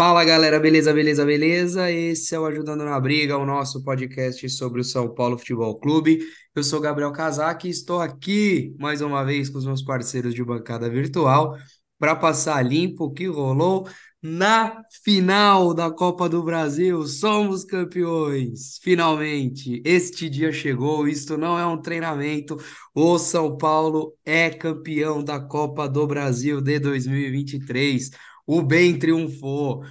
Fala 0.00 0.24
galera, 0.24 0.60
beleza, 0.60 0.94
beleza, 0.94 1.26
beleza? 1.26 1.90
Esse 1.90 2.32
é 2.32 2.38
o 2.38 2.46
Ajudando 2.46 2.84
na 2.84 3.00
Briga, 3.00 3.36
o 3.36 3.44
nosso 3.44 3.82
podcast 3.82 4.48
sobre 4.48 4.80
o 4.80 4.84
São 4.84 5.12
Paulo 5.12 5.36
Futebol 5.36 5.76
Clube. 5.76 6.20
Eu 6.54 6.62
sou 6.62 6.80
Gabriel 6.80 7.10
Casac 7.10 7.66
e 7.66 7.70
estou 7.70 8.00
aqui 8.00 8.72
mais 8.78 9.00
uma 9.00 9.24
vez 9.24 9.50
com 9.50 9.58
os 9.58 9.66
meus 9.66 9.82
parceiros 9.82 10.34
de 10.34 10.44
bancada 10.44 10.88
virtual 10.88 11.58
para 11.98 12.14
passar 12.14 12.62
limpo 12.62 13.06
o 13.06 13.12
que 13.12 13.26
rolou 13.26 13.88
na 14.22 14.82
final 15.02 15.74
da 15.74 15.90
Copa 15.90 16.28
do 16.28 16.44
Brasil. 16.44 17.04
Somos 17.04 17.64
campeões! 17.64 18.78
Finalmente, 18.80 19.82
este 19.84 20.30
dia 20.30 20.52
chegou. 20.52 21.08
Isto 21.08 21.36
não 21.36 21.58
é 21.58 21.66
um 21.66 21.82
treinamento. 21.82 22.56
O 22.94 23.18
São 23.18 23.56
Paulo 23.56 24.14
é 24.24 24.48
campeão 24.48 25.24
da 25.24 25.40
Copa 25.40 25.88
do 25.88 26.06
Brasil 26.06 26.60
de 26.60 26.78
2023 26.78 28.10
o 28.48 28.62
bem 28.62 28.98
triunfou. 28.98 29.84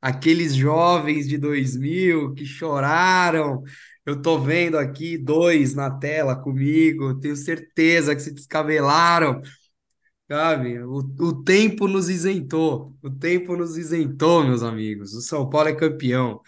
Aqueles 0.00 0.54
jovens 0.54 1.28
de 1.28 1.36
2000 1.36 2.34
que 2.34 2.46
choraram. 2.46 3.62
Eu 4.06 4.20
tô 4.22 4.38
vendo 4.38 4.78
aqui 4.78 5.18
dois 5.18 5.74
na 5.74 5.90
tela 5.90 6.34
comigo, 6.34 7.20
tenho 7.20 7.36
certeza 7.36 8.16
que 8.16 8.22
se 8.22 8.32
descabelaram. 8.32 9.42
Sabe? 10.30 10.80
O, 10.84 10.98
o 10.98 11.42
tempo 11.44 11.86
nos 11.88 12.08
isentou. 12.08 12.96
O 13.02 13.10
tempo 13.10 13.56
nos 13.56 13.76
isentou, 13.76 14.44
meus 14.44 14.62
amigos. 14.62 15.12
O 15.14 15.20
São 15.20 15.48
Paulo 15.50 15.68
é 15.68 15.74
campeão. 15.74 16.40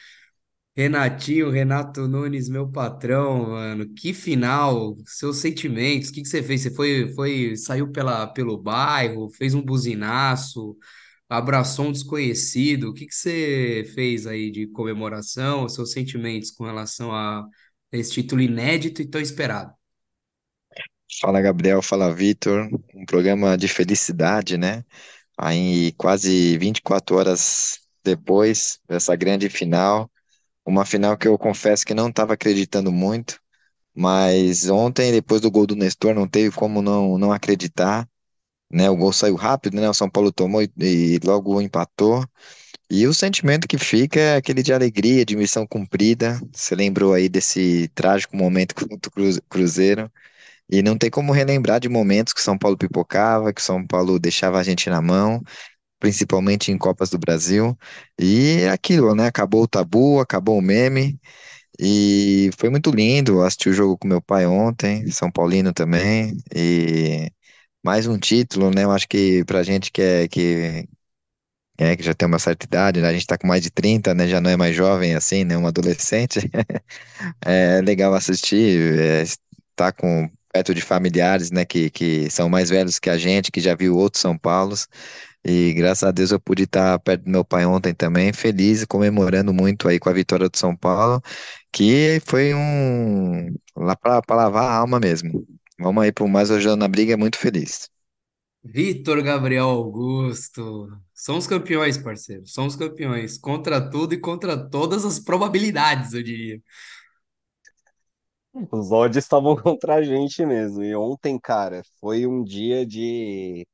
Renatinho, 0.75 1.51
Renato 1.51 2.09
Nunes, 2.09 2.49
meu 2.49 2.67
patrão, 2.67 3.51
mano, 3.51 3.87
que 3.95 4.15
final, 4.15 4.97
seus 5.05 5.37
sentimentos, 5.37 6.09
o 6.09 6.13
que 6.15 6.23
que 6.23 6.29
você 6.29 6.43
fez? 6.43 6.63
Você 6.63 6.71
foi, 6.75 7.13
foi, 7.15 7.57
saiu 7.57 7.93
pela, 7.93 8.27
pelo 8.27 8.57
bairro, 8.57 9.31
fez 9.31 9.53
um 9.55 9.61
buzinaço, 9.61 10.77
abraçou 11.33 11.87
um 11.87 11.93
desconhecido, 11.93 12.91
o 12.91 12.95
que 12.95 13.07
que 13.07 13.15
você 13.15 13.91
fez 13.95 14.27
aí 14.27 14.51
de 14.51 14.67
comemoração, 14.69 15.69
seus 15.69 15.93
sentimentos 15.93 16.51
com 16.51 16.65
relação 16.65 17.11
a 17.15 17.47
esse 17.91 18.13
título 18.13 18.43
inédito 18.43 19.01
e 19.01 19.07
tão 19.09 19.21
esperado? 19.21 19.73
Fala 21.21 21.41
Gabriel, 21.41 21.83
fala 21.83 22.13
Vitor, 22.15 22.69
um 22.95 23.05
programa 23.07 23.57
de 23.57 23.69
felicidade, 23.69 24.59
né? 24.59 24.85
Aí 25.39 25.93
quase 25.93 26.59
24 26.59 27.17
horas 27.17 27.81
depois 28.05 28.79
dessa 28.89 29.17
grande 29.17 29.49
final, 29.49 30.11
uma 30.67 30.85
final 30.85 31.17
que 31.17 31.29
eu 31.29 31.39
confesso 31.39 31.87
que 31.87 31.95
não 31.95 32.09
estava 32.09 32.35
acreditando 32.35 32.93
muito, 32.93 33.41
mas 33.95 34.69
ontem, 34.71 35.13
depois 35.13 35.41
do 35.41 35.51
gol 35.51 35.67
do 35.67 35.77
Nestor, 35.77 36.15
não 36.15 36.29
teve 36.29 36.55
como 36.57 36.83
não, 36.83 37.19
não 37.19 37.33
acreditar, 37.33 38.09
né? 38.73 38.91
O 38.91 38.97
gol 38.97 39.13
saiu 39.13 39.37
rápido, 39.37 39.77
né? 39.81 39.89
O 39.89 39.95
São 39.95 40.11
Paulo 40.11 40.33
tomou 40.33 40.63
e, 40.63 40.71
e 40.81 41.19
logo 41.25 41.61
empatou. 41.61 42.25
E 42.91 43.07
o 43.07 43.15
sentimento 43.15 43.69
que 43.69 43.79
fica 43.79 44.21
é 44.21 44.37
aquele 44.37 44.63
de 44.63 44.73
alegria, 44.73 45.25
de 45.25 45.37
missão 45.37 45.67
cumprida. 45.67 46.41
Você 46.55 46.75
lembrou 46.75 47.15
aí 47.15 47.29
desse 47.29 47.89
trágico 47.95 48.37
momento 48.37 48.75
contra 48.75 49.09
o 49.09 49.13
Cru- 49.13 49.43
Cruzeiro. 49.49 50.11
E 50.71 50.83
não 50.83 50.97
tem 50.99 51.11
como 51.11 51.33
relembrar 51.33 51.81
de 51.81 51.89
momentos 51.89 52.33
que 52.33 52.43
São 52.43 52.59
Paulo 52.59 52.77
pipocava, 52.79 53.53
que 53.53 53.63
São 53.63 53.87
Paulo 53.87 54.19
deixava 54.19 54.59
a 54.59 54.63
gente 54.63 54.89
na 54.91 55.03
mão, 55.03 55.43
principalmente 56.01 56.73
em 56.73 56.79
Copas 56.79 57.11
do 57.11 57.19
Brasil. 57.19 57.77
E 58.21 58.59
é 58.63 58.71
aquilo, 58.71 59.15
né? 59.15 59.27
Acabou 59.29 59.65
o 59.65 59.69
tabu, 59.69 60.21
acabou 60.21 60.59
o 60.59 60.63
meme. 60.63 61.21
E 61.81 62.51
foi 62.59 62.71
muito 62.71 62.91
lindo. 62.91 63.43
Assisti 63.43 63.69
o 63.71 63.73
jogo 63.73 63.99
com 63.99 64.09
meu 64.09 64.23
pai 64.23 64.47
ontem, 64.47 65.11
São 65.11 65.31
Paulino 65.31 65.73
também. 65.73 66.37
E 66.55 67.31
mais 67.83 68.07
um 68.07 68.19
título, 68.19 68.71
né? 68.71 68.85
Eu 68.85 68.91
acho 68.93 69.09
que 69.09 69.45
pra 69.45 69.63
gente 69.63 69.91
que 69.91 70.01
é 70.03 70.29
que, 70.29 70.89
é, 71.79 71.97
que 71.97 72.03
já 72.03 72.15
tem 72.15 72.29
uma 72.29 72.39
certa 72.39 72.67
idade, 72.67 73.01
né? 73.01 73.09
A 73.09 73.13
gente 73.13 73.27
tá 73.27 73.39
com 73.39 73.47
mais 73.47 73.63
de 73.63 73.71
30, 73.71 74.15
né? 74.15 74.29
Já 74.29 74.41
não 74.41 74.51
é 74.51 74.57
mais 74.57 74.75
jovem 74.77 75.15
assim, 75.15 75.45
né? 75.45 75.57
Um 75.59 75.67
adolescente. 75.67 76.41
É 77.45 77.81
legal 77.83 78.15
assistir, 78.15 78.99
é, 79.01 79.23
estar 79.23 79.93
com 79.93 80.31
perto 80.53 80.75
de 80.75 80.81
familiares, 80.83 81.51
né, 81.51 81.65
que, 81.65 81.91
que 81.91 82.31
são 82.31 82.49
mais 82.49 82.71
velhos 82.71 82.99
que 82.99 83.11
a 83.11 83.17
gente, 83.19 83.51
que 83.53 83.61
já 83.61 83.75
viu 83.75 83.97
outros 83.97 84.21
São 84.23 84.37
Paulos. 84.39 84.89
E 85.45 85.75
graças 85.75 86.05
a 86.05 86.13
Deus 86.13 86.31
eu 86.33 86.41
pude 86.41 86.65
estar 86.65 86.99
perto 87.01 87.25
do 87.25 87.31
meu 87.31 87.45
pai 87.45 87.67
ontem 87.67 87.95
também, 87.95 88.33
feliz, 88.33 88.85
comemorando 88.87 89.53
muito 89.55 89.89
aí 89.89 89.99
com 90.01 90.09
a 90.11 90.13
vitória 90.13 90.49
do 90.49 90.57
São 90.59 90.77
Paulo, 90.77 91.23
que 91.73 92.21
foi 92.27 92.55
um 92.55 93.55
lá 93.77 93.97
para 93.97 94.23
lavar 94.37 94.65
a 94.65 94.77
alma 94.77 95.01
mesmo. 95.01 95.47
Vamos 95.83 96.05
aí 96.05 96.13
para 96.13 96.25
o 96.25 96.29
mais 96.29 96.49
hoje 96.49 96.75
na 96.77 96.87
briga, 96.87 97.17
muito 97.17 97.37
feliz. 97.37 97.91
Vitor 98.65 99.21
Gabriel 99.21 99.67
Augusto, 99.67 100.89
somos 101.13 101.49
campeões, 101.49 101.99
parceiro, 101.99 102.47
somos 102.47 102.77
campeões, 102.77 103.37
contra 103.37 103.81
tudo 103.91 104.15
e 104.15 104.21
contra 104.21 104.57
todas 104.57 105.05
as 105.05 105.19
probabilidades, 105.19 106.13
eu 106.13 106.23
diria. 106.23 106.61
Os 108.71 108.93
odds 108.93 109.17
estavam 109.17 109.57
contra 109.61 109.97
a 109.97 110.03
gente 110.03 110.47
mesmo. 110.47 110.85
E 110.85 110.95
ontem, 110.95 111.39
cara, 111.39 111.83
foi 111.99 112.27
um 112.27 112.45
dia 112.45 112.87
de 112.87 113.67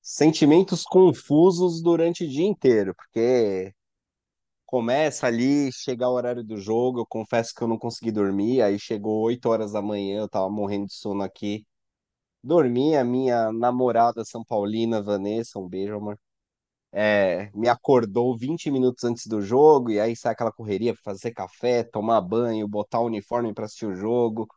sentimentos 0.00 0.82
confusos 0.84 1.82
durante 1.82 2.24
o 2.24 2.28
dia 2.28 2.46
inteiro, 2.46 2.94
porque 2.94 3.74
começa 4.66 5.26
ali, 5.26 5.70
chega 5.72 6.08
o 6.08 6.12
horário 6.14 6.44
do 6.44 6.56
jogo, 6.58 7.00
eu 7.00 7.06
confesso 7.06 7.54
que 7.54 7.62
eu 7.62 7.68
não 7.68 7.78
consegui 7.78 8.10
dormir, 8.12 8.62
aí 8.62 8.78
chegou 8.78 9.22
8 9.22 9.48
horas 9.48 9.72
da 9.72 9.82
manhã, 9.82 10.20
eu 10.20 10.28
tava 10.28 10.50
morrendo 10.50 10.86
de 10.86 10.94
sono 10.94 11.22
aqui. 11.22 11.66
Dormi, 12.42 12.96
a 12.96 13.04
minha 13.04 13.52
namorada 13.52 14.24
São 14.24 14.44
Paulina, 14.44 15.02
Vanessa, 15.02 15.58
um 15.58 15.68
beijo, 15.68 15.96
amor. 15.96 16.18
É, 16.92 17.50
me 17.54 17.68
acordou 17.68 18.36
20 18.36 18.70
minutos 18.70 19.04
antes 19.04 19.26
do 19.26 19.42
jogo, 19.42 19.90
e 19.90 20.00
aí 20.00 20.16
sai 20.16 20.32
aquela 20.32 20.52
correria 20.52 20.94
pra 20.94 21.02
fazer 21.02 21.32
café, 21.32 21.82
tomar 21.84 22.20
banho, 22.20 22.68
botar 22.68 23.00
o 23.00 23.06
uniforme 23.06 23.52
para 23.54 23.64
assistir 23.66 23.86
o 23.86 23.94
jogo. 23.96 24.48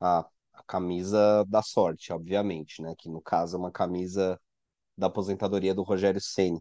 a, 0.00 0.20
a 0.54 0.62
camisa 0.66 1.44
da 1.48 1.62
sorte, 1.62 2.12
obviamente, 2.12 2.82
né? 2.82 2.94
Que 2.98 3.08
no 3.10 3.20
caso 3.22 3.56
é 3.56 3.60
uma 3.60 3.72
camisa 3.72 4.40
da 4.98 5.08
aposentadoria 5.08 5.74
do 5.74 5.82
Rogério 5.84 6.20
Ceni, 6.20 6.60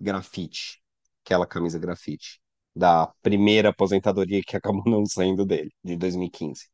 grafite, 0.00 0.82
aquela 1.24 1.46
camisa 1.46 1.78
grafite, 1.78 2.40
da 2.74 3.06
primeira 3.22 3.70
aposentadoria 3.70 4.42
que 4.46 4.56
acabou 4.58 4.84
não 4.86 5.04
saindo 5.06 5.44
dele, 5.46 5.72
de 5.84 5.96
2015, 5.96 6.68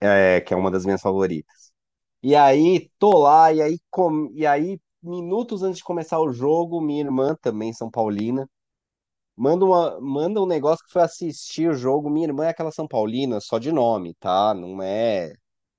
é, 0.00 0.40
que 0.40 0.54
é 0.54 0.56
uma 0.56 0.70
das 0.70 0.84
minhas 0.84 1.02
favoritas. 1.02 1.72
E 2.22 2.34
aí, 2.36 2.90
tô 2.98 3.18
lá, 3.18 3.52
e 3.52 3.62
aí, 3.62 3.78
com, 3.90 4.30
e 4.34 4.46
aí, 4.46 4.80
minutos 5.02 5.62
antes 5.62 5.78
de 5.78 5.84
começar 5.84 6.20
o 6.20 6.32
jogo, 6.32 6.80
minha 6.80 7.02
irmã, 7.02 7.36
também 7.42 7.72
São 7.72 7.90
Paulina, 7.90 8.48
manda, 9.36 9.64
uma, 9.64 10.00
manda 10.00 10.40
um 10.42 10.46
negócio 10.46 10.84
que 10.86 10.92
foi 10.92 11.02
assistir 11.02 11.70
o 11.70 11.74
jogo. 11.74 12.10
Minha 12.10 12.28
irmã 12.28 12.46
é 12.46 12.50
aquela 12.50 12.72
São 12.72 12.86
Paulina, 12.88 13.40
só 13.40 13.58
de 13.58 13.72
nome, 13.72 14.14
tá? 14.20 14.54
Não 14.54 14.82
é 14.82 15.32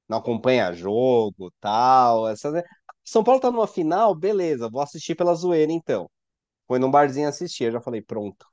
não 0.10 0.18
acompanha 0.20 0.74
jogo, 0.74 1.52
tal. 1.62 2.28
Essa... 2.30 2.64
São 3.04 3.24
Paulo 3.24 3.42
tá 3.42 3.52
numa 3.52 3.68
final, 3.68 4.16
beleza, 4.16 4.70
vou 4.70 4.82
assistir 4.82 5.16
pela 5.16 5.34
zoeira 5.36 5.72
então. 5.72 6.10
Foi 6.72 6.80
num 6.80 6.90
barzinho 6.90 7.28
assistir, 7.28 7.66
eu 7.66 7.72
já 7.74 7.82
falei, 7.82 8.02
pronto. 8.02 8.48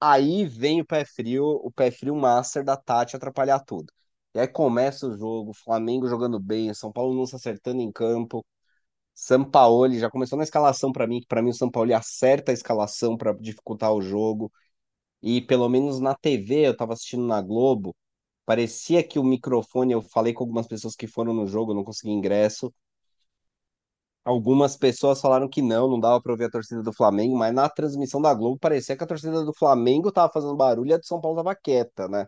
Aí 0.00 0.44
vem 0.46 0.80
o 0.80 0.86
pé 0.86 1.04
frio, 1.04 1.44
o 1.44 1.70
pé 1.70 1.90
frio 1.90 2.14
master 2.16 2.64
da 2.64 2.76
Tati 2.76 3.14
atrapalhar 3.16 3.60
tudo. 3.60 3.92
E 4.34 4.38
aí 4.40 4.48
começa 4.48 5.06
o 5.06 5.16
jogo, 5.16 5.52
Flamengo 5.54 6.08
jogando 6.08 6.40
bem, 6.40 6.72
São 6.74 6.90
Paulo 6.92 7.14
não 7.14 7.26
se 7.26 7.36
acertando 7.36 7.80
em 7.80 7.92
campo. 7.92 8.44
Sampaoli 9.14 9.98
já 10.00 10.10
começou 10.10 10.38
na 10.38 10.44
escalação 10.44 10.92
para 10.92 11.06
mim, 11.06 11.20
que 11.20 11.26
para 11.28 11.42
mim 11.42 11.50
o 11.50 11.54
Sampaoli 11.54 11.94
acerta 11.94 12.52
a 12.52 12.54
escalação 12.54 13.16
para 13.16 13.32
dificultar 13.34 13.92
o 13.92 14.02
jogo. 14.02 14.52
E 15.22 15.40
pelo 15.42 15.68
menos 15.68 16.00
na 16.00 16.14
TV, 16.14 16.68
eu 16.68 16.76
tava 16.76 16.94
assistindo 16.94 17.26
na 17.26 17.42
Globo, 17.42 17.96
parecia 18.46 19.02
que 19.06 19.18
o 19.18 19.24
microfone, 19.24 19.92
eu 19.92 20.02
falei 20.02 20.32
com 20.34 20.44
algumas 20.44 20.66
pessoas 20.68 20.96
que 20.96 21.06
foram 21.08 21.34
no 21.34 21.46
jogo, 21.46 21.74
não 21.74 21.84
consegui 21.84 22.12
ingresso. 22.12 22.72
Algumas 24.24 24.76
pessoas 24.76 25.20
falaram 25.20 25.48
que 25.48 25.60
não, 25.62 25.88
não 25.88 25.98
dava 26.00 26.20
para 26.20 26.32
ouvir 26.32 26.44
a 26.44 26.50
torcida 26.50 26.82
do 26.82 26.92
Flamengo, 26.92 27.36
mas 27.36 27.52
na 27.54 27.68
transmissão 27.68 28.20
da 28.22 28.32
Globo 28.34 28.58
parecia 28.58 28.96
que 28.96 29.02
a 29.04 29.06
torcida 29.06 29.44
do 29.44 29.52
Flamengo 29.54 30.12
tava 30.12 30.32
fazendo 30.32 30.56
barulho 30.56 30.90
e 30.90 30.94
a 30.94 30.98
de 30.98 31.06
São 31.06 31.20
Paulo 31.20 31.36
tava 31.38 31.54
quieta, 31.56 32.08
né? 32.08 32.26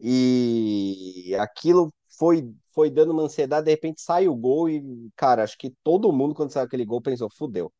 E 0.00 1.34
aquilo 1.38 1.92
foi 2.18 2.52
foi 2.72 2.90
dando 2.90 3.12
uma 3.12 3.22
ansiedade, 3.22 3.66
de 3.66 3.70
repente 3.70 4.00
sai 4.02 4.26
o 4.26 4.34
gol 4.34 4.68
e, 4.68 4.82
cara, 5.16 5.44
acho 5.44 5.56
que 5.56 5.70
todo 5.84 6.12
mundo 6.12 6.34
quando 6.34 6.50
saiu 6.50 6.66
aquele 6.66 6.84
gol 6.84 7.00
pensou, 7.00 7.28
fudeu. 7.30 7.72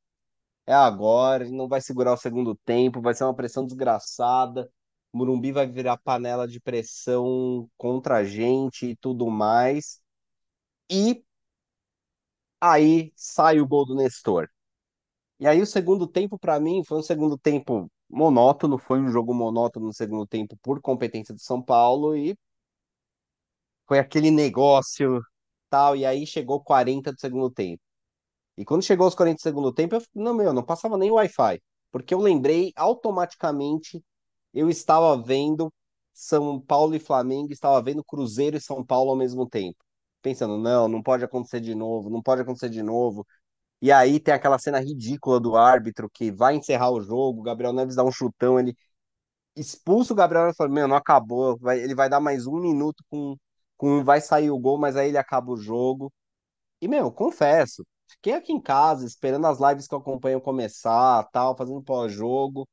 É 0.66 0.74
agora, 0.74 1.48
não 1.50 1.68
vai 1.68 1.80
segurar 1.80 2.14
o 2.14 2.16
segundo 2.18 2.54
tempo, 2.64 3.00
vai 3.02 3.14
ser 3.14 3.24
uma 3.24 3.34
pressão 3.34 3.66
desgraçada. 3.66 4.70
Morumbi 5.12 5.52
vai 5.52 5.66
virar 5.68 5.98
panela 5.98 6.48
de 6.48 6.60
pressão 6.60 7.68
contra 7.78 8.18
a 8.18 8.24
gente 8.24 8.86
e 8.88 8.96
tudo 8.96 9.30
mais. 9.30 10.00
E 10.90 11.24
aí 12.72 13.12
sai 13.16 13.60
o 13.60 13.66
gol 13.66 13.84
do 13.86 13.94
Nestor. 13.94 14.48
E 15.40 15.46
aí 15.46 15.60
o 15.60 15.66
segundo 15.66 16.06
tempo, 16.06 16.38
para 16.38 16.58
mim, 16.60 16.82
foi 16.84 16.98
um 16.98 17.02
segundo 17.02 17.38
tempo 17.38 17.90
monótono, 18.08 18.78
foi 18.78 19.00
um 19.00 19.08
jogo 19.10 19.34
monótono 19.34 19.86
no 19.86 19.92
segundo 19.92 20.26
tempo 20.26 20.56
por 20.62 20.80
competência 20.80 21.34
do 21.34 21.40
São 21.40 21.62
Paulo 21.62 22.16
e 22.16 22.36
foi 23.86 23.98
aquele 23.98 24.30
negócio 24.30 25.20
tal. 25.70 25.96
E 25.96 26.06
aí 26.06 26.26
chegou 26.26 26.62
40 26.62 27.12
do 27.12 27.20
segundo 27.20 27.50
tempo. 27.50 27.82
E 28.56 28.64
quando 28.64 28.82
chegou 28.84 29.04
aos 29.06 29.14
40 29.14 29.42
segundos 29.42 29.72
do 29.72 29.74
tempo, 29.74 29.96
eu, 29.96 30.02
não, 30.14 30.34
meu, 30.34 30.52
não 30.52 30.64
passava 30.64 30.98
nem 30.98 31.10
Wi-Fi. 31.10 31.62
Porque 31.92 32.14
eu 32.14 32.20
lembrei 32.20 32.72
automaticamente, 32.76 34.04
eu 34.54 34.70
estava 34.70 35.20
vendo 35.22 35.72
São 36.12 36.60
Paulo 36.60 36.94
e 36.94 37.00
Flamengo, 37.00 37.52
estava 37.52 37.82
vendo 37.82 38.04
Cruzeiro 38.04 38.56
e 38.56 38.60
São 38.60 38.84
Paulo 38.84 39.10
ao 39.10 39.16
mesmo 39.16 39.48
tempo. 39.48 39.78
Pensando, 40.24 40.56
não, 40.58 40.88
não 40.88 41.02
pode 41.02 41.22
acontecer 41.22 41.60
de 41.60 41.74
novo, 41.74 42.08
não 42.10 42.22
pode 42.22 42.40
acontecer 42.42 42.70
de 42.70 42.82
novo. 42.82 43.26
E 43.82 43.92
aí 43.92 44.20
tem 44.20 44.34
aquela 44.34 44.58
cena 44.58 44.80
ridícula 44.80 45.40
do 45.40 45.56
árbitro 45.56 46.10
que 46.10 46.32
vai 46.32 46.56
encerrar 46.56 46.90
o 46.90 47.02
jogo, 47.02 47.40
o 47.40 47.44
Gabriel 47.44 47.74
Neves 47.74 47.96
dá 47.96 48.04
um 48.04 48.12
chutão, 48.12 48.58
ele 48.58 48.76
expulsa 49.56 50.12
o 50.14 50.16
Gabriel 50.16 50.44
Neves 50.44 50.56
e 50.56 50.58
fala, 50.58 50.70
meu, 50.70 50.88
não 50.88 50.96
acabou, 50.96 51.58
vai, 51.58 51.80
ele 51.80 51.94
vai 51.94 52.08
dar 52.08 52.20
mais 52.20 52.46
um 52.46 52.58
minuto 52.60 53.04
com, 53.10 53.36
com 53.76 54.04
vai 54.04 54.20
sair 54.20 54.50
o 54.50 54.58
gol, 54.58 54.78
mas 54.78 54.96
aí 54.96 55.08
ele 55.08 55.18
acaba 55.18 55.52
o 55.52 55.56
jogo. 55.56 56.12
E, 56.80 56.88
meu, 56.88 57.10
confesso, 57.12 57.86
fiquei 58.08 58.34
aqui 58.34 58.52
em 58.52 58.60
casa 58.60 59.06
esperando 59.06 59.46
as 59.46 59.58
lives 59.60 59.86
que 59.88 59.94
eu 59.94 59.98
acompanho 59.98 60.40
começar, 60.40 61.24
tal, 61.32 61.56
fazendo 61.56 61.82
pós-jogo. 61.82 62.68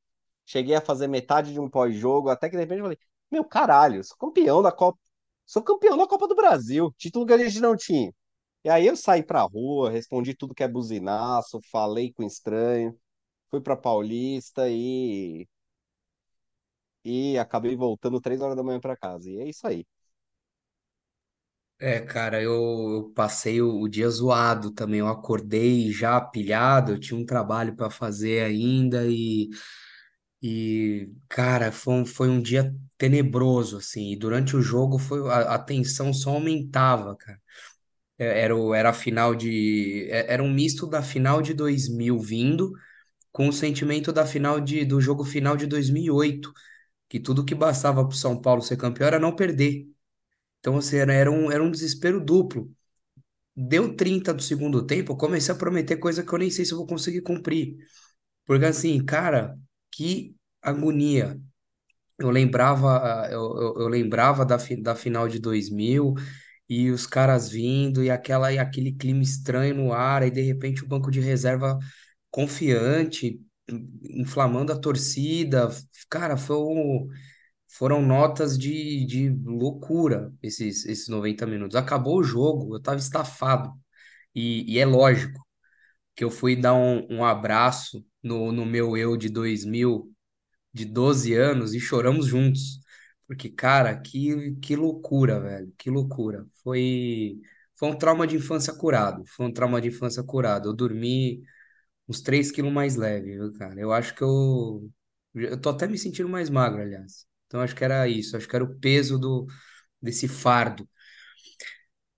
Cheguei 0.46 0.76
a 0.76 0.82
fazer 0.82 1.08
metade 1.08 1.54
de 1.54 1.60
um 1.60 1.70
pós-jogo, 1.70 2.30
até 2.30 2.50
que 2.50 2.56
de 2.58 2.64
repente 2.64 2.80
eu 2.80 2.86
falei, 2.86 3.00
meu, 3.32 3.46
caralho, 3.46 4.04
sou 4.04 4.18
campeão 4.18 4.62
da 4.62 4.72
Copa, 4.72 5.00
sou 5.46 5.64
campeão 5.64 5.98
da 5.98 6.08
Copa 6.08 6.28
do 6.28 6.36
Brasil, 6.36 6.94
título 6.98 7.26
que 7.26 7.34
a 7.34 7.38
gente 7.38 7.60
não 7.60 7.76
tinha. 7.76 8.14
E 8.64 8.70
aí 8.70 8.88
eu 8.88 8.96
saí 8.98 9.24
pra 9.24 9.42
rua, 9.44 9.92
respondi 9.92 10.36
tudo 10.36 10.56
que 10.56 10.64
é 10.64 10.68
buzinaço, 10.68 11.60
falei 11.72 12.14
com 12.14 12.24
estranho, 12.24 12.98
fui 13.52 13.62
pra 13.62 13.78
Paulista 13.78 14.70
e 14.70 15.48
e 17.04 17.38
acabei 17.38 17.76
voltando 17.76 18.22
três 18.22 18.42
horas 18.42 18.56
da 18.56 18.64
manhã 18.64 18.80
pra 18.80 18.98
casa. 18.98 19.30
E 19.30 19.38
é 19.40 19.50
isso 19.50 19.66
aí. 19.68 19.86
É, 21.80 22.00
cara, 22.00 22.40
eu, 22.42 22.54
eu 22.94 23.12
passei 23.16 23.60
o, 23.60 23.82
o 23.82 23.90
dia 23.90 24.08
zoado 24.10 24.70
também. 24.72 25.00
Eu 25.00 25.08
acordei 25.08 25.92
já 25.92 26.22
pilhado, 26.22 26.92
eu 26.92 27.00
tinha 27.00 27.20
um 27.20 27.26
trabalho 27.26 27.76
para 27.76 27.90
fazer 27.90 28.44
ainda 28.44 29.04
e, 29.08 29.50
e 30.42 31.12
cara, 31.30 31.72
foi 31.72 31.94
um, 31.96 32.06
foi 32.06 32.30
um 32.30 32.42
dia 32.42 32.76
tenebroso, 32.98 33.78
assim. 33.78 34.12
E 34.12 34.16
durante 34.18 34.56
o 34.56 34.62
jogo 34.62 34.98
foi, 35.00 35.22
a, 35.32 35.56
a 35.56 35.60
tensão 35.60 36.14
só 36.14 36.32
aumentava, 36.32 37.16
cara. 37.16 37.40
É, 38.18 38.42
Era, 38.44 38.56
o- 38.56 38.74
era 38.74 38.90
a 38.90 38.94
final 38.94 39.36
de. 39.36 40.08
é- 40.12 40.34
Era 40.34 40.44
um 40.44 40.52
misto 40.54 40.88
da 40.88 41.02
final 41.02 41.42
de 41.42 41.54
2000 41.54 42.20
vindo 42.20 42.72
com 43.32 43.48
o 43.50 43.54
sentimento 43.54 44.12
da 44.14 44.26
final 44.26 44.60
de, 44.62 44.86
do 44.86 45.02
jogo 45.02 45.24
final 45.26 45.58
de 45.58 45.68
2008, 45.68 46.54
que 47.10 47.20
tudo 47.20 47.46
que 47.46 47.56
bastava 47.56 48.08
pro 48.08 48.18
São 48.18 48.42
Paulo 48.42 48.62
ser 48.64 48.78
campeão 48.78 49.08
era 49.08 49.20
não 49.20 49.36
perder. 49.36 49.88
Então, 50.60 50.78
assim, 50.78 50.98
era, 50.98 51.14
era 51.14 51.32
um, 51.32 51.52
era 51.52 51.64
um 51.64 51.72
desespero 51.72 52.20
duplo. 52.24 52.72
Deu 53.56 53.96
30 53.96 54.34
do 54.34 54.42
segundo 54.42 54.86
tempo, 54.86 55.12
eu 55.14 55.18
comecei 55.18 55.54
a 55.54 55.58
prometer 55.58 55.98
coisa 55.98 56.24
que 56.24 56.34
eu 56.34 56.40
nem 56.40 56.50
sei 56.50 56.64
se 56.66 56.72
eu 56.74 56.78
vou 56.78 56.88
conseguir 56.88 57.22
cumprir. 57.22 57.78
Porque 58.46 58.66
assim, 58.66 59.04
cara, 59.06 59.58
que 59.92 60.36
agonia. 60.62 61.40
Eu 62.20 62.30
lembrava, 62.30 63.28
eu, 63.32 63.42
eu, 63.60 63.76
eu 63.82 63.88
lembrava 63.88 64.46
da, 64.46 64.60
fi- 64.60 64.82
da 64.82 64.96
final 64.96 65.28
de 65.28 65.40
2000 65.40 66.14
e 66.70 66.90
os 66.92 67.08
caras 67.08 67.50
vindo 67.50 68.04
e 68.04 68.10
aquela 68.12 68.54
e 68.54 68.60
aquele 68.60 68.94
clima 68.94 69.24
estranho 69.24 69.76
no 69.76 69.94
ar, 69.94 70.22
aí 70.24 70.32
de 70.32 70.42
repente 70.42 70.84
o 70.84 70.88
banco 70.88 71.10
de 71.12 71.20
reserva 71.20 71.80
confiante, 72.32 73.42
inflamando 74.04 74.72
a 74.74 74.80
torcida. 74.80 75.70
Cara, 76.10 76.38
foi 76.38 76.58
um- 76.58 77.08
foram 77.68 78.02
notas 78.06 78.58
de, 78.58 79.06
de 79.06 79.30
loucura 79.46 80.34
esses, 80.44 80.86
esses 80.86 81.08
90 81.10 81.46
minutos. 81.48 81.76
Acabou 81.76 82.20
o 82.20 82.24
jogo, 82.24 82.76
eu 82.76 82.82
tava 82.82 82.98
estafado. 83.00 83.72
E, 84.36 84.74
e 84.76 84.80
é 84.80 84.86
lógico 84.86 85.46
que 86.16 86.24
eu 86.24 86.32
fui 86.32 86.56
dar 86.56 86.74
um, 86.76 87.08
um 87.10 87.26
abraço 87.26 88.06
no, 88.24 88.52
no 88.52 88.66
meu 88.66 88.98
eu 88.98 89.18
de 89.18 89.30
2000 89.30 90.12
de 90.74 90.86
12 90.86 91.34
anos, 91.34 91.74
e 91.74 91.80
choramos 91.80 92.28
juntos. 92.28 92.80
Porque, 93.28 93.50
cara, 93.50 93.98
que, 94.00 94.54
que 94.62 94.76
loucura, 94.76 95.40
velho. 95.40 95.74
Que 95.78 95.90
loucura. 95.90 96.46
Foi, 96.64 97.40
foi 97.76 97.90
um 97.90 97.98
trauma 97.98 98.28
de 98.28 98.36
infância 98.38 98.74
curado. 98.74 99.24
Foi 99.28 99.46
um 99.48 99.54
trauma 99.54 99.82
de 99.82 99.88
infância 99.90 100.24
curado. 100.24 100.70
Eu 100.70 100.74
dormi 100.74 101.42
uns 102.08 102.22
3 102.22 102.52
quilos 102.52 102.72
mais 102.74 102.96
leve, 102.96 103.34
viu, 103.34 103.54
cara? 103.54 103.80
Eu 103.80 103.92
acho 103.94 104.16
que 104.16 104.24
eu. 104.24 104.90
Eu 105.34 105.60
tô 105.60 105.70
até 105.70 105.88
me 105.88 105.98
sentindo 105.98 106.30
mais 106.30 106.50
magro, 106.50 106.82
aliás. 106.82 107.26
Então, 107.48 107.62
acho 107.62 107.76
que 107.76 107.84
era 107.84 108.08
isso. 108.08 108.36
Acho 108.38 108.48
que 108.48 108.56
era 108.56 108.66
o 108.66 108.80
peso 108.80 109.18
do, 109.20 109.48
desse 110.02 110.28
fardo. 110.28 110.88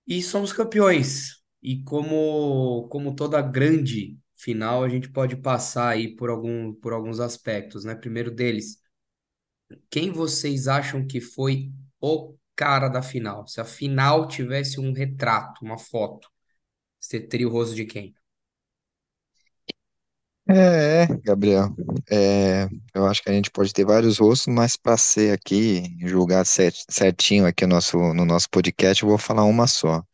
E 0.06 0.22
somos 0.22 0.52
campeões. 0.52 1.42
E 1.64 1.82
como, 1.84 2.88
como 2.90 3.16
toda 3.16 3.42
grande 3.42 4.18
final, 4.36 4.84
a 4.84 4.90
gente 4.90 5.10
pode 5.10 5.36
passar 5.36 5.90
aí 5.90 6.16
por 6.16 6.30
algum, 6.30 6.74
por 6.74 6.94
alguns 6.94 7.20
aspectos, 7.20 7.84
né? 7.86 7.96
Primeiro 7.96 8.30
deles, 8.32 8.78
quem 9.90 10.10
vocês 10.12 10.68
acham 10.68 11.06
que 11.06 11.20
foi 11.22 11.72
o 12.00 12.36
cara 12.56 12.88
da 12.88 13.02
final? 13.02 13.46
Se 13.48 13.60
a 13.60 13.64
final 13.64 14.28
tivesse 14.28 14.78
um 14.80 14.92
retrato, 14.92 15.64
uma 15.64 15.78
foto, 15.78 16.28
você 17.00 17.20
teria 17.20 17.48
o 17.48 17.52
rosto 17.52 17.74
de 17.76 17.84
quem? 17.86 18.14
É, 20.46 21.06
Gabriel, 21.24 21.74
é, 22.10 22.68
eu 22.94 23.06
acho 23.06 23.22
que 23.22 23.30
a 23.30 23.32
gente 23.32 23.50
pode 23.50 23.72
ter 23.72 23.84
vários 23.86 24.18
rostos, 24.18 24.52
mas 24.52 24.76
para 24.76 24.94
ser 24.98 25.32
aqui, 25.32 25.96
julgar 26.06 26.44
cer- 26.44 26.74
certinho 26.90 27.46
aqui 27.46 27.64
no 27.66 27.74
nosso, 27.76 27.96
no 28.12 28.26
nosso 28.26 28.50
podcast, 28.50 29.02
eu 29.02 29.08
vou 29.08 29.16
falar 29.18 29.44
uma 29.44 29.66
só. 29.66 30.04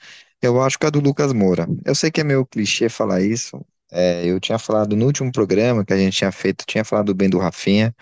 Eu 0.43 0.61
acho 0.63 0.79
que 0.79 0.87
é 0.87 0.91
do 0.91 1.01
Lucas 1.01 1.33
Moura. 1.33 1.67
Eu 1.85 1.95
sei 1.95 2.11
que 2.11 2.21
é 2.21 2.25
meio 2.25 2.47
clichê 2.47 2.89
falar 2.89 3.21
isso. 3.23 3.65
é, 3.93 4.25
eu 4.27 4.41
tinha 4.41 4.59
falado 4.59 4.97
no 4.97 5.07
último 5.07 5.33
programa 5.33 5.85
que 5.85 5.93
a 5.93 5.97
gente 5.99 6.17
tinha 6.19 6.33
feito, 6.33 6.65
tinha 6.67 6.85
falado 6.85 7.15
bem 7.15 7.29
do 7.29 7.39
Rafinha, 7.39 7.95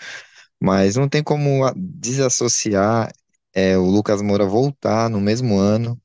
mas 0.61 0.97
não 0.97 1.09
tem 1.09 1.23
como 1.25 1.71
desassociar 1.77 3.13
é, 3.55 3.79
o 3.79 3.85
Lucas 3.87 4.23
Moura 4.23 4.47
voltar 4.47 5.11
no 5.11 5.21
mesmo 5.21 5.59
ano 5.59 6.01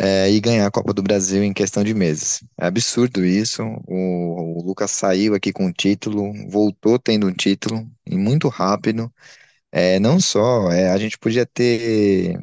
é, 0.00 0.30
e 0.30 0.40
ganhar 0.40 0.66
a 0.66 0.70
Copa 0.70 0.92
do 0.92 1.02
Brasil 1.02 1.42
em 1.44 1.52
questão 1.52 1.84
de 1.84 1.94
meses. 1.94 2.42
É 2.58 2.66
absurdo 2.66 3.24
isso. 3.24 3.62
O, 3.86 4.58
o 4.60 4.62
Lucas 4.66 4.90
saiu 4.90 5.34
aqui 5.34 5.52
com 5.52 5.66
o 5.66 5.72
título, 5.72 6.32
voltou 6.50 6.98
tendo 6.98 7.26
um 7.28 7.32
título 7.32 7.86
e 8.06 8.16
muito 8.16 8.48
rápido. 8.48 9.12
É, 9.72 9.98
não 10.00 10.20
só, 10.20 10.70
é, 10.72 10.90
a 10.90 10.98
gente 10.98 11.18
podia 11.18 11.46
ter. 11.46 12.38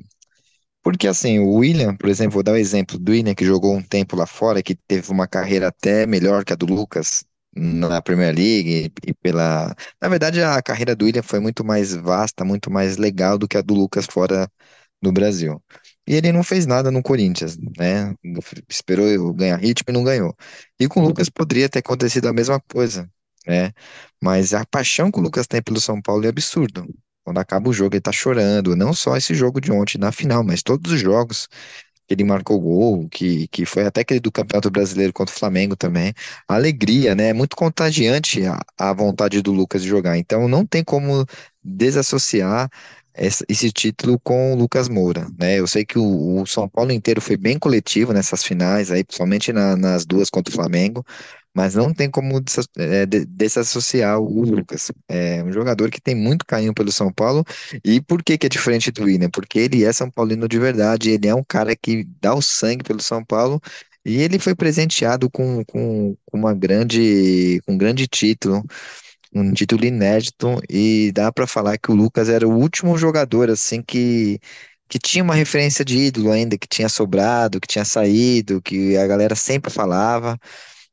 Porque 0.90 1.08
assim, 1.08 1.38
o 1.38 1.52
William, 1.58 1.96
por 1.96 2.10
exemplo, 2.10 2.34
vou 2.34 2.42
dar 2.44 2.54
o 2.54 2.58
exemplo 2.58 2.98
do 2.98 3.12
William 3.12 3.36
que 3.36 3.46
jogou 3.46 3.76
um 3.76 3.82
tempo 3.84 4.16
lá 4.16 4.26
fora, 4.26 4.64
que 4.64 4.74
teve 4.74 5.12
uma 5.12 5.28
carreira 5.28 5.68
até 5.68 6.08
melhor 6.08 6.44
que 6.44 6.52
a 6.52 6.56
do 6.56 6.66
Lucas 6.66 7.24
na 7.56 8.02
Premier 8.02 8.34
League 8.36 8.92
e 9.06 9.14
pela. 9.14 9.76
Na 10.02 10.10
verdade, 10.10 10.42
a 10.42 10.60
carreira 10.64 10.96
do 10.96 11.06
William 11.06 11.22
foi 11.22 11.40
muito 11.40 11.64
mais 11.64 11.94
vasta, 11.94 12.44
muito 12.44 12.72
mais 12.72 12.98
legal 12.98 13.38
do 13.38 13.48
que 13.48 13.56
a 13.56 13.62
do 13.62 13.76
Lucas 13.76 14.08
fora 14.08 14.52
no 15.00 15.12
Brasil. 15.12 15.62
E 16.08 16.16
ele 16.16 16.31
não 16.31 16.44
fez 16.44 16.66
nada 16.66 16.90
no 16.90 17.04
Corinthians, 17.04 17.56
né? 17.78 18.16
Esperou 18.68 19.31
ganhar 19.36 19.58
ritmo 19.58 19.86
e 19.90 19.94
não 19.94 20.04
ganhou. 20.04 20.36
E 20.80 20.88
com 20.88 21.02
o 21.02 21.04
Lucas 21.08 21.30
poderia 21.30 21.69
ter 21.69 21.80
acontecido 21.80 22.28
a 22.28 22.34
mesma 22.34 22.60
coisa, 22.62 23.08
né? 23.46 23.72
Mas 24.19 24.56
a 24.56 24.66
paixão 24.66 25.12
que 25.12 25.19
o 25.19 25.22
Lucas 25.22 25.46
tem 25.46 25.62
pelo 25.62 25.80
São 25.80 26.02
Paulo 26.02 26.26
é 26.26 26.30
absurdo. 26.30 26.88
Quando 27.30 27.38
acaba 27.38 27.69
o 27.69 27.74
jogo, 27.74 27.94
ele 27.94 28.02
tá 28.02 28.12
chorando. 28.12 28.76
Não 28.76 28.92
só 28.92 29.16
esse 29.16 29.36
jogo 29.36 29.62
de 29.62 29.71
ontem 29.71 30.00
na 30.00 30.12
final, 30.12 30.44
mas 30.44 30.64
todos 30.64 30.92
os 30.92 31.00
jogos 31.00 31.48
que 32.07 32.16
ele 32.16 32.24
marcou 32.24 32.59
gol, 32.59 33.07
que, 33.07 33.48
que 33.50 33.66
foi 33.68 33.86
até 33.86 34.02
aquele 34.02 34.19
do 34.19 34.31
Campeonato 34.31 34.71
Brasileiro 34.71 35.14
contra 35.14 35.36
o 35.36 35.38
Flamengo 35.38 35.76
também. 35.76 36.12
Alegria, 36.48 37.14
né? 37.14 37.30
É 37.30 37.33
muito 37.33 37.56
contagiante 37.56 38.44
a, 38.48 38.59
a 38.76 38.92
vontade 38.94 39.44
do 39.44 39.52
Lucas 39.52 39.83
de 39.83 39.88
jogar. 39.88 40.18
Então 40.18 40.48
não 40.48 40.66
tem 40.66 40.83
como 40.83 41.24
desassociar 41.64 42.68
esse, 43.16 43.44
título 43.71 44.19
com 44.23 44.54
o 44.54 44.56
Lucas 44.56 44.87
Moura, 44.89 45.28
né? 45.37 45.59
Eu 45.59 45.68
sei 45.68 45.85
que 45.85 45.97
o, 45.99 46.42
o 46.42 46.45
São 46.47 46.69
Paulo 46.69 46.92
inteiro 46.92 47.21
foi 47.21 47.35
bem 47.37 47.59
coletivo 47.59 48.13
nessas 48.13 48.44
finais 48.44 48.92
aí, 48.92 49.04
principalmente 49.04 49.51
na- 49.54 49.75
nas 49.75 50.06
duas 50.06 50.30
contra 50.30 50.51
o 50.51 50.56
Flamengo. 50.56 51.04
Mas 51.54 51.75
não 51.75 51.94
tem 51.94 52.09
como 52.09 52.39
é, 52.78 53.06
de- 53.06 53.25
desassociar 53.25 54.19
o 54.19 54.44
Lucas. 54.44 54.92
É 55.09 55.44
um 55.44 55.51
jogador 55.51 55.89
que 55.89 55.99
tem 55.99 56.16
muito 56.16 56.45
carinho 56.45 56.73
pelo 56.73 56.92
São 56.92 57.11
Paulo 57.11 57.44
e 57.83 57.99
por 58.01 58.23
que 58.23 58.37
que 58.37 58.45
é 58.45 58.49
diferente 58.49 58.92
do 58.92 59.04
William? 59.04 59.30
Porque 59.30 59.59
ele 59.59 59.83
é 59.83 59.92
São 59.92 60.09
Paulino 60.11 60.47
de 60.47 60.59
verdade, 60.59 61.09
ele 61.11 61.28
é 61.28 61.33
um 61.35 61.44
cara 61.44 61.75
que 61.75 62.06
dá 62.21 62.33
o 62.35 62.42
sangue 62.42 62.83
pelo 62.83 63.01
São 63.01 63.23
Paulo 63.25 63.59
e 64.06 64.21
ele 64.21 64.39
foi 64.39 64.56
presenteado 64.56 65.30
com, 65.30 65.63
com, 65.66 66.16
com 66.25 66.37
uma 66.37 66.54
grande, 66.54 67.59
com 67.66 67.73
um 67.73 67.78
grande 67.78 68.07
título, 68.07 68.63
um 69.33 69.54
título 69.54 69.86
inédito 69.86 70.59
e 70.69 71.12
dá 71.14 71.31
pra 71.31 71.48
falar 71.48 71.78
que 71.78 71.92
o 71.92 71.95
Lucas 71.95 72.30
era 72.30 72.48
o 72.48 72.56
último 72.57 72.98
jogador 72.98 73.50
assim 73.50 73.81
que 73.81 74.40
que 74.90 74.98
tinha 75.00 75.24
uma 75.24 75.36
referência 75.36 75.86
de 75.86 75.98
ídolo 75.98 76.31
ainda, 76.31 76.57
que 76.57 76.68
tinha 76.68 76.90
sobrado, 76.90 77.59
que 77.62 77.68
tinha 77.68 77.86
saído, 77.86 78.59
que 78.62 78.98
a 78.98 79.06
galera 79.06 79.36
sempre 79.36 79.71
falava. 79.71 80.36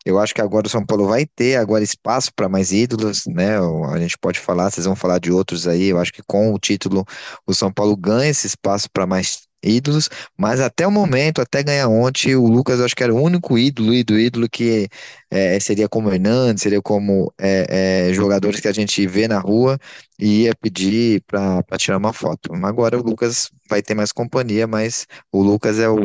Eu 0.04 0.18
acho 0.20 0.34
que 0.34 0.40
agora 0.40 0.66
o 0.66 0.70
São 0.70 0.84
Paulo 0.86 1.08
vai 1.08 1.26
ter 1.26 1.56
agora 1.56 1.82
espaço 1.84 2.32
para 2.34 2.48
mais 2.48 2.72
ídolos, 2.72 3.26
né? 3.26 3.58
A 3.92 3.98
gente 3.98 4.16
pode 4.18 4.38
falar, 4.40 4.70
vocês 4.70 4.86
vão 4.86 4.96
falar 4.96 5.18
de 5.18 5.32
outros 5.32 5.66
aí. 5.68 5.86
Eu 5.88 5.98
acho 5.98 6.12
que 6.12 6.22
com 6.26 6.52
o 6.54 6.58
título 6.58 7.04
o 7.46 7.54
São 7.54 7.72
Paulo 7.72 7.96
ganha 7.96 8.30
esse 8.30 8.46
espaço 8.46 8.88
para 8.90 9.06
mais 9.06 9.45
ídolos, 9.66 10.08
mas 10.36 10.60
até 10.60 10.86
o 10.86 10.90
momento, 10.90 11.40
até 11.40 11.62
ganhar 11.62 11.88
ontem, 11.88 12.34
o 12.36 12.46
Lucas 12.46 12.78
eu 12.78 12.84
acho 12.84 12.94
que 12.96 13.02
era 13.02 13.14
o 13.14 13.20
único 13.20 13.58
ídolo, 13.58 13.92
ídolo, 13.94 14.18
ídolo 14.18 14.48
que 14.48 14.88
é, 15.30 15.58
seria 15.60 15.88
como 15.88 16.12
Hernandes, 16.12 16.62
seria 16.62 16.80
como 16.80 17.32
é, 17.38 18.08
é, 18.10 18.12
jogadores 18.14 18.60
que 18.60 18.68
a 18.68 18.72
gente 18.72 19.06
vê 19.06 19.28
na 19.28 19.38
rua 19.38 19.78
e 20.18 20.44
ia 20.44 20.54
pedir 20.54 21.22
para 21.26 21.62
tirar 21.78 21.98
uma 21.98 22.12
foto. 22.12 22.52
Agora 22.64 22.98
o 22.98 23.02
Lucas 23.02 23.50
vai 23.68 23.82
ter 23.82 23.94
mais 23.94 24.12
companhia, 24.12 24.66
mas 24.66 25.06
o 25.32 25.42
Lucas 25.42 25.78
é 25.78 25.88
o 25.88 25.96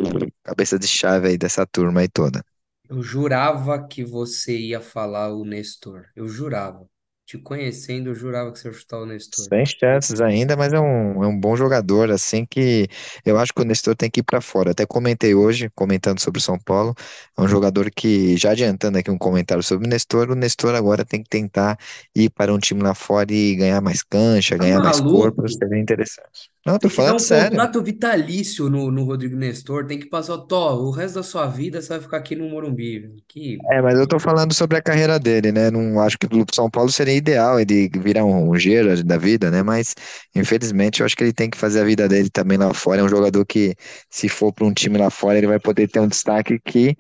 cabeça 0.43 0.77
de 0.79 0.87
chave 0.87 1.29
aí 1.29 1.37
dessa 1.37 1.65
turma 1.65 2.01
aí 2.01 2.07
toda. 2.07 2.43
Eu 2.89 3.01
jurava 3.01 3.87
que 3.87 4.03
você 4.03 4.57
ia 4.57 4.81
falar 4.81 5.33
o 5.33 5.45
Nestor. 5.45 6.07
Eu 6.13 6.27
jurava. 6.27 6.90
Te 7.31 7.37
conhecendo, 7.37 8.09
eu 8.09 8.13
jurava 8.13 8.51
que 8.51 8.59
você 8.59 8.67
ia 8.67 8.73
chutar 8.73 8.99
o 8.99 9.05
Nestor. 9.05 9.45
Sem 9.47 9.65
chances 9.65 10.19
ainda, 10.19 10.57
mas 10.57 10.73
é 10.73 10.79
um, 10.81 11.23
é 11.23 11.27
um 11.27 11.39
bom 11.39 11.55
jogador, 11.55 12.11
assim 12.11 12.45
que 12.45 12.89
eu 13.25 13.37
acho 13.37 13.53
que 13.53 13.61
o 13.61 13.63
Nestor 13.63 13.95
tem 13.95 14.09
que 14.09 14.19
ir 14.19 14.23
para 14.23 14.41
fora. 14.41 14.71
Até 14.71 14.85
comentei 14.85 15.33
hoje, 15.33 15.69
comentando 15.73 16.19
sobre 16.19 16.39
o 16.39 16.41
São 16.41 16.59
Paulo, 16.59 16.93
é 17.37 17.41
um 17.41 17.47
jogador 17.47 17.89
que, 17.89 18.35
já 18.35 18.51
adiantando 18.51 18.97
aqui 18.97 19.09
um 19.09 19.17
comentário 19.17 19.63
sobre 19.63 19.87
o 19.87 19.89
Nestor, 19.89 20.29
o 20.29 20.35
Nestor 20.35 20.75
agora 20.75 21.05
tem 21.05 21.23
que 21.23 21.29
tentar 21.29 21.77
ir 22.13 22.29
para 22.31 22.53
um 22.53 22.59
time 22.59 22.83
lá 22.83 22.93
fora 22.93 23.31
e 23.31 23.55
ganhar 23.55 23.79
mais 23.79 24.03
cancha, 24.03 24.57
Tá 24.57 24.65
ganhar 24.65 24.81
mais 24.81 24.99
corpo, 24.99 25.41
maluco? 25.41 25.47
seria 25.47 25.79
interessante. 25.79 26.51
Não, 26.65 26.77
tô 26.79 26.89
Tem 26.89 26.95
que 26.95 27.01
dar 27.01 27.13
falando 27.13 27.19
um 27.19 27.21
sério. 27.21 27.63
contrato 27.63 27.81
vitalício 27.83 28.69
no, 28.69 28.91
no 28.91 29.03
Rodrigo 29.05 29.35
Nestor. 29.35 29.87
Tem 29.87 29.99
que 29.99 30.07
passar, 30.07 30.37
Tó, 30.39 30.75
o 30.81 30.91
resto 30.91 31.15
da 31.15 31.23
sua 31.23 31.47
vida 31.47 31.81
você 31.81 31.89
vai 31.89 32.01
ficar 32.01 32.17
aqui 32.17 32.35
no 32.35 32.49
Morumbi. 32.49 32.99
velho. 32.99 33.23
Que 33.27 33.67
É, 33.71 33.81
mas 33.81 33.97
eu 33.97 34.07
tô 34.07 34.19
falando 34.19 34.53
sobre 34.53 34.77
a 34.77 34.81
carreira 34.81 35.19
dele, 35.19 35.51
né? 35.51 35.69
Não 35.69 35.99
acho 36.01 36.17
que 36.17 36.27
pro 36.27 36.43
São 36.53 36.69
Paulo 36.69 36.91
seria 36.91 37.13
ideal 37.15 37.59
ele 37.59 37.89
virar 37.99 38.25
um, 38.25 38.49
um 38.51 39.03
da 39.05 39.17
vida, 39.17 39.51
né? 39.51 39.61
Mas 39.63 39.93
infelizmente 40.35 40.99
eu 40.99 41.05
acho 41.05 41.15
que 41.15 41.23
ele 41.23 41.33
tem 41.33 41.49
que 41.49 41.57
fazer 41.57 41.81
a 41.81 41.83
vida 41.85 42.07
dele 42.09 42.29
também 42.29 42.57
lá 42.57 42.73
fora. 42.73 43.01
É 43.01 43.03
um 43.03 43.09
jogador 43.09 43.45
que, 43.45 43.75
se 44.09 44.27
for 44.27 44.51
para 44.51 44.65
um 44.65 44.73
time 44.73 44.97
lá 44.97 45.09
fora, 45.09 45.37
ele 45.37 45.47
vai 45.47 45.59
poder 45.59 45.87
ter 45.87 45.99
um 45.99 46.07
destaque 46.07 46.59
que 46.59 46.97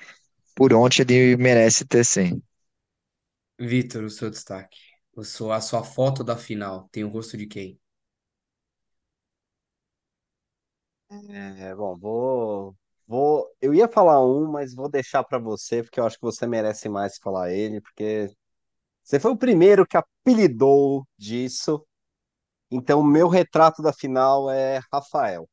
por 0.55 0.73
onde 0.73 1.01
ele 1.03 1.37
merece 1.37 1.85
ter 1.85 2.05
sim. 2.05 2.41
Vitor, 3.59 4.03
o 4.03 4.09
seu 4.09 4.29
destaque. 4.29 4.77
Eu 5.15 5.23
sou 5.23 5.51
a 5.53 5.61
sua 5.61 5.83
foto 5.85 6.21
da 6.23 6.35
final. 6.37 6.89
Tem 6.91 7.03
o 7.05 7.09
rosto 7.09 7.37
de 7.37 7.47
quem? 7.47 7.79
É, 11.13 11.75
bom, 11.75 11.97
vou, 11.97 12.75
vou. 13.07 13.47
Eu 13.61 13.73
ia 13.73 13.87
falar 13.87 14.23
um, 14.25 14.49
mas 14.49 14.73
vou 14.73 14.89
deixar 14.89 15.23
pra 15.23 15.37
você, 15.37 15.83
porque 15.83 15.99
eu 15.99 16.05
acho 16.05 16.15
que 16.17 16.21
você 16.23 16.47
merece 16.47 16.87
mais 16.87 17.17
falar 17.17 17.51
ele, 17.51 17.81
porque 17.81 18.29
você 19.03 19.19
foi 19.19 19.31
o 19.31 19.37
primeiro 19.37 19.87
que 19.87 19.97
apelidou 19.97 21.07
disso. 21.17 21.85
Então, 22.71 23.03
meu 23.03 23.29
retrato 23.29 23.81
da 23.83 23.93
final 23.93 24.51
é 24.51 24.79
Rafael. 24.93 25.49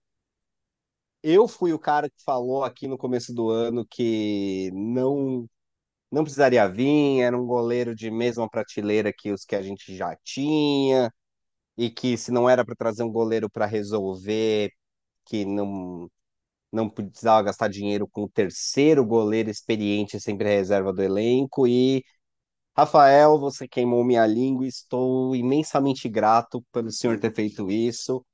Eu 1.23 1.49
fui 1.49 1.73
o 1.73 1.79
cara 1.79 2.09
que 2.09 2.23
falou 2.25 2.63
aqui 2.65 2.87
no 2.87 2.97
começo 2.99 3.35
do 3.35 3.51
ano 3.51 3.87
que 3.87 4.71
não 4.73 5.49
não 6.13 6.25
precisaria 6.25 6.69
vir, 6.69 7.21
era 7.23 7.39
um 7.39 7.47
goleiro 7.47 7.95
de 7.95 8.11
mesma 8.11 8.49
prateleira 8.49 9.13
que 9.13 9.33
os 9.33 9.45
que 9.45 9.57
a 9.57 9.63
gente 9.63 9.97
já 9.97 10.17
tinha, 10.25 11.13
e 11.77 11.91
que 11.91 12.17
se 12.19 12.33
não 12.33 12.49
era 12.51 12.65
para 12.65 12.77
trazer 12.77 13.03
um 13.05 13.13
goleiro 13.13 13.51
para 13.51 13.67
resolver, 13.67 14.71
que 15.29 15.45
não 15.45 16.11
não 16.73 16.89
precisava 16.91 17.43
gastar 17.45 17.69
dinheiro 17.69 18.09
com 18.09 18.25
o 18.25 18.29
terceiro 18.31 19.05
goleiro 19.05 19.51
experiente, 19.51 20.21
sempre 20.21 20.49
reserva 20.49 20.93
do 20.93 21.03
elenco. 21.03 21.67
E, 21.67 22.05
Rafael, 22.77 23.39
você 23.39 23.69
queimou 23.69 24.05
minha 24.05 24.27
língua, 24.27 24.67
estou 24.67 25.37
imensamente 25.37 26.09
grato 26.09 26.65
pelo 26.73 26.91
senhor 26.93 27.21
ter 27.21 27.35
feito 27.35 27.71
isso. 27.71 28.25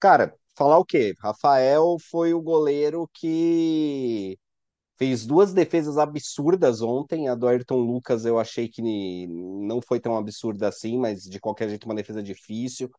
Cara, 0.00 0.34
falar 0.56 0.78
o 0.78 0.84
quê? 0.84 1.12
Rafael 1.20 1.96
foi 2.10 2.32
o 2.34 2.40
goleiro 2.40 3.08
que 3.12 4.38
fez 4.98 5.26
duas 5.26 5.52
defesas 5.54 5.98
absurdas 5.98 6.82
ontem. 6.82 7.28
A 7.28 7.34
do 7.34 7.48
Ayrton 7.48 7.78
Lucas 7.80 8.24
eu 8.26 8.38
achei 8.38 8.68
que 8.68 8.82
não 9.28 9.80
foi 9.82 10.00
tão 10.00 10.16
absurda 10.16 10.68
assim, 10.68 10.98
mas 10.98 11.24
de 11.24 11.40
qualquer 11.40 11.68
jeito 11.68 11.86
uma 11.86 11.94
defesa 11.96 12.22
difícil, 12.22 12.90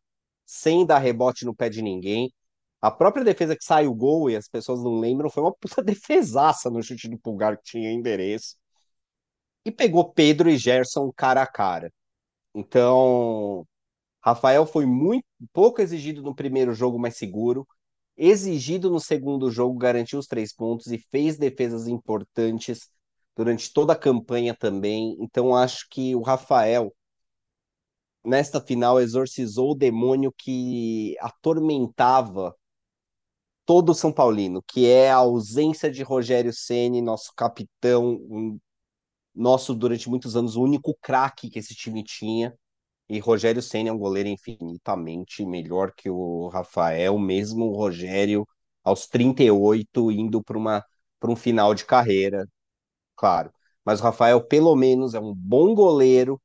sem 0.46 0.86
dar 0.86 0.98
rebote 0.98 1.44
no 1.46 1.54
pé 1.56 1.68
de 1.70 1.82
ninguém. 1.82 2.32
A 2.80 2.90
própria 2.90 3.24
defesa 3.24 3.56
que 3.56 3.64
sai 3.64 3.86
o 3.86 3.94
gol, 3.94 4.30
e 4.30 4.36
as 4.36 4.48
pessoas 4.48 4.82
não 4.82 4.98
lembram, 4.98 5.30
foi 5.30 5.42
uma 5.42 5.52
puta 5.54 5.82
defesaça 5.84 6.70
no 6.70 6.82
chute 6.82 7.08
do 7.08 7.18
Pulgar 7.18 7.56
que 7.58 7.64
tinha 7.64 7.92
endereço. 7.92 8.56
E 9.64 9.70
pegou 9.70 10.12
Pedro 10.12 10.48
e 10.50 10.56
Gerson 10.56 11.12
cara 11.12 11.42
a 11.42 11.46
cara. 11.46 11.92
Então, 12.54 13.66
Rafael 14.22 14.66
foi 14.66 14.86
muito 14.86 15.26
pouco 15.52 15.82
exigido 15.82 16.22
no 16.22 16.34
primeiro 16.34 16.74
jogo, 16.74 16.98
mais 16.98 17.16
seguro. 17.16 17.66
Exigido 18.16 18.90
no 18.90 19.00
segundo 19.00 19.50
jogo, 19.50 19.78
garantiu 19.78 20.18
os 20.18 20.26
três 20.26 20.54
pontos 20.54 20.88
e 20.88 20.98
fez 20.98 21.38
defesas 21.38 21.88
importantes 21.88 22.90
durante 23.36 23.72
toda 23.72 23.94
a 23.94 23.96
campanha 23.96 24.54
também. 24.56 25.16
Então, 25.20 25.54
acho 25.56 25.86
que 25.90 26.14
o 26.16 26.22
Rafael, 26.22 26.94
nesta 28.24 28.60
final, 28.60 29.00
exorcizou 29.00 29.72
o 29.72 29.74
demônio 29.74 30.32
que 30.36 31.16
atormentava 31.20 32.54
todo 33.70 33.94
São 33.94 34.12
Paulino, 34.12 34.60
que 34.66 34.88
é 34.88 35.12
a 35.12 35.18
ausência 35.18 35.88
de 35.88 36.02
Rogério 36.02 36.52
Ceni, 36.52 37.00
nosso 37.00 37.32
capitão, 37.36 38.14
um, 38.28 38.58
nosso 39.32 39.76
durante 39.76 40.10
muitos 40.10 40.36
anos 40.36 40.56
o 40.56 40.62
único 40.64 40.92
craque 41.00 41.48
que 41.48 41.60
esse 41.60 41.72
time 41.76 42.02
tinha. 42.02 42.52
E 43.08 43.20
Rogério 43.20 43.62
Ceni 43.62 43.88
é 43.88 43.92
um 43.92 43.98
goleiro 43.98 44.28
infinitamente 44.28 45.46
melhor 45.46 45.92
que 45.94 46.10
o 46.10 46.48
Rafael, 46.48 47.16
mesmo 47.16 47.66
o 47.66 47.76
Rogério 47.76 48.44
aos 48.82 49.06
38 49.06 50.10
indo 50.10 50.42
para 50.42 50.58
uma 50.58 50.84
para 51.20 51.30
um 51.30 51.36
final 51.36 51.72
de 51.72 51.84
carreira, 51.86 52.44
claro. 53.16 53.52
Mas 53.84 54.00
o 54.00 54.04
Rafael 54.04 54.42
pelo 54.44 54.76
menos 54.76 55.14
é 55.14 55.20
um 55.20 55.34
bom 55.34 55.74
goleiro 55.76 56.40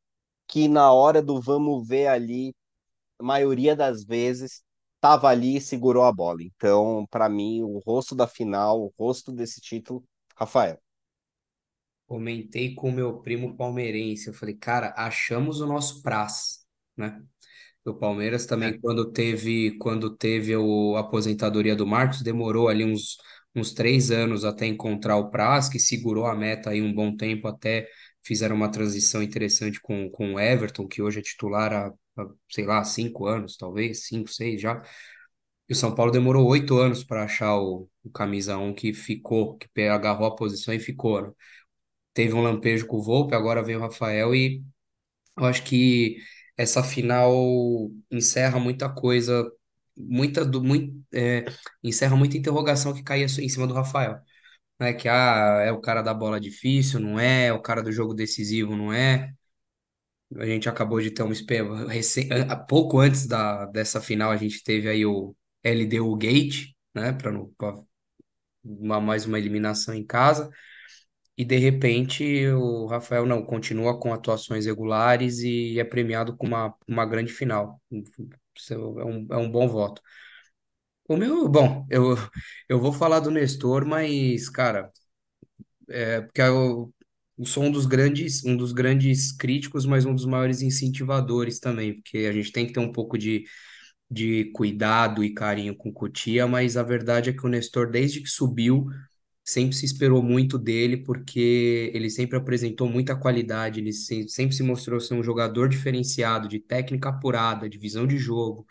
que 0.47 0.67
na 0.67 0.93
hora 0.93 1.21
do 1.23 1.41
vamos 1.41 1.87
ver 1.87 2.07
ali, 2.07 2.55
a 3.19 3.23
maioria 3.23 3.75
das 3.75 4.03
vezes 4.05 4.64
estava 5.05 5.29
ali 5.29 5.57
e 5.57 5.61
segurou 5.61 6.03
a 6.03 6.11
bola. 6.11 6.41
Então, 6.41 7.05
para 7.11 7.29
mim, 7.29 7.61
o 7.61 7.77
rosto 7.79 8.15
da 8.15 8.27
final, 8.27 8.81
o 8.81 8.93
rosto 8.97 9.31
desse 9.31 9.61
título, 9.61 10.03
Rafael. 10.35 10.79
Comentei 12.07 12.73
com 12.73 12.89
o 12.89 12.91
meu 12.91 13.19
primo 13.19 13.55
palmeirense. 13.55 14.27
Eu 14.27 14.33
falei, 14.33 14.55
cara, 14.55 14.93
achamos 14.97 15.61
o 15.61 15.67
nosso 15.67 16.01
Praz, 16.01 16.65
né? 16.97 17.23
O 17.83 17.93
Palmeiras 17.93 18.47
também, 18.47 18.79
quando 18.79 19.11
teve, 19.11 19.77
quando 19.77 20.15
teve 20.15 20.55
o, 20.55 20.95
a 20.95 21.01
aposentadoria 21.01 21.75
do 21.75 21.85
Marcos, 21.85 22.23
demorou 22.23 22.67
ali 22.67 22.83
uns, 22.83 23.17
uns 23.55 23.73
três 23.73 24.09
anos 24.09 24.43
até 24.43 24.65
encontrar 24.65 25.17
o 25.17 25.29
Praz, 25.29 25.69
que 25.69 25.79
segurou 25.79 26.25
a 26.25 26.35
meta 26.35 26.71
aí 26.71 26.81
um 26.81 26.91
bom 26.91 27.15
tempo, 27.15 27.47
até 27.47 27.87
fizeram 28.23 28.55
uma 28.55 28.71
transição 28.71 29.21
interessante 29.21 29.79
com, 29.79 30.09
com 30.09 30.33
o 30.33 30.39
Everton, 30.39 30.87
que 30.87 30.99
hoje 30.99 31.19
é 31.19 31.21
titular 31.21 31.71
há, 31.71 31.93
sei 32.51 32.65
lá, 32.65 32.83
cinco 32.83 33.25
anos, 33.27 33.57
talvez, 33.57 34.05
cinco, 34.07 34.29
seis 34.29 34.61
já. 34.61 34.81
E 35.69 35.73
o 35.73 35.75
São 35.75 35.95
Paulo 35.95 36.11
demorou 36.11 36.47
oito 36.47 36.77
anos 36.77 37.03
para 37.03 37.23
achar 37.25 37.57
o, 37.57 37.89
o 38.03 38.09
camisa 38.11 38.57
1 38.57 38.73
que 38.73 38.93
ficou, 38.93 39.57
que 39.57 39.81
agarrou 39.83 40.27
a 40.27 40.35
posição 40.35 40.73
e 40.73 40.79
ficou, 40.79 41.21
né? 41.23 41.31
Teve 42.13 42.33
um 42.33 42.41
lampejo 42.43 42.87
com 42.87 42.97
o 42.97 43.03
Volpe, 43.03 43.35
agora 43.35 43.63
vem 43.63 43.75
o 43.75 43.79
Rafael 43.81 44.33
e 44.35 44.63
eu 45.37 45.45
acho 45.45 45.63
que 45.63 46.17
essa 46.57 46.83
final 46.83 47.33
encerra 48.11 48.59
muita 48.59 48.89
coisa, 48.89 49.49
muita 49.97 50.45
do 50.45 50.63
muito 50.63 50.93
é, 51.13 51.45
encerra 51.83 52.15
muita 52.15 52.37
interrogação 52.37 52.93
que 52.93 53.03
caía 53.03 53.25
em 53.25 53.49
cima 53.49 53.67
do 53.67 53.73
Rafael, 53.73 54.19
né? 54.79 54.93
Que 54.93 55.09
ah, 55.09 55.61
é 55.65 55.71
o 55.71 55.81
cara 55.81 56.01
da 56.03 56.13
bola 56.13 56.39
difícil, 56.39 56.99
não 56.99 57.19
é? 57.19 57.47
É 57.47 57.53
o 57.53 57.61
cara 57.61 57.83
do 57.83 57.91
jogo 57.91 58.13
decisivo, 58.15 58.75
não 58.77 58.93
é? 58.93 59.33
A 60.37 60.45
gente 60.45 60.67
acabou 60.69 60.99
de 61.01 61.11
ter 61.11 61.23
recém, 61.87 62.29
há 62.49 62.55
pouco 62.55 62.99
antes 62.99 63.27
da 63.27 63.65
dessa 63.67 64.01
final 64.01 64.31
a 64.31 64.37
gente 64.37 64.63
teve 64.63 64.89
aí 64.89 65.05
o 65.05 65.35
LDU 65.63 66.15
Gate, 66.17 66.71
né? 66.93 67.13
Para 67.13 67.31
uma 68.63 68.99
mais 68.99 69.25
uma 69.25 69.37
eliminação 69.39 69.93
em 69.93 70.05
casa. 70.05 70.49
E 71.37 71.45
de 71.45 71.57
repente 71.57 72.47
o 72.49 72.87
Rafael 72.87 73.25
não 73.25 73.43
continua 73.45 73.99
com 73.99 74.13
atuações 74.13 74.65
regulares 74.67 75.39
e 75.39 75.79
é 75.79 75.83
premiado 75.83 76.37
com 76.37 76.47
uma, 76.47 76.75
uma 76.87 77.05
grande 77.05 77.33
final. 77.33 77.81
É 78.69 78.75
um, 79.05 79.27
é 79.31 79.37
um 79.37 79.49
bom 79.51 79.67
voto. 79.67 80.01
O 81.07 81.15
meu, 81.17 81.47
bom, 81.47 81.85
eu, 81.89 82.15
eu 82.67 82.79
vou 82.79 82.91
falar 82.91 83.19
do 83.19 83.29
Nestor, 83.31 83.85
mas, 83.85 84.49
cara, 84.49 84.91
é 85.89 86.21
porque 86.21 86.41
eu, 86.41 86.93
eu 87.37 87.45
sou 87.45 87.63
um 87.63 87.71
dos 87.71 87.85
grandes, 87.85 88.43
um 88.45 88.55
dos 88.55 88.71
grandes 88.71 89.31
críticos, 89.31 89.85
mas 89.85 90.05
um 90.05 90.15
dos 90.15 90.25
maiores 90.25 90.61
incentivadores 90.61 91.59
também, 91.59 91.95
porque 91.95 92.19
a 92.19 92.31
gente 92.33 92.51
tem 92.51 92.65
que 92.67 92.73
ter 92.73 92.79
um 92.79 92.91
pouco 92.91 93.17
de, 93.17 93.45
de 94.09 94.45
cuidado 94.53 95.23
e 95.23 95.33
carinho 95.33 95.75
com 95.75 95.89
o 95.89 95.93
Cotia, 95.93 96.47
mas 96.47 96.77
a 96.77 96.83
verdade 96.83 97.29
é 97.29 97.33
que 97.33 97.45
o 97.45 97.49
Nestor, 97.49 97.89
desde 97.91 98.21
que 98.21 98.29
subiu, 98.29 98.87
sempre 99.45 99.75
se 99.75 99.85
esperou 99.85 100.23
muito 100.23 100.57
dele, 100.59 100.97
porque 100.97 101.91
ele 101.93 102.09
sempre 102.09 102.37
apresentou 102.37 102.89
muita 102.89 103.15
qualidade, 103.15 103.79
ele 103.79 103.93
se- 103.93 104.27
sempre 104.29 104.55
se 104.55 104.63
mostrou 104.63 104.99
ser 104.99 105.13
um 105.15 105.23
jogador 105.23 105.69
diferenciado, 105.69 106.47
de 106.47 106.59
técnica 106.59 107.09
apurada, 107.09 107.69
de 107.69 107.77
visão 107.77 108.07
de 108.07 108.17
jogo, 108.17 108.65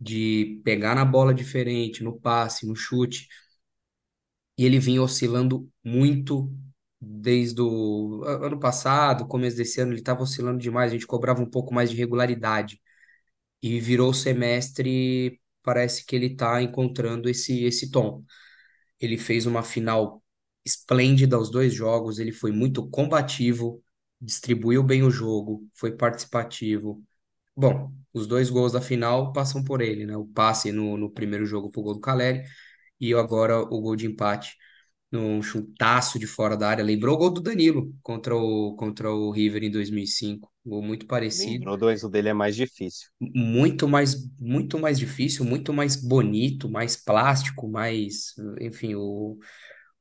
de 0.00 0.60
pegar 0.64 0.94
na 0.96 1.04
bola 1.04 1.34
diferente, 1.34 2.02
no 2.04 2.18
passe, 2.20 2.66
no 2.66 2.76
chute, 2.76 3.28
e 4.58 4.64
ele 4.64 4.78
vinha 4.78 5.02
oscilando 5.02 5.68
muito 5.84 6.50
desde 7.04 7.60
o 7.60 8.22
ano 8.24 8.60
passado, 8.60 9.26
começo 9.26 9.56
desse 9.56 9.80
ano, 9.80 9.92
ele 9.92 9.98
estava 10.00 10.22
oscilando 10.22 10.58
demais, 10.60 10.92
a 10.92 10.94
gente 10.94 11.06
cobrava 11.06 11.42
um 11.42 11.50
pouco 11.50 11.74
mais 11.74 11.90
de 11.90 11.96
regularidade. 11.96 12.80
E 13.62 13.80
virou 13.80 14.10
o 14.10 14.14
semestre, 14.14 15.40
parece 15.62 16.04
que 16.06 16.16
ele 16.16 16.26
está 16.28 16.62
encontrando 16.62 17.28
esse, 17.28 17.64
esse 17.64 17.90
tom. 17.90 18.24
Ele 19.00 19.18
fez 19.18 19.46
uma 19.46 19.62
final 19.62 20.22
esplêndida 20.64 21.36
aos 21.36 21.50
dois 21.50 21.74
jogos, 21.74 22.18
ele 22.18 22.32
foi 22.32 22.52
muito 22.52 22.88
combativo, 22.90 23.82
distribuiu 24.20 24.82
bem 24.82 25.02
o 25.02 25.10
jogo, 25.10 25.68
foi 25.74 25.92
participativo. 25.96 27.02
Bom, 27.56 27.92
os 28.12 28.26
dois 28.26 28.50
gols 28.50 28.72
da 28.72 28.80
final 28.80 29.32
passam 29.32 29.64
por 29.64 29.80
ele, 29.80 30.06
né? 30.06 30.16
O 30.16 30.26
passe 30.26 30.72
no, 30.72 30.96
no 30.96 31.10
primeiro 31.10 31.46
jogo 31.46 31.70
pro 31.70 31.82
gol 31.82 31.94
do 31.94 32.00
Caleri 32.00 32.44
e 33.00 33.14
agora 33.14 33.58
o 33.60 33.80
gol 33.80 33.96
de 33.96 34.06
empate 34.06 34.56
num 35.12 35.42
chutaço 35.42 36.18
de 36.18 36.26
fora 36.26 36.56
da 36.56 36.68
área. 36.68 36.84
Lembrou 36.84 37.14
o 37.14 37.18
gol 37.18 37.30
do 37.30 37.40
Danilo 37.40 37.94
contra 38.02 38.34
o, 38.36 38.74
contra 38.76 39.10
o 39.12 39.30
River 39.30 39.62
em 39.64 39.70
2005. 39.70 40.50
Gol 40.64 40.82
muito 40.82 41.06
parecido 41.06 41.64
Lembrou 41.64 41.76
dois, 41.76 42.02
o 42.04 42.08
dele 42.08 42.28
é 42.30 42.32
mais 42.34 42.56
difícil. 42.56 43.08
muito 43.20 43.88
mais 43.88 44.16
muito 44.38 44.78
mais 44.78 44.98
difícil, 44.98 45.44
muito 45.44 45.72
mais 45.72 45.96
bonito, 45.96 46.68
mais 46.68 46.96
plástico, 46.96 47.68
mais, 47.68 48.34
enfim, 48.60 48.94
o, 48.96 49.38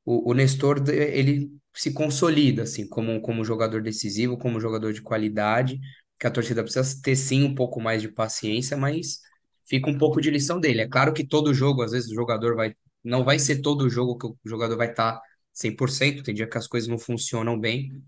o, 0.05 0.31
o 0.31 0.33
Nestor 0.33 0.83
ele 0.89 1.51
se 1.75 1.93
consolida 1.93 2.63
assim 2.63 2.87
como 2.87 3.21
como 3.21 3.43
jogador 3.45 3.81
decisivo, 3.81 4.37
como 4.37 4.59
jogador 4.59 4.93
de 4.93 5.01
qualidade, 5.01 5.79
que 6.19 6.27
a 6.27 6.31
torcida 6.31 6.63
precisa 6.63 7.01
ter 7.01 7.15
sim 7.15 7.43
um 7.43 7.55
pouco 7.55 7.81
mais 7.81 8.01
de 8.01 8.09
paciência, 8.09 8.77
mas 8.77 9.19
fica 9.67 9.89
um 9.89 9.97
pouco 9.97 10.21
de 10.21 10.31
lição 10.31 10.59
dele. 10.59 10.81
É 10.81 10.87
claro 10.89 11.13
que 11.13 11.25
todo 11.27 11.53
jogo, 11.53 11.81
às 11.83 11.91
vezes 11.91 12.11
o 12.11 12.15
jogador 12.15 12.55
vai 12.55 12.75
não 13.03 13.23
vai 13.23 13.39
ser 13.39 13.61
todo 13.61 13.89
jogo 13.89 14.17
que 14.17 14.27
o 14.27 14.37
jogador 14.45 14.77
vai 14.77 14.89
estar 14.91 15.21
100%, 15.53 16.23
tem 16.23 16.33
dia 16.35 16.47
que 16.47 16.57
as 16.57 16.67
coisas 16.67 16.89
não 16.89 16.97
funcionam 16.99 17.59
bem, 17.59 18.03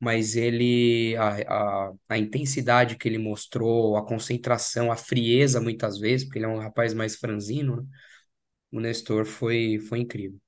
mas 0.00 0.36
ele 0.36 1.16
a, 1.16 1.88
a, 1.88 1.92
a 2.10 2.18
intensidade 2.18 2.96
que 2.96 3.08
ele 3.08 3.18
mostrou, 3.18 3.96
a 3.96 4.06
concentração, 4.06 4.92
a 4.92 4.96
frieza 4.96 5.60
muitas 5.60 5.98
vezes, 5.98 6.26
porque 6.26 6.38
ele 6.38 6.46
é 6.46 6.48
um 6.48 6.58
rapaz 6.60 6.94
mais 6.94 7.16
franzino, 7.16 7.76
né? 7.78 7.84
O 8.72 8.80
Nestor 8.80 9.24
foi 9.26 9.78
foi 9.88 10.00
incrível. 10.00 10.40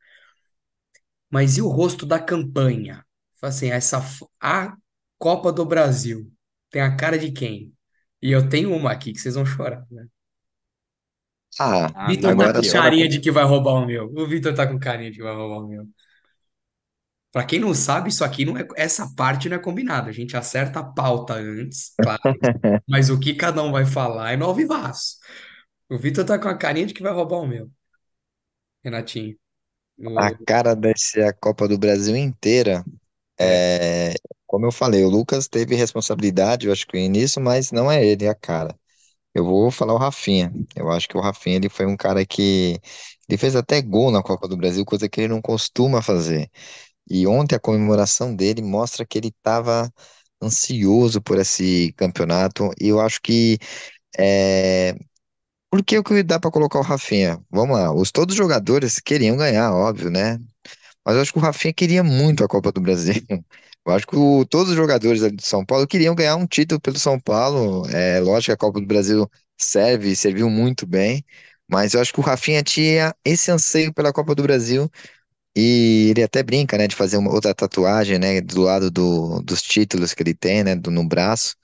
Mas 1.31 1.57
e 1.57 1.63
o 1.63 1.69
rosto 1.69 2.07
da 2.07 2.19
campanha? 2.19 3.05
Assim, 3.43 3.71
essa 3.71 4.01
a 4.41 4.77
Copa 5.19 5.53
do 5.53 5.65
Brasil 5.65 6.31
tem 6.71 6.83
a 6.83 6.97
cara 6.97 7.19
de 7.19 7.33
quem? 7.33 7.73
E 8.23 8.31
eu 8.33 8.49
tenho 8.49 8.75
uma 8.75 8.93
aqui 8.93 9.13
que 9.13 9.21
vocês 9.21 9.35
vão 9.35 9.47
chorar, 9.47 9.87
né? 9.91 10.07
Ah, 11.59 11.89
A 11.95 12.07
Vitor 12.07 12.37
tá 12.37 12.49
agora 12.49 12.53
com 12.53 12.63
só 12.63 12.79
carinha 12.79 13.09
de 13.09 13.21
que 13.21 13.31
vai 13.31 13.45
roubar 13.45 13.75
o 13.75 13.87
meu. 13.87 14.07
O 14.17 14.27
Vitor 14.27 14.55
tá 14.55 14.67
com 14.67 14.79
carinha 14.79 15.11
de 15.11 15.19
que 15.19 15.23
vai 15.25 15.35
roubar 15.35 15.59
o 15.65 15.69
meu. 15.69 15.87
Pra 17.33 17.45
quem 17.45 17.59
não 17.61 17.75
sabe, 17.75 18.09
isso 18.09 18.25
aqui 18.25 18.45
não 18.45 18.57
é, 18.57 18.67
essa 18.77 19.13
parte 19.15 19.49
não 19.49 19.57
é 19.57 19.61
combinada. 19.61 20.09
A 20.09 20.13
gente 20.13 20.37
acerta 20.37 20.81
a 20.81 20.85
pauta 20.85 21.35
antes, 21.35 21.93
claro. 22.01 22.23
Mas 22.89 23.11
o 23.11 23.21
que 23.21 23.35
cada 23.35 23.63
um 23.63 23.73
vai 23.73 23.87
falar 23.87 24.33
é 24.33 24.37
no 24.37 24.47
ao 24.47 24.55
vivaço. 24.55 25.17
O 25.91 25.99
Vitor 25.99 26.25
tá 26.25 26.39
com 26.39 26.49
a 26.49 26.57
carinha 26.59 26.87
de 26.87 26.95
que 26.95 27.03
vai 27.03 27.13
roubar 27.13 27.39
o 27.39 27.47
meu, 27.49 27.71
Renatinho. 28.83 29.37
A 30.15 30.31
cara 30.47 30.75
dessa 30.75 31.33
Copa 31.41 31.69
do 31.69 31.79
Brasil 31.79 32.17
inteira, 32.17 32.85
é, 33.39 33.63
é, 34.11 34.15
como 34.47 34.67
eu 34.67 34.73
falei, 34.73 35.05
o 35.05 35.09
Lucas 35.11 35.49
teve 35.49 35.75
responsabilidade, 35.75 36.67
eu 36.67 36.73
acho 36.73 36.87
que 36.87 37.09
nisso, 37.09 37.41
mas 37.41 37.73
não 37.73 37.91
é 37.91 38.05
ele, 38.05 38.29
a 38.29 38.35
cara. 38.35 38.75
Eu 39.37 39.45
vou 39.45 39.71
falar 39.71 39.93
o 39.95 39.99
Rafinha. 39.99 40.53
Eu 40.75 40.91
acho 40.91 41.09
que 41.09 41.17
o 41.17 41.21
Rafinha 41.21 41.57
ele 41.57 41.69
foi 41.69 41.87
um 41.87 41.97
cara 41.97 42.25
que 42.25 42.81
ele 43.29 43.37
fez 43.39 43.55
até 43.57 43.83
gol 43.83 44.11
na 44.11 44.23
Copa 44.23 44.49
do 44.49 44.57
Brasil, 44.57 44.85
coisa 44.85 45.09
que 45.09 45.21
ele 45.21 45.29
não 45.29 45.43
costuma 45.43 46.01
fazer. 46.03 46.51
E 47.11 47.27
ontem 47.27 47.57
a 47.57 47.61
comemoração 47.61 48.35
dele 48.37 48.63
mostra 48.63 49.07
que 49.07 49.19
ele 49.19 49.29
estava 49.29 49.93
ansioso 50.43 51.21
por 51.23 51.39
esse 51.39 51.93
campeonato. 51.97 52.71
E 52.81 52.89
eu 52.89 53.01
acho 53.01 53.21
que 53.23 53.59
é, 54.19 54.97
por 55.71 55.85
que 55.85 56.03
que 56.03 56.23
dá 56.25 56.41
para 56.41 56.51
colocar 56.53 56.79
o 56.81 56.83
Rafinha? 56.83 57.41
Vamos 57.51 57.77
lá, 57.79 57.93
os 57.95 58.13
todos 58.13 58.35
os 58.35 58.39
jogadores 58.39 59.01
queriam 59.01 59.37
ganhar, 59.37 59.73
óbvio, 59.75 60.11
né? 60.11 60.39
Mas 61.05 61.17
eu 61.17 61.23
acho 61.23 61.33
que 61.33 61.39
o 61.41 61.43
Rafinha 61.43 61.75
queria 61.75 62.05
muito 62.05 62.45
a 62.45 62.49
Copa 62.49 62.73
do 62.73 62.81
Brasil. 62.83 63.15
Eu 63.87 63.93
acho 63.93 64.07
que 64.07 64.17
o- 64.17 64.45
todos 64.45 64.71
os 64.71 64.77
jogadores 64.77 65.23
ali 65.23 65.37
de 65.37 65.47
São 65.47 65.65
Paulo 65.65 65.87
queriam 65.87 66.15
ganhar 66.15 66.37
um 66.37 66.47
título 66.47 66.81
pelo 66.81 66.99
São 66.99 67.21
Paulo. 67.21 67.87
É 67.91 68.21
lógico 68.21 68.47
que 68.47 68.53
a 68.53 68.57
Copa 68.57 68.81
do 68.81 68.87
Brasil 68.87 69.31
serve, 69.57 70.15
serviu 70.17 70.51
muito 70.51 70.87
bem, 70.87 71.25
mas 71.69 71.95
eu 71.95 72.01
acho 72.01 72.13
que 72.13 72.21
o 72.21 72.23
Rafinha 72.23 72.63
tinha 72.63 73.15
esse 73.25 73.51
anseio 73.51 73.93
pela 73.95 74.13
Copa 74.13 74.35
do 74.35 74.43
Brasil 74.43 74.91
e 75.57 76.09
ele 76.11 76.23
até 76.25 76.43
brinca, 76.43 76.79
né, 76.79 76.89
de 76.89 76.97
fazer 76.97 77.17
uma 77.19 77.33
outra 77.33 77.55
tatuagem, 77.55 78.19
né, 78.19 78.41
do 78.43 78.63
lado 78.63 78.91
do- 78.91 79.43
dos 79.43 79.63
títulos 79.63 80.15
que 80.15 80.23
ele 80.23 80.35
tem, 80.35 80.65
né, 80.65 80.77
do- 80.77 80.91
no 80.91 81.07
braço. 81.09 81.57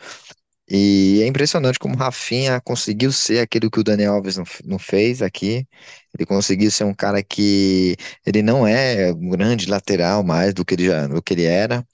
E 0.68 1.20
é 1.22 1.26
impressionante 1.26 1.78
como 1.78 1.94
o 1.94 1.98
Rafinha 1.98 2.61
conseguiu 2.61 3.12
ser 3.12 3.40
aquilo 3.40 3.70
que 3.70 3.80
o 3.80 3.85
Daniel 3.85 4.14
Alves 4.14 4.37
não, 4.37 4.44
não 4.64 4.78
fez 4.78 5.20
aqui. 5.20 5.66
Ele 6.14 6.24
conseguiu 6.26 6.70
ser 6.70 6.85
um 6.85 6.94
cara 6.94 7.22
que 7.22 7.96
ele 8.24 8.42
não 8.42 8.66
é 8.66 9.12
um 9.12 9.28
grande 9.30 9.66
lateral 9.68 10.22
mais 10.22 10.54
do 10.54 10.64
que 10.64 10.74
ele 10.74 10.87
já, 10.87 11.06
do 11.06 11.20
que 11.22 11.35
ele 11.35 11.44
era, 11.44 11.87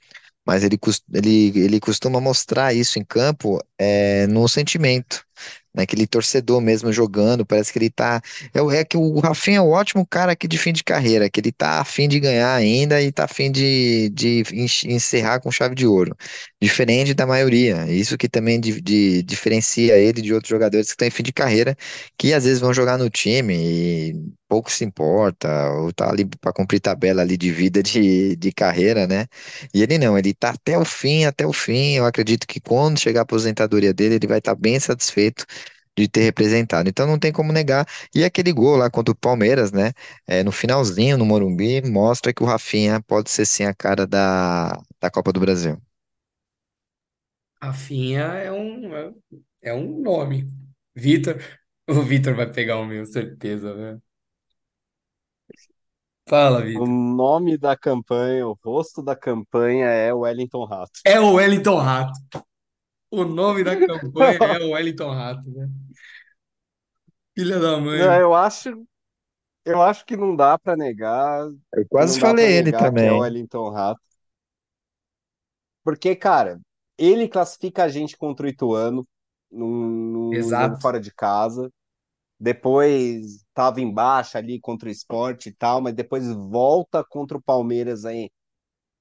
mas 0.48 0.64
ele, 0.64 0.78
ele, 1.14 1.52
ele 1.60 1.80
costuma 1.80 2.20
mostrar 2.22 2.74
isso 2.74 2.98
em 2.98 3.04
campo 3.04 3.60
é, 3.78 4.26
no 4.28 4.48
sentimento, 4.48 5.24
naquele 5.74 6.06
torcedor 6.06 6.60
mesmo 6.60 6.92
jogando, 6.92 7.46
parece 7.46 7.72
que 7.72 7.78
ele 7.78 7.90
tá, 7.90 8.20
é, 8.54 8.62
o- 8.62 8.70
é 8.72 8.84
que 8.84 8.96
o 8.96 9.20
Rafinha 9.20 9.58
é 9.58 9.60
um 9.62 9.68
ótimo 9.70 10.06
cara 10.06 10.32
aqui 10.32 10.48
de 10.48 10.58
fim 10.58 10.72
de 10.72 10.82
carreira, 10.82 11.30
que 11.30 11.40
ele 11.40 11.52
tá 11.52 11.80
a 11.80 11.84
fim 11.84 12.08
de 12.08 12.18
ganhar 12.20 12.54
ainda 12.54 13.00
e 13.02 13.12
tá 13.12 13.24
a 13.24 13.28
fim 13.28 13.52
de, 13.52 14.08
de 14.10 14.42
encerrar 14.86 15.40
com 15.40 15.50
chave 15.52 15.74
de 15.74 15.86
ouro, 15.86 16.16
diferente 16.60 17.14
da 17.14 17.26
maioria, 17.26 17.86
isso 17.92 18.16
que 18.18 18.28
também 18.28 18.58
di- 18.60 18.80
di- 18.80 19.22
diferencia 19.22 19.96
ele 19.98 20.20
de 20.22 20.32
outros 20.34 20.48
jogadores 20.50 20.86
que 20.88 20.92
estão 20.94 21.08
em 21.08 21.10
fim 21.10 21.22
de 21.22 21.32
carreira, 21.32 21.76
que 22.16 22.32
às 22.34 22.44
vezes 22.44 22.60
vão 22.60 22.72
jogar 22.74 22.98
no 22.98 23.10
time 23.10 23.54
e 23.56 24.37
pouco 24.48 24.70
se 24.72 24.84
importa, 24.84 25.48
ou 25.74 25.92
tá 25.92 26.08
ali 26.10 26.24
para 26.26 26.52
cumprir 26.52 26.80
tabela 26.80 27.22
ali 27.22 27.36
de 27.36 27.52
vida 27.52 27.82
de, 27.82 28.36
de 28.36 28.52
carreira, 28.52 29.06
né? 29.06 29.26
E 29.74 29.82
ele 29.82 29.98
não, 29.98 30.18
ele 30.18 30.34
tá 30.34 30.50
até 30.50 30.78
o 30.78 30.84
fim, 30.84 31.24
até 31.24 31.46
o 31.46 31.52
fim. 31.52 31.94
Eu 31.96 32.06
acredito 32.06 32.46
que 32.46 32.60
quando 32.60 32.98
chegar 32.98 33.20
a 33.20 33.22
aposentadoria 33.22 33.92
dele, 33.94 34.16
ele 34.16 34.26
vai 34.26 34.38
estar 34.38 34.54
bem 34.54 34.78
satisfeito 34.80 35.44
de 35.96 36.08
ter 36.08 36.22
representado. 36.22 36.88
Então 36.88 37.06
não 37.06 37.18
tem 37.18 37.32
como 37.32 37.52
negar. 37.52 37.86
E 38.14 38.24
aquele 38.24 38.52
gol 38.52 38.76
lá 38.76 38.88
contra 38.90 39.12
o 39.12 39.16
Palmeiras, 39.16 39.72
né? 39.72 39.92
é, 40.26 40.42
no 40.44 40.52
finalzinho, 40.52 41.18
no 41.18 41.26
Morumbi, 41.26 41.82
mostra 41.90 42.32
que 42.32 42.42
o 42.42 42.46
Rafinha 42.46 43.00
pode 43.02 43.30
ser 43.30 43.46
sim 43.46 43.64
a 43.64 43.74
cara 43.74 44.06
da, 44.06 44.78
da 45.00 45.10
Copa 45.10 45.32
do 45.32 45.40
Brasil. 45.40 45.80
Rafinha 47.62 48.20
é 48.22 48.52
um, 48.52 48.94
é, 48.96 49.14
é 49.62 49.74
um 49.74 50.00
nome. 50.00 50.46
Vitor, 50.94 51.36
o 51.88 52.02
Vitor 52.02 52.34
vai 52.34 52.50
pegar 52.52 52.78
o 52.78 52.86
meu, 52.86 53.04
certeza, 53.06 53.74
né? 53.74 54.00
Fala, 56.28 56.62
O 56.74 56.86
Vitor. 56.86 56.86
nome 56.86 57.58
da 57.58 57.76
campanha, 57.76 58.46
o 58.48 58.58
rosto 58.64 59.02
da 59.02 59.14
campanha 59.16 59.86
é 59.88 60.12
o 60.14 60.20
Wellington 60.20 60.64
Rato. 60.64 61.00
É 61.04 61.18
o 61.20 61.32
Wellington 61.34 61.76
Rato. 61.78 62.12
O 63.10 63.24
nome 63.24 63.64
da 63.64 63.76
campanha 63.76 64.38
é 64.38 64.58
o 64.64 64.70
Wellington 64.72 65.10
Rato, 65.12 65.50
né? 65.50 65.68
Filha 67.34 67.58
da 67.58 67.78
Não, 67.92 68.12
mãe. 68.12 68.20
eu 68.20 68.34
acho, 68.34 68.86
eu 69.64 69.82
acho 69.82 70.04
que 70.06 70.16
não 70.16 70.36
dá 70.36 70.58
pra 70.58 70.76
negar, 70.76 71.48
Eu 71.74 71.86
não 71.98 72.14
quase 72.14 72.18
dá 72.18 72.34
para 72.34 72.48
falei 72.48 72.58
ele 72.58 72.72
negar 72.72 72.92
que 72.92 73.06
é 73.06 73.12
o 73.12 73.18
também. 73.18 73.20
Wellington 73.20 73.70
Rato, 73.70 74.00
porque, 75.84 76.14
cara, 76.16 76.60
ele 76.98 77.28
classifica 77.28 77.84
a 77.84 77.88
gente 77.88 78.16
contra 78.16 78.46
o 78.46 78.48
Ituano 78.48 79.06
num, 79.50 79.66
num 80.12 80.38
num 80.38 80.54
jogo 80.54 80.76
Exato. 80.76 80.80
fora 80.80 81.00
de 81.00 81.12
casa. 81.12 81.70
Depois 82.40 83.44
tava 83.58 83.80
em 83.80 83.92
baixa 83.92 84.38
ali 84.38 84.60
contra 84.60 84.88
o 84.88 84.92
Sport 84.92 85.46
e 85.46 85.52
tal, 85.52 85.80
mas 85.80 85.92
depois 85.92 86.24
volta 86.32 87.04
contra 87.04 87.36
o 87.36 87.42
Palmeiras 87.42 88.04
aí, 88.04 88.30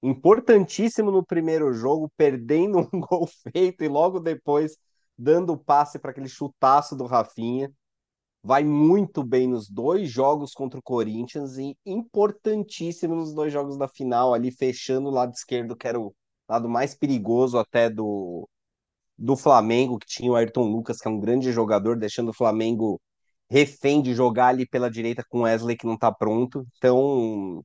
importantíssimo 0.02 1.12
no 1.12 1.24
primeiro 1.24 1.72
jogo, 1.74 2.12
perdendo 2.18 2.80
um 2.92 3.00
gol 3.00 3.30
feito 3.54 3.84
e 3.84 3.88
logo 3.88 4.20
depois 4.20 4.76
dando 5.16 5.54
o 5.54 5.58
passe 5.60 6.00
para 6.00 6.10
aquele 6.10 6.28
chutaço 6.28 6.96
do 6.96 7.06
Rafinha. 7.06 7.72
Vai 8.42 8.64
muito 8.64 9.24
bem 9.24 9.48
nos 9.48 9.70
dois 9.70 10.10
jogos 10.10 10.54
contra 10.54 10.80
o 10.80 10.84
Corinthians 10.84 11.60
e 11.60 11.78
importantíssimo 11.86 13.14
nos 13.14 13.36
dois 13.36 13.54
jogos 13.54 13.78
da 13.78 13.88
final, 13.88 14.34
ali 14.34 14.52
fechando 14.52 15.10
o 15.10 15.12
lado 15.12 15.34
esquerdo, 15.34 15.76
que 15.76 15.88
era 15.88 16.00
o 16.00 16.16
lado 16.50 16.68
mais 16.68 16.96
perigoso 16.96 17.60
até 17.60 17.92
do, 17.92 18.50
do 19.16 19.38
Flamengo, 19.38 20.00
que 20.00 20.08
tinha 20.08 20.32
o 20.32 20.36
Ayrton 20.36 20.64
Lucas, 20.64 20.98
que 20.98 21.08
é 21.08 21.12
um 21.12 21.20
grande 21.20 21.52
jogador, 21.52 21.96
deixando 21.96 22.30
o 22.30 22.34
Flamengo 22.34 23.00
refém 23.50 24.02
de 24.02 24.14
jogar 24.14 24.48
ali 24.50 24.68
pela 24.68 24.90
direita 24.90 25.24
com 25.30 25.42
Wesley, 25.42 25.78
que 25.78 25.86
não 25.86 25.98
tá 25.98 26.12
pronto. 26.12 26.66
Então, 26.78 27.64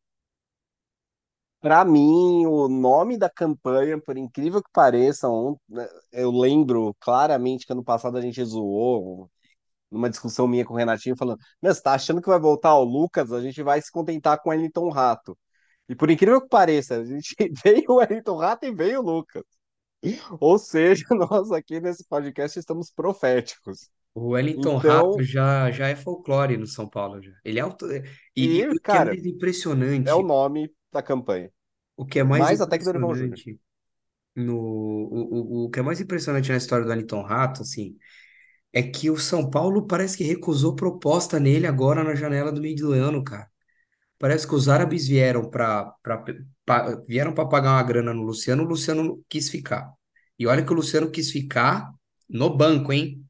para 1.60 1.84
mim, 1.84 2.44
o 2.46 2.68
nome 2.68 3.16
da 3.16 3.30
campanha, 3.30 4.00
por 4.00 4.16
incrível 4.16 4.62
que 4.62 4.70
pareça, 4.72 5.28
né, 5.68 5.88
eu 6.12 6.30
lembro 6.32 6.94
claramente 7.00 7.64
que 7.66 7.72
ano 7.72 7.84
passado 7.84 8.16
a 8.18 8.20
gente 8.20 8.44
zoou 8.44 9.30
numa 9.90 10.10
discussão 10.10 10.48
minha 10.48 10.64
com 10.64 10.74
o 10.74 10.76
Renatinho, 10.76 11.16
falando: 11.16 11.38
Meu, 11.62 11.74
você 11.74 11.82
tá 11.82 11.94
achando 11.94 12.22
que 12.22 12.28
vai 12.28 12.40
voltar 12.40 12.74
o 12.76 12.84
Lucas? 12.84 13.32
A 13.32 13.40
gente 13.40 13.62
vai 13.62 13.80
se 13.82 13.92
contentar 13.92 14.40
com 14.42 14.50
o 14.50 14.52
Wellington 14.52 14.88
Rato. 14.90 15.38
E 15.88 15.96
por 15.96 16.10
incrível 16.10 16.40
que 16.42 16.48
pareça, 16.48 16.96
a 16.96 17.04
gente 17.04 17.34
veio 17.64 17.84
o 17.90 17.94
Wellington 17.96 18.36
Rato 18.36 18.66
e 18.66 18.74
veio 18.74 19.00
o 19.00 19.02
Lucas. 19.02 19.44
Ou 20.40 20.58
seja, 20.58 21.04
nós 21.14 21.50
aqui 21.52 21.80
nesse 21.80 22.04
podcast 22.06 22.58
estamos 22.58 22.90
proféticos. 22.90 23.90
O 24.14 24.30
Wellington 24.30 24.76
Rato 24.78 25.10
Então, 25.10 25.22
já, 25.22 25.70
já 25.70 25.88
é 25.88 25.96
folclore 25.96 26.56
no 26.56 26.66
São 26.66 26.88
Paulo 26.88 27.22
já. 27.22 27.32
Ele 27.44 27.58
é 27.58 27.62
auto... 27.62 27.86
e, 28.36 28.62
e 28.62 28.66
e, 28.68 28.68
o 28.68 28.80
que 28.88 28.96
é 28.96 29.00
cara, 29.00 29.12
mais 29.12 29.24
é 30.04 30.14
o 30.14 30.22
impressionante, 30.22 30.22
nome 30.22 30.74
da 30.92 31.02
campanha. 31.02 31.50
o 31.96 32.04
que 32.06 32.18
é 32.18 32.24
mais 32.24 32.50
Mais 32.50 32.60
até 32.60 32.78
que 32.78 32.84
do 32.84 32.92
Dorival 32.92 33.14
Júnior. 33.14 33.40
impressionante 33.40 33.60
no 34.36 34.56
o, 34.56 35.62
o, 35.62 35.64
o 35.66 35.70
que 35.70 35.80
é 35.80 35.82
mais 35.82 36.00
impressionante 36.00 36.50
na 36.50 36.56
história 36.58 36.84
do 36.84 36.90
Wellington 36.90 37.22
Rato, 37.22 37.62
assim, 37.62 37.96
é 38.72 38.82
que 38.82 39.10
o 39.10 39.18
São 39.18 39.50
Paulo 39.50 39.86
parece 39.86 40.16
que 40.18 40.24
recusou 40.24 40.76
proposta 40.76 41.40
nele 41.40 41.66
agora 41.66 42.04
na 42.04 42.14
janela 42.14 42.52
do 42.52 42.60
meio 42.62 42.76
do 42.76 42.92
ano, 42.92 43.24
cara. 43.24 43.48
Parece 44.18 44.46
que 44.48 44.54
os 44.54 44.68
árabes 44.68 45.08
vieram 45.08 45.50
para 45.50 45.94
vieram 47.06 47.34
para 47.34 47.46
pagar 47.48 47.72
uma 47.72 47.82
grana 47.82 48.14
no 48.14 48.22
Luciano, 48.22 48.62
o 48.64 48.66
Luciano 48.66 49.24
quis 49.28 49.48
ficar. 49.50 49.92
E 50.38 50.46
olha 50.46 50.64
que 50.64 50.72
o 50.72 50.76
Luciano 50.76 51.10
quis 51.10 51.30
ficar 51.30 51.92
no 52.28 52.56
banco, 52.56 52.92
hein? 52.92 53.21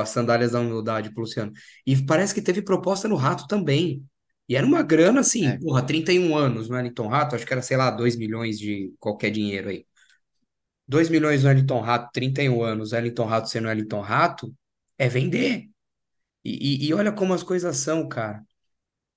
As 0.00 0.10
sandálias 0.10 0.52
da 0.52 0.60
humildade 0.60 1.10
pro 1.12 1.22
Luciano. 1.22 1.52
E 1.86 1.96
parece 2.04 2.34
que 2.34 2.42
teve 2.42 2.62
proposta 2.62 3.08
no 3.08 3.16
Rato 3.16 3.46
também. 3.46 4.04
E 4.48 4.56
era 4.56 4.66
uma 4.66 4.82
grana 4.82 5.20
assim, 5.20 5.46
É, 5.46 5.58
porra, 5.58 5.82
31 5.84 6.36
anos 6.36 6.68
no 6.68 6.76
Wellington 6.76 7.06
Rato, 7.08 7.34
acho 7.36 7.46
que 7.46 7.52
era, 7.52 7.62
sei 7.62 7.76
lá, 7.76 7.90
2 7.90 8.16
milhões 8.16 8.58
de 8.58 8.92
qualquer 8.98 9.30
dinheiro 9.30 9.68
aí. 9.68 9.84
2 10.86 11.08
milhões 11.10 11.42
no 11.42 11.48
Wellington 11.50 11.80
Rato, 11.80 12.10
31 12.12 12.62
anos, 12.62 12.92
Wellington 12.92 13.26
Rato 13.26 13.48
sendo 13.50 13.68
Wellington 13.68 14.00
Rato, 14.00 14.54
é 14.98 15.08
vender. 15.08 15.68
E, 16.44 16.86
e, 16.86 16.88
e 16.88 16.94
olha 16.94 17.12
como 17.12 17.34
as 17.34 17.42
coisas 17.42 17.76
são, 17.78 18.08
cara. 18.08 18.44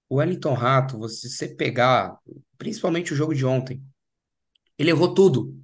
O 0.10 0.18
Wellington 0.18 0.54
Rato, 0.54 0.98
você, 1.00 1.30
você 1.30 1.48
pegar, 1.50 2.18
principalmente 2.58 3.14
o 3.14 3.16
jogo 3.18 3.36
de 3.36 3.46
ontem, 3.46 3.84
ele 4.78 4.90
errou 4.92 5.14
tudo. 5.14 5.58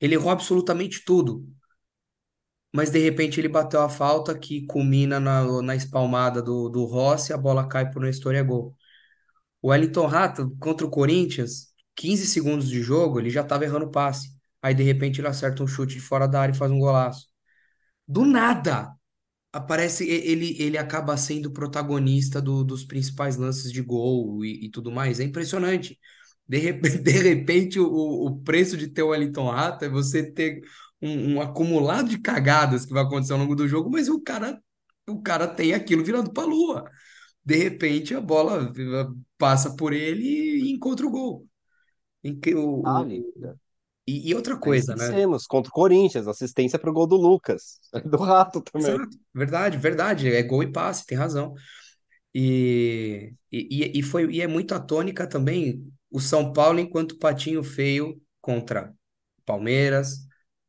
Ele 0.00 0.14
errou 0.14 0.30
absolutamente 0.30 1.04
tudo. 1.04 1.46
Mas 2.74 2.90
de 2.90 2.98
repente 2.98 3.40
ele 3.40 3.48
bateu 3.48 3.82
a 3.82 3.88
falta 3.88 4.38
que 4.38 4.66
culmina 4.66 5.20
na, 5.20 5.62
na 5.62 5.76
espalmada 5.76 6.42
do, 6.42 6.68
do 6.68 6.84
Rossi, 6.84 7.32
a 7.32 7.38
bola 7.38 7.68
cai 7.68 7.90
pro 7.90 8.00
Nestor 8.02 8.34
e 8.34 8.38
é 8.38 8.42
gol. 8.42 8.76
O 9.62 9.68
Wellington 9.70 10.06
Rato 10.06 10.56
contra 10.60 10.86
o 10.86 10.90
Corinthians, 10.90 11.68
15 11.96 12.26
segundos 12.26 12.68
de 12.68 12.82
jogo, 12.82 13.18
ele 13.20 13.30
já 13.30 13.42
estava 13.42 13.64
errando 13.64 13.90
passe. 13.90 14.30
Aí 14.62 14.74
de 14.74 14.82
repente 14.82 15.20
ele 15.20 15.28
acerta 15.28 15.62
um 15.62 15.66
chute 15.66 15.94
de 15.96 16.00
fora 16.00 16.26
da 16.28 16.40
área 16.40 16.52
e 16.54 16.56
faz 16.58 16.70
um 16.72 16.78
golaço. 16.78 17.28
Do 18.06 18.24
nada! 18.24 18.92
aparece 19.52 20.08
ele 20.08 20.56
ele 20.62 20.78
acaba 20.78 21.16
sendo 21.16 21.50
protagonista 21.52 22.40
do- 22.42 22.64
dos 22.64 22.84
principais 22.84 23.36
lances 23.36 23.72
de 23.72 23.82
gol 23.82 24.44
e, 24.44 24.66
e 24.66 24.70
tudo 24.70 24.92
mais. 24.92 25.20
É 25.20 25.24
impressionante. 25.24 25.98
De, 26.48 26.72
de 27.00 27.12
repente, 27.12 27.80
o, 27.80 27.86
o 27.88 28.40
preço 28.42 28.76
de 28.76 28.88
ter 28.88 29.02
o 29.02 29.08
Wellington 29.08 29.50
Rato 29.50 29.84
é 29.84 29.88
você 29.90 30.22
ter 30.30 30.62
um, 31.04 31.34
um 31.36 31.40
acumulado 31.42 32.08
de 32.08 32.18
cagadas 32.18 32.86
que 32.86 32.92
vai 32.92 33.02
acontecer 33.04 33.32
ao 33.32 33.38
longo 33.40 33.54
do 33.56 33.68
jogo, 33.68 33.90
mas 33.90 34.08
o 34.08 34.20
cara, 34.22 34.60
o 35.08 35.22
cara 35.22 35.46
tem 35.48 35.74
aquilo 35.74 36.04
virando 36.04 36.32
pra 36.32 36.44
lua. 36.44 36.90
De 37.44 37.56
repente, 37.56 38.14
a 38.14 38.20
bola 38.22 38.72
eh, 38.78 39.06
passa 39.38 39.76
por 39.76 39.92
ele 39.94 40.24
e 40.64 40.72
encontra 40.72 41.06
o 41.06 41.10
gol. 41.10 41.48
Em 42.24 42.38
que 42.40 42.54
o, 42.54 42.62
o- 43.02 43.08
e, 44.06 44.30
e 44.30 44.34
outra 44.34 44.56
Aí 44.62 44.70
coisa, 44.70 44.96
né? 44.96 45.18
esquecemos, 45.18 45.46
contra 45.46 45.68
o 45.70 45.72
Corinthians, 45.72 46.26
assistência 46.26 46.78
pro 46.78 46.92
gol 46.92 47.06
do 47.06 47.16
Lucas, 47.16 47.78
do 48.04 48.16
Rato 48.18 48.62
também. 48.62 49.04
Exato, 49.04 49.16
verdade, 49.32 49.78
verdade. 49.78 50.28
É 50.32 50.42
gol 50.42 50.62
e 50.62 50.72
passe, 50.72 51.06
tem 51.06 51.16
razão. 51.16 51.54
E, 52.34 53.34
e, 53.52 53.98
e, 54.00 54.02
foi, 54.02 54.30
e 54.32 54.42
é 54.42 54.48
muito 54.48 54.74
a 54.74 54.80
tônica 54.80 55.26
também 55.28 55.86
o 56.10 56.20
São 56.20 56.52
Paulo 56.52 56.80
enquanto 56.80 57.18
patinho 57.18 57.62
feio 57.64 58.20
contra 58.40 58.94
Palmeiras, 59.46 60.23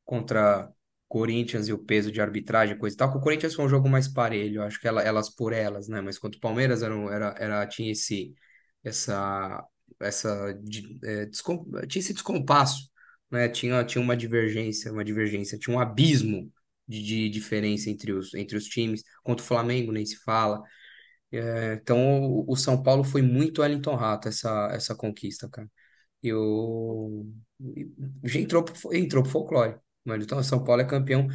contra 0.05 0.69
Corinthians 1.07 1.67
e 1.67 1.73
o 1.73 1.77
peso 1.79 2.11
de 2.11 2.21
arbitragem, 2.21 2.77
coisa 2.77 2.95
e 2.95 2.97
tal. 2.97 3.11
Com 3.11 3.19
o 3.19 3.21
Corinthians 3.21 3.55
foi 3.55 3.65
um 3.65 3.69
jogo 3.69 3.89
mais 3.89 4.07
parelho, 4.07 4.63
acho 4.63 4.79
que 4.79 4.87
ela- 4.87 5.01
elas 5.03 5.29
por 5.29 5.53
elas, 5.53 5.87
né? 5.87 6.01
Mas 6.01 6.17
contra 6.19 6.37
o 6.37 6.41
Palmeiras 6.41 6.83
era, 6.83 6.95
era, 7.13 7.35
era, 7.39 7.67
tinha 7.67 7.91
esse, 7.91 8.33
essa, 8.83 9.63
essa, 10.01 10.29
é, 11.03 11.25
descom- 11.27 11.65
tinha 11.87 12.01
esse 12.01 12.13
descompasso, 12.13 12.89
né? 13.31 13.47
Tinha, 13.49 13.83
tinha 13.83 14.01
uma 14.03 14.15
divergência, 14.17 14.91
uma 14.91 15.03
divergência, 15.05 15.57
tinha 15.57 15.75
um 15.75 15.79
abismo 15.79 16.51
de, 16.87 17.01
de 17.03 17.29
diferença 17.29 17.89
entre 17.89 18.11
os, 18.13 18.33
entre 18.33 18.57
os 18.57 18.65
times. 18.65 19.03
Contra 19.23 19.43
o 19.43 19.47
Flamengo 19.47 19.91
nem 19.91 20.05
se 20.05 20.17
fala. 20.23 20.61
Então, 21.73 22.23
o, 22.23 22.45
o 22.53 22.55
São 22.55 22.81
Paulo 22.81 23.03
foi 23.03 23.21
muito 23.21 23.61
Wellington 23.61 23.95
Rato 23.95 24.27
essa, 24.27 24.69
essa 24.73 24.95
conquista, 24.95 25.49
cara. 25.49 25.69
E 26.23 26.33
o 26.33 27.25
entrou 28.35 28.65
entrou 28.93 29.23
pro 29.23 29.31
folclore. 29.31 29.79
O 30.05 30.11
Wellington 30.11 30.43
São 30.43 30.63
Paulo 30.63 30.81
é 30.81 30.85
campeão 30.85 31.27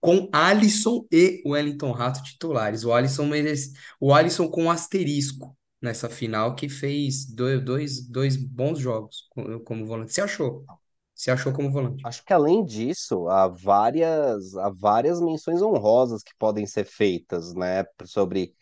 com 0.00 0.28
Alisson 0.32 1.04
e 1.10 1.42
Wellington 1.44 1.92
Rato 1.92 2.22
titulares. 2.22 2.84
O 2.84 2.92
Alisson 2.92 3.26
merece, 3.26 3.72
o 4.00 4.14
Alisson 4.14 4.48
com 4.48 4.70
asterisco 4.70 5.56
nessa 5.80 6.08
final 6.08 6.54
que 6.54 6.68
fez 6.68 7.26
dois, 7.26 7.64
dois, 7.64 8.08
dois 8.08 8.36
bons 8.36 8.78
jogos 8.78 9.26
como, 9.30 9.60
como 9.60 9.86
volante. 9.86 10.12
Se 10.12 10.20
achou? 10.20 10.64
Se 11.14 11.30
achou 11.30 11.52
como 11.52 11.70
volante? 11.70 12.06
Acho 12.06 12.24
que 12.24 12.32
além 12.32 12.64
disso, 12.64 13.28
há 13.28 13.48
várias, 13.48 14.54
há 14.56 14.70
várias 14.70 15.20
menções 15.20 15.60
honrosas 15.62 16.22
que 16.22 16.32
podem 16.38 16.66
ser 16.66 16.84
feitas, 16.84 17.54
né, 17.54 17.84
sobre 18.04 18.54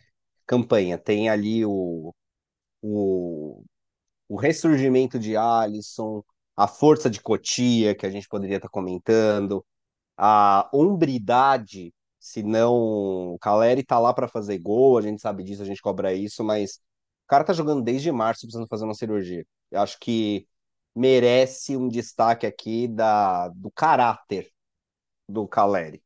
campanha. 0.47 0.97
Tem 0.97 1.29
ali 1.29 1.67
o, 1.67 2.15
o, 2.81 3.63
o 4.29 4.37
ressurgimento 4.37 5.19
de 5.19 5.37
Alisson, 5.37 6.23
a 6.57 6.67
força 6.69 7.11
de 7.11 7.21
Cotia, 7.21 7.95
que 7.95 8.07
a 8.07 8.11
gente 8.11 8.29
poderia 8.29 8.57
estar 8.57 8.69
comentando, 8.69 9.65
a 10.17 10.69
hombridade, 10.73 11.93
se 12.19 12.43
não. 12.43 13.35
O 13.35 13.39
Caleri 13.41 13.85
tá 13.85 13.99
lá 13.99 14.13
para 14.15 14.29
fazer 14.29 14.59
gol, 14.59 14.99
a 14.99 15.03
gente 15.03 15.21
sabe 15.21 15.43
disso, 15.45 15.63
a 15.63 15.65
gente 15.67 15.83
cobra 15.83 16.13
isso, 16.15 16.43
mas 16.45 16.77
o 17.27 17.29
cara 17.29 17.45
tá 17.45 17.53
jogando 17.53 17.83
desde 17.83 18.11
março 18.13 18.43
precisando 18.43 18.69
fazer 18.69 18.85
uma 18.85 18.95
cirurgia. 18.95 19.47
Eu 19.71 19.81
acho 19.81 19.99
que 20.01 20.47
merece 20.95 21.77
um 21.77 21.89
destaque 21.89 22.47
aqui 22.47 22.89
da, 22.89 23.49
do 23.51 23.71
caráter 23.71 24.51
do 25.29 25.47
Caleri, 25.49 26.03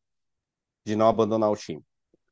de 0.86 0.96
não 0.96 1.08
abandonar 1.08 1.50
o 1.50 1.56
time. 1.56 1.82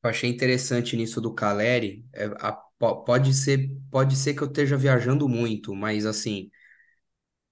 Eu 0.03 0.11
achei 0.11 0.31
interessante 0.31 0.97
nisso 0.97 1.21
do 1.21 1.35
Caleri. 1.35 2.05
é, 2.15 2.27
a- 2.41 2.53
po- 2.79 3.03
pode 3.05 3.35
ser, 3.35 3.71
pode 3.91 4.17
ser 4.17 4.35
que 4.35 4.43
eu 4.43 4.47
esteja 4.49 4.77
viajando 4.77 5.29
muito, 5.29 5.75
mas 5.75 6.07
assim. 6.07 6.51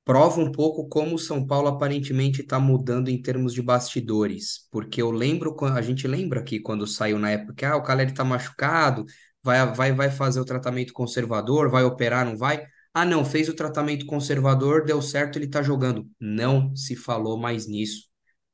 Prova 0.07 0.41
um 0.41 0.53
pouco 0.53 0.89
como 0.89 1.17
o 1.17 1.19
São 1.19 1.45
Paulo 1.45 1.69
aparentemente 1.69 2.41
está 2.43 2.61
mudando 2.61 3.09
em 3.09 3.21
termos 3.21 3.53
de 3.53 3.61
bastidores, 3.61 4.69
porque 4.71 5.03
eu 5.03 5.11
lembro, 5.11 5.57
a 5.65 5.83
gente 5.83 6.07
lembra 6.07 6.45
que 6.45 6.61
quando 6.61 6.87
saiu 6.87 7.19
na 7.19 7.33
época, 7.33 7.55
que, 7.55 7.65
ah, 7.65 7.77
o 7.77 7.83
Caleri 7.83 8.13
está 8.13 8.25
machucado, 8.25 9.05
vai, 9.43 9.67
vai, 9.75 9.93
vai 9.93 10.11
fazer 10.11 10.41
o 10.41 10.45
tratamento 10.45 10.93
conservador, 10.93 11.69
vai 11.71 11.85
operar, 11.85 12.25
não 12.25 12.37
vai? 12.37 12.65
Ah, 12.95 13.05
não, 13.05 13.25
fez 13.25 13.49
o 13.49 13.55
tratamento 13.55 14.07
conservador, 14.07 14.85
deu 14.85 15.03
certo, 15.03 15.37
ele 15.39 15.47
está 15.47 15.63
jogando. 15.63 16.09
Não 16.21 16.75
se 16.77 16.97
falou 16.97 17.37
mais 17.39 17.67
nisso. 17.67 18.05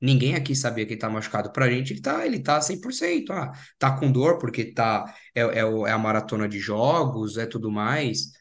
Ninguém 0.00 0.34
aqui 0.34 0.54
sabia 0.56 0.84
que 0.84 0.94
ele 0.94 1.00
tá 1.00 1.08
machucado. 1.08 1.52
Pra 1.52 1.70
gente, 1.70 1.92
ele 1.92 2.00
tá, 2.00 2.26
ele 2.26 2.40
tá 2.42 2.60
100%. 2.60 3.32
Ah, 3.32 3.52
tá 3.78 3.96
com 3.96 4.10
dor 4.10 4.38
porque 4.38 4.72
tá, 4.72 5.14
é, 5.34 5.42
é, 5.42 5.60
é 5.60 5.90
a 5.92 5.98
maratona 5.98 6.48
de 6.48 6.58
jogos, 6.58 7.36
é 7.38 7.46
tudo 7.46 7.70
mais. 7.70 8.32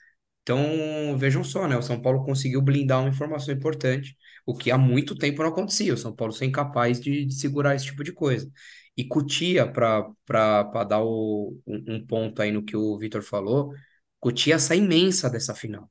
Então, 0.44 1.18
vejam 1.18 1.44
só, 1.44 1.68
né? 1.68 1.78
O 1.78 1.82
São 1.82 2.02
Paulo 2.02 2.26
conseguiu 2.26 2.62
blindar 2.62 3.00
uma 3.02 3.10
informação 3.10 3.54
importante, 3.54 4.18
o 4.46 4.56
que 4.56 4.72
há 4.72 4.78
muito 4.78 5.16
tempo 5.16 5.42
não 5.44 5.50
acontecia. 5.50 5.94
O 5.94 5.98
São 5.98 6.16
Paulo 6.16 6.34
ser 6.34 6.46
incapaz 6.46 7.00
de, 7.00 7.26
de 7.26 7.34
segurar 7.36 7.76
esse 7.76 7.86
tipo 7.86 8.04
de 8.04 8.12
coisa. 8.14 8.50
E 8.98 9.06
Cotia, 9.08 9.72
para 9.72 10.84
dar 10.86 11.02
o, 11.04 11.58
um, 11.66 11.96
um 11.96 12.06
ponto 12.06 12.42
aí 12.42 12.52
no 12.52 12.64
que 12.64 12.76
o 12.76 12.98
Vitor 12.98 13.22
falou, 13.24 13.74
Cotia 14.20 14.60
sai 14.60 14.78
imensa 14.78 15.30
dessa 15.30 15.54
final. 15.56 15.90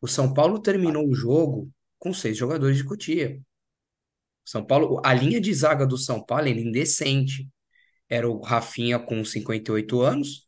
O 0.00 0.08
São 0.08 0.32
Paulo 0.34 0.60
terminou 0.60 1.08
o 1.08 1.14
jogo 1.14 1.70
com 1.98 2.12
seis 2.14 2.36
jogadores 2.36 2.76
de 2.76 2.84
Cotia. 2.84 3.40
São 4.44 4.64
Paulo, 4.64 5.00
a 5.04 5.14
linha 5.14 5.40
de 5.40 5.52
zaga 5.54 5.86
do 5.86 5.96
São 5.96 6.24
Paulo 6.24 6.48
era 6.48 6.58
indecente. 6.60 7.48
Era 8.08 8.28
o 8.28 8.40
Rafinha 8.40 8.98
com 8.98 9.24
58 9.24 10.00
anos, 10.00 10.44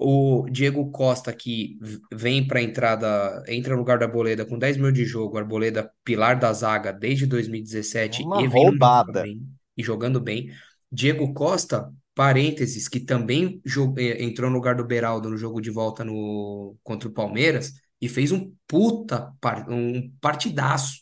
o 0.00 0.48
Diego 0.50 0.90
Costa, 0.90 1.32
que 1.32 1.78
vem 2.12 2.46
para 2.46 2.58
a 2.58 2.62
entrada, 2.62 3.44
entra 3.46 3.74
no 3.74 3.80
lugar 3.80 3.98
do 3.98 4.04
Arboleda 4.04 4.46
com 4.46 4.58
10 4.58 4.78
mil 4.78 4.90
de 4.90 5.04
jogo, 5.04 5.36
Arboleda 5.36 5.92
pilar 6.02 6.38
da 6.38 6.52
zaga 6.52 6.90
desde 6.92 7.26
2017 7.26 8.22
Uma 8.22 8.42
e 8.42 8.48
vem 8.48 8.50
roubada. 8.64 9.12
bem, 9.12 9.46
e 9.76 9.82
jogando 9.82 10.18
bem. 10.18 10.50
Diego 10.90 11.34
Costa, 11.34 11.92
parênteses, 12.14 12.88
que 12.88 12.98
também 13.00 13.60
eh, 13.98 14.24
entrou 14.24 14.50
no 14.50 14.56
lugar 14.56 14.74
do 14.74 14.86
Beraldo 14.86 15.28
no 15.28 15.36
jogo 15.36 15.60
de 15.60 15.70
volta 15.70 16.02
no, 16.02 16.76
contra 16.82 17.08
o 17.08 17.12
Palmeiras 17.12 17.74
e 18.00 18.08
fez 18.08 18.32
um 18.32 18.54
puta, 18.66 19.32
um 19.68 20.10
partidaço. 20.20 21.00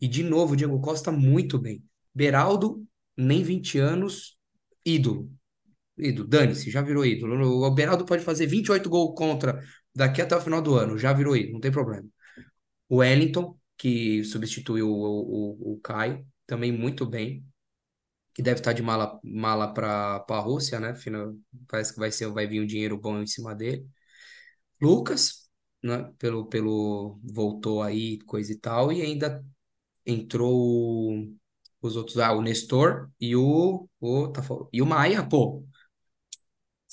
E 0.00 0.06
de 0.06 0.22
novo, 0.22 0.52
o 0.52 0.56
Diego 0.56 0.80
Costa 0.80 1.10
muito 1.10 1.58
bem. 1.58 1.82
Beraldo, 2.14 2.86
nem 3.16 3.42
20 3.42 3.78
anos, 3.78 4.36
ídolo. 4.84 5.28
Ídolo, 6.00 6.28
dane-se, 6.28 6.70
já 6.70 6.82
virou 6.82 7.04
ídolo. 7.04 7.64
O 7.66 7.70
Beraldo 7.70 8.04
pode 8.04 8.24
fazer 8.24 8.46
28 8.46 8.88
gols 8.90 9.14
contra 9.16 9.62
daqui 9.94 10.22
até 10.22 10.36
o 10.36 10.40
final 10.40 10.62
do 10.62 10.74
ano, 10.74 10.98
já 10.98 11.12
virou 11.12 11.36
ídolo, 11.36 11.54
não 11.54 11.60
tem 11.60 11.72
problema. 11.72 12.06
O 12.88 12.96
Wellington, 12.98 13.58
que 13.76 14.24
substituiu 14.24 14.88
o, 14.88 15.72
o, 15.72 15.74
o 15.74 15.80
Caio, 15.80 16.26
também 16.46 16.72
muito 16.72 17.06
bem, 17.06 17.44
que 18.34 18.42
deve 18.42 18.60
estar 18.60 18.72
de 18.72 18.82
mala, 18.82 19.18
mala 19.24 19.72
para 19.74 20.24
a 20.28 20.40
Rússia, 20.40 20.80
né? 20.80 20.94
Final, 20.94 21.34
parece 21.68 21.92
que 21.92 21.98
vai 22.00 22.12
ser, 22.12 22.28
vai 22.32 22.46
vir 22.46 22.60
um 22.62 22.66
dinheiro 22.66 22.98
bom 22.98 23.20
em 23.20 23.26
cima 23.26 23.54
dele. 23.54 23.86
Lucas, 24.80 25.48
né? 25.82 26.12
Pelo, 26.18 26.46
pelo 26.46 27.20
voltou 27.24 27.82
aí, 27.82 28.18
coisa 28.20 28.52
e 28.52 28.58
tal, 28.58 28.92
e 28.92 29.02
ainda 29.02 29.44
entrou 30.06 31.28
os 31.82 31.96
outros, 31.96 32.18
ah, 32.18 32.32
o 32.32 32.42
Nestor 32.42 33.10
e 33.20 33.36
o, 33.36 33.88
o 34.00 34.28
tá, 34.28 34.42
e 34.72 34.82
o 34.82 34.86
Maia, 34.86 35.26
pô, 35.28 35.64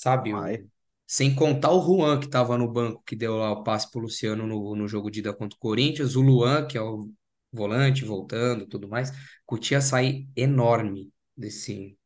sabe? 0.06 0.32
O, 0.32 0.32
Mas, 0.32 0.60
sem 1.06 1.34
contar 1.34 1.70
o 1.72 1.80
Juan, 1.82 2.20
que 2.20 2.28
tava 2.28 2.58
no 2.58 2.70
banco, 2.72 3.02
que 3.06 3.16
deu 3.16 3.36
lá 3.36 3.50
o 3.52 3.62
passe 3.64 3.90
pro 3.90 4.00
Luciano 4.00 4.46
no, 4.46 4.74
no 4.76 4.88
jogo 4.88 5.10
de 5.10 5.20
ida 5.20 5.32
contra 5.34 5.56
o 5.56 5.60
Corinthians, 5.60 6.16
o 6.16 6.22
Luan, 6.22 6.66
que 6.66 6.76
é 6.78 6.82
o 6.82 7.10
volante, 7.52 8.04
voltando, 8.04 8.66
tudo 8.66 8.88
mais, 8.88 9.10
curtia 9.46 9.80
sair 9.80 10.28
enorme 10.36 11.12
desse, 11.36 11.98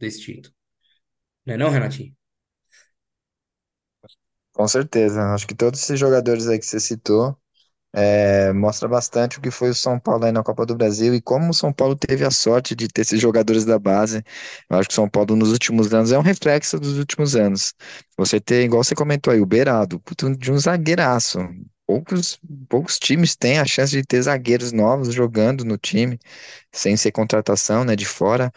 desse 0.00 0.22
título. 0.22 0.54
Não 1.46 1.54
é 1.54 1.58
não, 1.58 1.70
Renatinho? 1.70 2.14
Com 4.52 4.66
certeza. 4.66 5.22
Acho 5.34 5.46
que 5.46 5.54
todos 5.54 5.80
esses 5.82 5.98
jogadores 6.00 6.48
aí 6.48 6.58
que 6.58 6.66
você 6.66 6.80
citou 6.80 7.38
é, 7.96 8.52
mostra 8.52 8.86
bastante 8.88 9.38
o 9.38 9.40
que 9.42 9.50
foi 9.50 9.70
o 9.70 9.74
São 9.74 9.98
Paulo 9.98 10.24
aí 10.26 10.32
na 10.32 10.42
Copa 10.42 10.66
do 10.66 10.76
Brasil 10.76 11.14
e 11.14 11.20
como 11.20 11.50
o 11.50 11.54
São 11.54 11.72
Paulo 11.72 11.96
teve 11.96 12.24
a 12.26 12.30
sorte 12.30 12.74
de 12.76 12.88
ter 12.88 13.00
esses 13.02 13.20
jogadores 13.20 13.64
da 13.64 13.78
base. 13.78 14.22
Eu 14.68 14.78
acho 14.78 14.88
que 14.88 14.92
o 14.92 14.96
São 14.96 15.08
Paulo 15.08 15.34
nos 15.36 15.50
últimos 15.52 15.94
anos 15.94 16.12
é 16.12 16.18
um 16.18 16.22
reflexo 16.22 16.78
dos 16.78 16.98
últimos 16.98 17.34
anos. 17.34 17.74
Você 18.18 18.38
ter, 18.40 18.64
igual 18.64 18.84
você 18.84 18.94
comentou 18.94 19.32
aí, 19.32 19.40
o 19.40 19.46
puto, 20.00 20.36
de 20.36 20.52
um 20.52 20.58
zagueiraço. 20.58 21.38
Poucos, 21.86 22.38
poucos 22.68 22.98
times 22.98 23.36
têm 23.36 23.58
a 23.60 23.64
chance 23.64 23.92
de 23.92 24.02
ter 24.04 24.20
zagueiros 24.22 24.72
novos 24.72 25.14
jogando 25.14 25.64
no 25.64 25.78
time, 25.78 26.18
sem 26.72 26.96
ser 26.96 27.12
contratação, 27.12 27.84
né, 27.84 27.96
de 27.96 28.04
fora. 28.06 28.52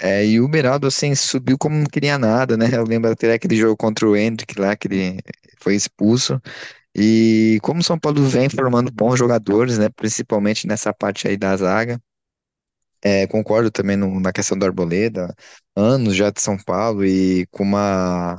É, 0.00 0.26
e 0.26 0.40
o 0.40 0.48
Beraldo, 0.48 0.86
assim, 0.86 1.14
subiu 1.14 1.58
como 1.58 1.76
não 1.76 1.84
queria 1.86 2.18
nada, 2.18 2.56
né? 2.56 2.66
Eu 2.72 2.84
lembro 2.84 3.10
até 3.10 3.32
aquele 3.34 3.56
jogo 3.56 3.76
contra 3.76 4.08
o 4.08 4.16
Endrick 4.16 4.58
lá, 4.58 4.74
que 4.76 4.88
ele 4.88 5.18
foi 5.60 5.74
expulso. 5.74 6.40
E 6.94 7.58
como 7.62 7.80
o 7.80 7.84
São 7.84 7.98
Paulo 7.98 8.22
vem 8.26 8.48
formando 8.48 8.90
bons 8.92 9.18
jogadores, 9.18 9.78
né? 9.78 9.88
Principalmente 9.90 10.66
nessa 10.66 10.92
parte 10.92 11.28
aí 11.28 11.36
da 11.36 11.56
zaga. 11.56 12.00
É, 13.02 13.26
concordo 13.26 13.70
também 13.70 13.96
no- 13.96 14.20
na 14.20 14.30
questão 14.32 14.58
do 14.58 14.64
Arboleda, 14.66 15.34
anos 15.76 16.14
já 16.16 16.30
de 16.30 16.40
São 16.40 16.58
Paulo 16.58 17.04
e 17.04 17.46
com 17.50 17.62
uma, 17.62 18.38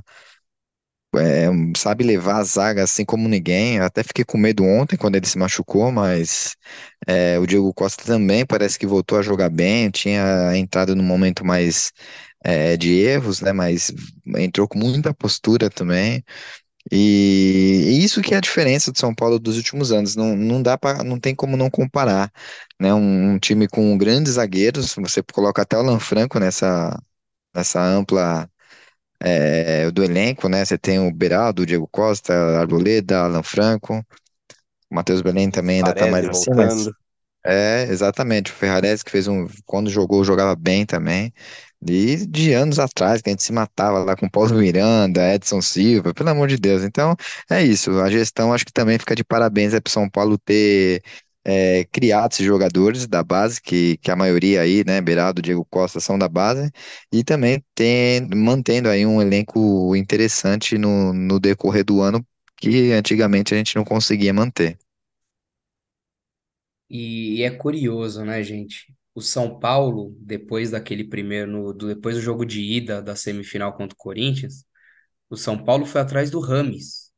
é, 1.15 1.47
sabe 1.77 2.03
levar 2.05 2.37
a 2.37 2.43
zaga 2.43 2.83
assim 2.83 3.03
como 3.05 3.27
ninguém. 3.27 3.77
Eu 3.77 3.83
até 3.85 4.03
fiquei 4.03 4.23
com 4.25 4.37
medo 4.37 4.63
ontem 4.63 4.97
quando 4.97 5.15
ele 5.15 5.25
se 5.27 5.37
machucou, 5.37 5.91
mas 5.91 6.55
é, 7.07 7.37
o 7.39 7.45
Diego 7.47 7.73
Costa 7.73 8.03
também 8.05 8.45
parece 8.45 8.79
que 8.79 8.87
voltou 8.87 9.17
a 9.19 9.21
jogar 9.21 9.49
bem, 9.49 9.89
tinha 9.91 10.55
entrado 10.57 10.95
num 10.95 11.03
momento 11.03 11.45
mais 11.45 11.91
é, 12.43 12.77
de 12.77 12.93
erros, 12.93 13.41
né? 13.41 13.51
Mas 13.53 13.91
entrou 14.37 14.67
com 14.67 14.79
muita 14.79 15.13
postura 15.13 15.69
também. 15.69 16.23
E, 16.91 17.99
e 18.01 18.03
isso 18.03 18.21
que 18.21 18.33
é 18.33 18.37
a 18.37 18.41
diferença 18.41 18.91
do 18.91 18.99
São 18.99 19.15
Paulo 19.15 19.39
dos 19.39 19.57
últimos 19.57 19.91
anos. 19.91 20.15
Não, 20.15 20.35
não 20.35 20.61
dá 20.61 20.77
para, 20.77 21.03
não 21.03 21.19
tem 21.19 21.35
como 21.35 21.57
não 21.57 21.69
comparar, 21.69 22.31
né? 22.79 22.93
Um, 22.93 23.33
um 23.35 23.39
time 23.39 23.67
com 23.67 23.97
grandes 23.97 24.33
zagueiros, 24.33 24.93
você 24.95 25.23
coloca 25.23 25.61
até 25.61 25.77
o 25.77 25.81
Lanfranco 25.83 26.39
nessa 26.39 26.97
nessa 27.55 27.81
ampla 27.83 28.49
é, 29.19 29.89
do 29.91 30.03
elenco, 30.03 30.49
né? 30.49 30.65
Você 30.65 30.77
tem 30.77 30.99
o 30.99 31.11
Beraldo, 31.13 31.63
o 31.63 31.65
Diego 31.65 31.87
Costa, 31.91 32.33
Arboleda, 32.59 33.19
Alan 33.21 33.43
Franco, 33.43 34.03
o 34.91 34.95
Matheus 34.95 35.21
Belém 35.21 35.49
também 35.51 35.77
ainda 35.77 35.93
tá 35.93 36.07
mais 36.07 36.25
Baresi 36.25 36.29
assim, 36.29 36.51
mas 36.55 36.89
voltando. 36.89 36.95
é, 37.45 37.83
exatamente. 37.89 38.51
O 38.51 38.55
Ferrarese 38.55 39.03
que 39.05 39.11
fez 39.11 39.27
um. 39.27 39.47
Quando 39.65 39.89
jogou, 39.89 40.23
jogava 40.23 40.55
bem 40.55 40.85
também. 40.85 41.33
E 41.87 42.25
de 42.27 42.53
anos 42.53 42.77
atrás, 42.79 43.21
que 43.21 43.29
a 43.29 43.33
gente 43.33 43.43
se 43.43 43.51
matava 43.51 43.99
lá 44.03 44.15
com 44.15 44.29
Paulo 44.29 44.55
Miranda, 44.59 45.33
Edson 45.33 45.61
Silva, 45.61 46.13
pelo 46.13 46.29
amor 46.29 46.47
de 46.47 46.57
Deus. 46.57 46.83
Então, 46.83 47.15
é 47.49 47.63
isso. 47.63 47.99
A 48.01 48.09
gestão 48.09 48.53
acho 48.53 48.65
que 48.65 48.71
também 48.73 48.99
fica 48.99 49.15
de 49.15 49.23
parabéns 49.23 49.73
é 49.73 49.79
pro 49.81 49.91
São 49.91 50.07
Paulo 50.09 50.37
ter 50.37 51.03
é, 51.43 51.85
criado 51.85 52.33
esses 52.33 52.45
jogadores 52.45 53.07
da 53.07 53.23
base, 53.23 53.59
que, 53.61 53.97
que 53.97 54.11
a 54.11 54.15
maioria 54.15 54.61
aí, 54.61 54.83
né, 54.85 55.01
Beraldo, 55.01 55.41
Diego 55.41 55.65
Costa, 55.65 55.99
são 55.99 56.17
da 56.19 56.27
base, 56.29 56.71
e 57.11 57.23
também 57.23 57.63
tem, 57.73 58.27
mantendo 58.35 58.87
aí 58.89 59.05
um 59.05 59.21
elenco 59.21 59.95
interessante 59.95 60.77
no, 60.77 61.13
no 61.13 61.39
decorrer 61.39 61.83
do 61.83 62.01
ano, 62.01 62.25
que 62.57 62.91
antigamente 62.91 63.53
a 63.53 63.57
gente 63.57 63.75
não 63.75 63.83
conseguia 63.83 64.33
manter. 64.33 64.77
E, 66.89 67.37
e 67.39 67.43
é 67.43 67.49
curioso, 67.51 68.23
né, 68.25 68.43
gente? 68.43 68.93
O 69.15 69.21
São 69.21 69.59
Paulo, 69.59 70.15
depois 70.19 70.71
daquele 70.71 71.03
primeiro, 71.05 71.49
no- 71.51 71.73
do, 71.73 71.87
depois 71.87 72.15
do 72.15 72.21
jogo 72.21 72.45
de 72.45 72.61
ida 72.61 73.01
da 73.01 73.15
semifinal 73.15 73.73
contra 73.73 73.93
o 73.95 73.97
Corinthians, 73.97 74.65
o 75.29 75.37
São 75.37 75.63
Paulo 75.63 75.85
foi 75.85 76.01
atrás 76.01 76.31
do 76.31 76.39
Rames, 76.41 77.11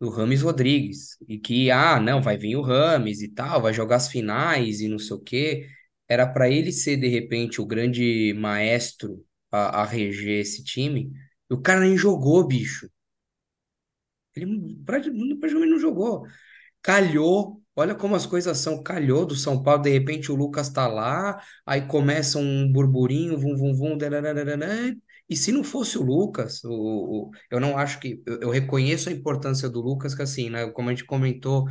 do 0.00 0.08
Rames 0.10 0.42
Rodrigues, 0.42 1.16
e 1.28 1.38
que, 1.38 1.70
ah, 1.70 2.00
não, 2.00 2.20
vai 2.22 2.36
vir 2.36 2.56
o 2.56 2.62
Rames 2.62 3.22
e 3.22 3.28
tal, 3.28 3.62
vai 3.62 3.72
jogar 3.72 3.96
as 3.96 4.08
finais 4.10 4.80
e 4.80 4.88
não 4.88 4.98
sei 4.98 5.16
o 5.16 5.20
quê. 5.20 5.68
Era 6.08 6.26
para 6.26 6.50
ele 6.50 6.72
ser, 6.72 6.96
de 6.96 7.06
repente, 7.08 7.60
o 7.60 7.66
grande 7.66 8.34
maestro 8.34 9.24
a, 9.50 9.82
a 9.82 9.84
reger 9.84 10.40
esse 10.40 10.64
time, 10.64 11.12
e 11.50 11.54
o 11.54 11.60
cara 11.60 11.80
nem 11.80 11.96
jogou, 11.96 12.46
bicho. 12.46 12.88
Ele 14.34 14.76
praticamente 14.84 15.70
não 15.70 15.78
jogou. 15.78 16.26
Calhou, 16.82 17.62
olha 17.76 17.94
como 17.94 18.14
as 18.16 18.26
coisas 18.26 18.58
são. 18.58 18.82
Calhou 18.82 19.24
do 19.26 19.34
São 19.36 19.62
Paulo, 19.62 19.82
de 19.82 19.90
repente 19.90 20.30
o 20.32 20.34
Lucas 20.36 20.68
tá 20.70 20.86
lá, 20.88 21.40
aí 21.66 21.82
começa 21.86 22.38
um 22.38 22.70
burburinho, 22.72 23.38
vum, 23.38 23.56
vum, 23.56 23.74
vum, 23.74 23.96
e 25.28 25.36
se 25.36 25.52
não 25.52 25.64
fosse 25.64 25.98
o 25.98 26.02
Lucas, 26.02 26.62
o, 26.64 26.70
o- 27.28 27.30
eu 27.50 27.60
não 27.60 27.76
acho 27.78 27.98
que. 28.00 28.22
Eu, 28.26 28.40
eu 28.42 28.50
reconheço 28.50 29.08
a 29.08 29.12
importância 29.12 29.68
do 29.68 29.80
Lucas, 29.80 30.14
que 30.14 30.22
assim, 30.22 30.50
né? 30.50 30.70
Como 30.70 30.88
a 30.88 30.92
gente 30.92 31.04
comentou 31.04 31.66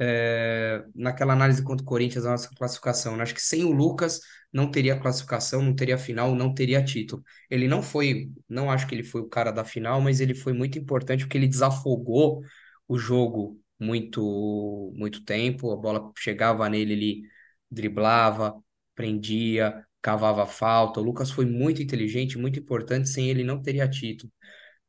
é, 0.00 0.84
naquela 0.94 1.32
análise 1.34 1.62
contra 1.64 1.82
o 1.84 1.86
Corinthians, 1.88 2.26
a 2.26 2.32
nossa 2.32 2.50
classificação. 2.56 3.16
né? 3.16 3.22
Acho 3.24 3.34
que 3.34 3.42
sem 3.42 3.64
o 3.64 3.72
Lucas 3.72 4.20
não 4.52 4.70
teria 4.70 4.98
classificação, 5.00 5.62
não 5.62 5.74
teria 5.76 5.98
final, 5.98 6.34
não 6.34 6.54
teria 6.54 6.84
título. 6.84 7.22
Ele 7.50 7.68
não 7.68 7.82
foi, 7.82 8.30
não 8.48 8.70
acho 8.70 8.86
que 8.88 8.94
ele 8.94 9.04
foi 9.04 9.22
o 9.22 9.28
cara 9.28 9.52
da 9.52 9.64
final, 9.64 10.00
mas 10.02 10.20
ele 10.20 10.34
foi 10.34 10.52
muito 10.54 10.78
importante 10.78 11.24
porque 11.24 11.38
ele 11.38 11.48
desafogou 11.48 12.42
o 12.88 12.98
jogo 12.98 13.60
muito, 13.82 14.92
muito 14.94 15.24
tempo. 15.24 15.72
A 15.72 15.76
bola 15.76 16.12
chegava 16.16 16.68
nele, 16.68 16.92
ele 16.92 17.22
driblava, 17.70 18.54
prendia, 18.94 19.84
cavava 20.00 20.46
falta. 20.46 21.00
O 21.00 21.02
Lucas 21.02 21.30
foi 21.30 21.44
muito 21.44 21.82
inteligente, 21.82 22.38
muito 22.38 22.58
importante. 22.58 23.08
Sem 23.08 23.28
ele 23.28 23.44
não 23.44 23.60
teria 23.60 23.88
título. 23.88 24.32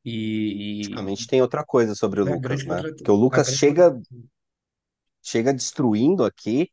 E, 0.05 0.81
Praticamente 0.81 1.27
tem 1.27 1.41
outra 1.41 1.63
coisa 1.63 1.95
sobre 1.95 2.21
o 2.21 2.27
e 2.27 2.29
é 2.29 2.35
Lucas, 2.35 2.65
né? 2.65 2.75
contra, 2.75 2.93
Porque 2.95 3.11
o 3.11 3.15
Lucas 3.15 3.47
grande 3.47 3.59
chega, 3.59 4.01
chega 5.21 5.53
destruindo 5.53 6.23
aqui 6.23 6.69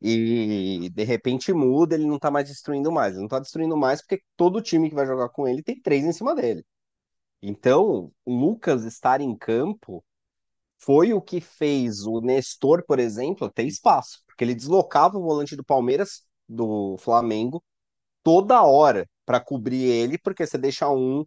e 0.00 0.90
de 0.90 1.04
repente 1.04 1.52
muda, 1.52 1.94
ele 1.94 2.06
não 2.06 2.18
tá 2.18 2.30
mais 2.30 2.48
destruindo 2.48 2.92
mais. 2.92 3.14
Ele 3.14 3.22
não 3.22 3.28
tá 3.28 3.38
destruindo 3.38 3.76
mais 3.76 4.00
porque 4.00 4.22
todo 4.36 4.60
time 4.60 4.88
que 4.88 4.94
vai 4.94 5.06
jogar 5.06 5.28
com 5.30 5.48
ele 5.48 5.62
tem 5.62 5.80
três 5.80 6.04
em 6.04 6.12
cima 6.12 6.34
dele. 6.34 6.64
Então, 7.40 8.12
o 8.24 8.34
Lucas 8.34 8.84
estar 8.84 9.20
em 9.20 9.36
campo 9.36 10.04
foi 10.84 11.12
o 11.12 11.20
que 11.22 11.40
fez 11.40 12.06
o 12.06 12.20
Nestor, 12.20 12.84
por 12.86 12.98
exemplo, 12.98 13.50
ter 13.50 13.64
espaço, 13.66 14.22
porque 14.26 14.44
ele 14.44 14.54
deslocava 14.54 15.18
o 15.18 15.22
volante 15.22 15.56
do 15.56 15.64
Palmeiras, 15.64 16.24
do 16.48 16.96
Flamengo, 16.98 17.62
toda 18.22 18.62
hora 18.64 19.08
para 19.26 19.40
cobrir 19.40 19.84
ele, 19.84 20.18
porque 20.18 20.46
você 20.46 20.58
deixa 20.58 20.90
um. 20.90 21.24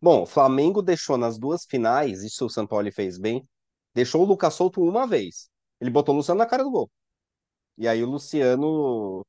Bom, 0.00 0.22
o 0.24 0.26
Flamengo 0.26 0.82
deixou 0.82 1.18
nas 1.18 1.38
duas 1.38 1.64
finais, 1.66 2.22
isso 2.24 2.46
o 2.46 2.50
São 2.50 2.66
Paulo 2.66 2.92
fez 2.92 3.18
bem, 3.18 3.42
deixou 3.94 4.22
o 4.22 4.26
Lucas 4.26 4.54
solto 4.54 4.82
uma 4.82 5.06
vez. 5.06 5.50
Ele 5.80 5.90
botou 5.90 6.14
o 6.14 6.18
Luciano 6.18 6.38
na 6.38 6.46
cara 6.46 6.64
do 6.64 6.70
gol. 6.70 6.90
E 7.78 7.88
aí 7.88 8.02
o 8.02 8.06
Luciano 8.10 9.24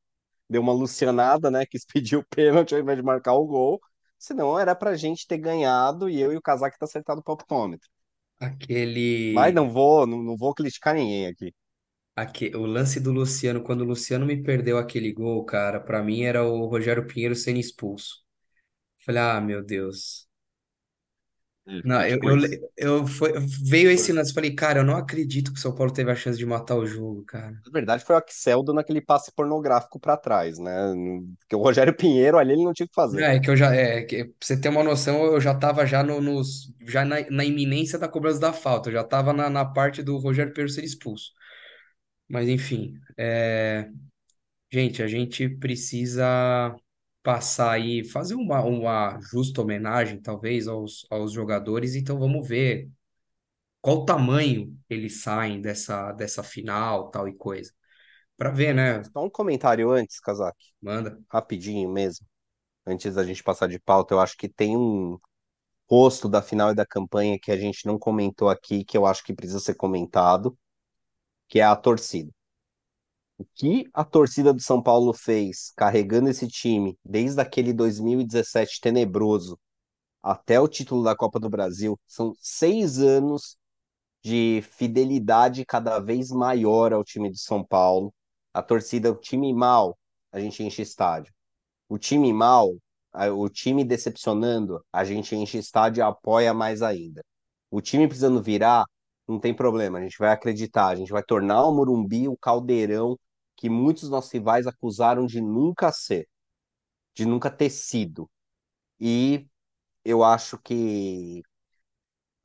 deu 0.49 0.61
uma 0.61 0.73
lucianada, 0.73 1.51
né? 1.51 1.65
Quis 1.69 1.85
pedir 1.85 2.17
o 2.17 2.25
pênalti 2.27 2.73
ao 2.75 2.81
invés 2.81 2.97
de 2.97 3.03
marcar 3.03 3.33
o 3.35 3.45
gol. 3.45 3.81
Senão 4.19 4.59
era 4.59 4.75
pra 4.75 4.95
gente 4.95 5.27
ter 5.27 5.37
ganhado 5.37 6.09
e 6.09 6.19
eu 6.21 6.33
e 6.33 6.37
o 6.37 6.41
Casaque 6.41 6.79
tá 6.79 6.85
acertado 6.85 7.21
o 7.21 7.23
palpitômetro. 7.23 7.89
Mas 9.31 9.53
Aquele, 9.53 9.55
não 9.55 9.69
vou, 9.71 10.05
não, 10.07 10.21
não 10.23 10.35
vou 10.37 10.53
criticar 10.53 10.93
ninguém 10.95 11.27
aqui. 11.27 11.53
aque- 12.15 12.53
o 12.55 12.65
lance 12.65 12.99
do 12.99 13.11
Luciano, 13.13 13.63
quando 13.63 13.81
o 13.81 13.83
Luciano 13.85 14.25
me 14.25 14.41
perdeu 14.43 14.77
aquele 14.77 15.11
gol, 15.13 15.43
cara, 15.45 15.79
pra 15.79 16.03
mim 16.03 16.23
era 16.23 16.43
o 16.43 16.65
Rogério 16.67 17.07
Pinheiro 17.07 17.35
sendo 17.35 17.59
expulso. 17.59 18.23
Falei, 19.05 19.21
ah, 19.23 19.41
meu 19.41 19.63
Deus. 19.65 20.26
Não, 21.83 22.01
eu, 22.05 22.19
eu, 22.23 22.37
eu 22.77 23.07
foi, 23.07 23.33
veio 23.63 23.89
esse 23.91 24.11
lance, 24.11 24.33
falei, 24.33 24.53
cara, 24.55 24.79
eu 24.79 24.83
não 24.83 24.95
acredito 24.97 25.51
que 25.51 25.57
o 25.59 25.61
São 25.61 25.73
Paulo 25.75 25.91
teve 25.93 26.11
a 26.11 26.15
chance 26.15 26.37
de 26.37 26.45
matar 26.45 26.75
o 26.75 26.85
jogo, 26.85 27.23
cara. 27.25 27.51
Na 27.65 27.71
verdade, 27.71 28.03
foi 28.05 28.15
o 28.15 28.17
Axel 28.19 28.63
dando 28.63 28.79
aquele 28.79 29.01
passe 29.01 29.31
pornográfico 29.33 29.99
pra 29.99 30.17
trás, 30.17 30.57
né? 30.59 30.71
Porque 31.39 31.55
o 31.55 31.59
Rogério 31.59 31.95
Pinheiro 31.95 32.37
ali 32.37 32.53
ele 32.53 32.63
não 32.63 32.73
tinha 32.73 32.85
o 32.85 32.89
que 32.89 32.95
Não, 33.11 33.23
fazer. 33.23 33.25
É 33.25 33.39
que 33.39 33.49
eu 33.49 33.55
já, 33.55 33.73
é, 33.73 34.03
que, 34.03 34.25
pra 34.25 34.33
você 34.41 34.59
ter 34.59 34.69
uma 34.69 34.83
noção, 34.83 35.23
eu 35.25 35.39
já 35.39 35.55
tava 35.55 35.85
já 35.85 36.03
no, 36.03 36.19
nos, 36.21 36.73
já 36.81 37.05
na, 37.05 37.17
na 37.29 37.45
iminência 37.45 37.97
da 37.97 38.07
cobrança 38.07 38.39
da 38.39 38.51
falta, 38.53 38.89
eu 38.89 38.93
já 38.93 39.03
tava 39.03 39.31
na, 39.33 39.49
na 39.49 39.63
parte 39.65 40.03
do 40.03 40.17
Rogério 40.17 40.53
Pedro 40.53 40.69
ser 40.71 40.83
expulso. 40.83 41.31
Mas 42.29 42.49
enfim, 42.49 42.95
é, 43.17 43.89
gente, 44.71 45.03
a 45.03 45.07
gente 45.07 45.49
precisa 45.49 46.75
passar 47.27 47.71
aí, 47.73 48.05
fazer 48.05 48.35
uma, 48.35 48.61
uma 48.63 49.19
justa 49.19 49.61
homenagem, 49.61 50.21
talvez, 50.21 50.65
aos, 50.65 51.05
aos 51.11 51.33
jogadores, 51.33 51.93
então 51.93 52.17
vamos 52.17 52.47
ver 52.47 52.89
qual 53.81 54.05
tamanho 54.05 54.77
eles 54.89 55.21
saem 55.23 55.61
dessa, 55.61 56.13
dessa 56.13 56.43
final, 56.43 57.11
tal 57.11 57.27
e 57.27 57.35
coisa. 57.35 57.73
Pra 58.37 58.51
ver, 58.51 58.73
né? 58.75 59.03
Só 59.03 59.25
um 59.25 59.29
comentário 59.29 59.91
antes, 59.91 60.19
Kazak, 60.19 60.57
Manda. 60.81 61.19
rapidinho 61.31 61.89
mesmo, 61.91 62.25
antes 62.85 63.15
da 63.15 63.23
gente 63.25 63.43
passar 63.43 63.67
de 63.67 63.79
pauta, 63.79 64.13
eu 64.15 64.21
acho 64.21 64.37
que 64.37 64.49
tem 64.49 64.77
um 64.77 65.19
rosto 65.89 66.29
da 66.29 66.41
final 66.41 66.71
e 66.71 66.75
da 66.75 66.85
campanha 66.85 67.39
que 67.41 67.51
a 67.51 67.57
gente 67.57 67.85
não 67.85 67.99
comentou 67.99 68.49
aqui, 68.49 68.85
que 68.85 68.97
eu 68.97 69.05
acho 69.05 69.23
que 69.23 69.33
precisa 69.33 69.59
ser 69.59 69.75
comentado, 69.75 70.57
que 71.49 71.59
é 71.59 71.63
a 71.63 71.75
torcida. 71.75 72.31
O 73.37 73.45
que 73.53 73.87
a 73.93 74.03
torcida 74.03 74.51
do 74.51 74.61
São 74.61 74.81
Paulo 74.81 75.13
fez 75.13 75.71
carregando 75.75 76.29
esse 76.29 76.47
time 76.47 76.97
desde 77.05 77.39
aquele 77.39 77.71
2017 77.71 78.81
tenebroso 78.81 79.59
até 80.21 80.59
o 80.59 80.67
título 80.67 81.03
da 81.03 81.15
Copa 81.15 81.39
do 81.39 81.49
Brasil, 81.49 81.99
são 82.07 82.33
seis 82.41 82.99
anos 82.99 83.57
de 84.23 84.63
fidelidade 84.71 85.65
cada 85.65 85.99
vez 85.99 86.31
maior 86.31 86.91
ao 86.93 87.03
time 87.03 87.31
de 87.31 87.39
São 87.39 87.63
Paulo. 87.63 88.13
A 88.53 88.61
torcida, 88.61 89.11
o 89.11 89.15
time 89.15 89.53
mal, 89.53 89.97
a 90.31 90.39
gente 90.39 90.63
enche 90.63 90.81
estádio. 90.81 91.33
O 91.87 91.97
time 91.97 92.33
mal, 92.33 92.75
o 93.35 93.49
time 93.49 93.83
decepcionando, 93.85 94.83
a 94.91 95.05
gente 95.05 95.35
enche 95.35 95.57
estádio 95.59 96.01
e 96.01 96.03
apoia 96.03 96.53
mais 96.53 96.81
ainda. 96.81 97.23
O 97.71 97.81
time 97.81 98.07
precisando 98.07 98.41
virar, 98.41 98.85
não 99.27 99.39
tem 99.39 99.53
problema, 99.53 99.99
a 99.99 100.01
gente 100.01 100.17
vai 100.17 100.31
acreditar, 100.31 100.87
a 100.87 100.95
gente 100.95 101.11
vai 101.11 101.23
tornar 101.23 101.65
o 101.65 101.73
Morumbi 101.73 102.27
o 102.27 102.37
caldeirão 102.37 103.17
que 103.57 103.69
muitos 103.69 104.09
nossos 104.09 104.31
rivais 104.31 104.67
acusaram 104.67 105.25
de 105.25 105.41
nunca 105.41 105.91
ser, 105.91 106.27
de 107.15 107.25
nunca 107.25 107.51
ter 107.51 107.69
sido. 107.71 108.29
E 108.99 109.47
eu 110.05 110.23
acho 110.23 110.59
que 110.59 111.43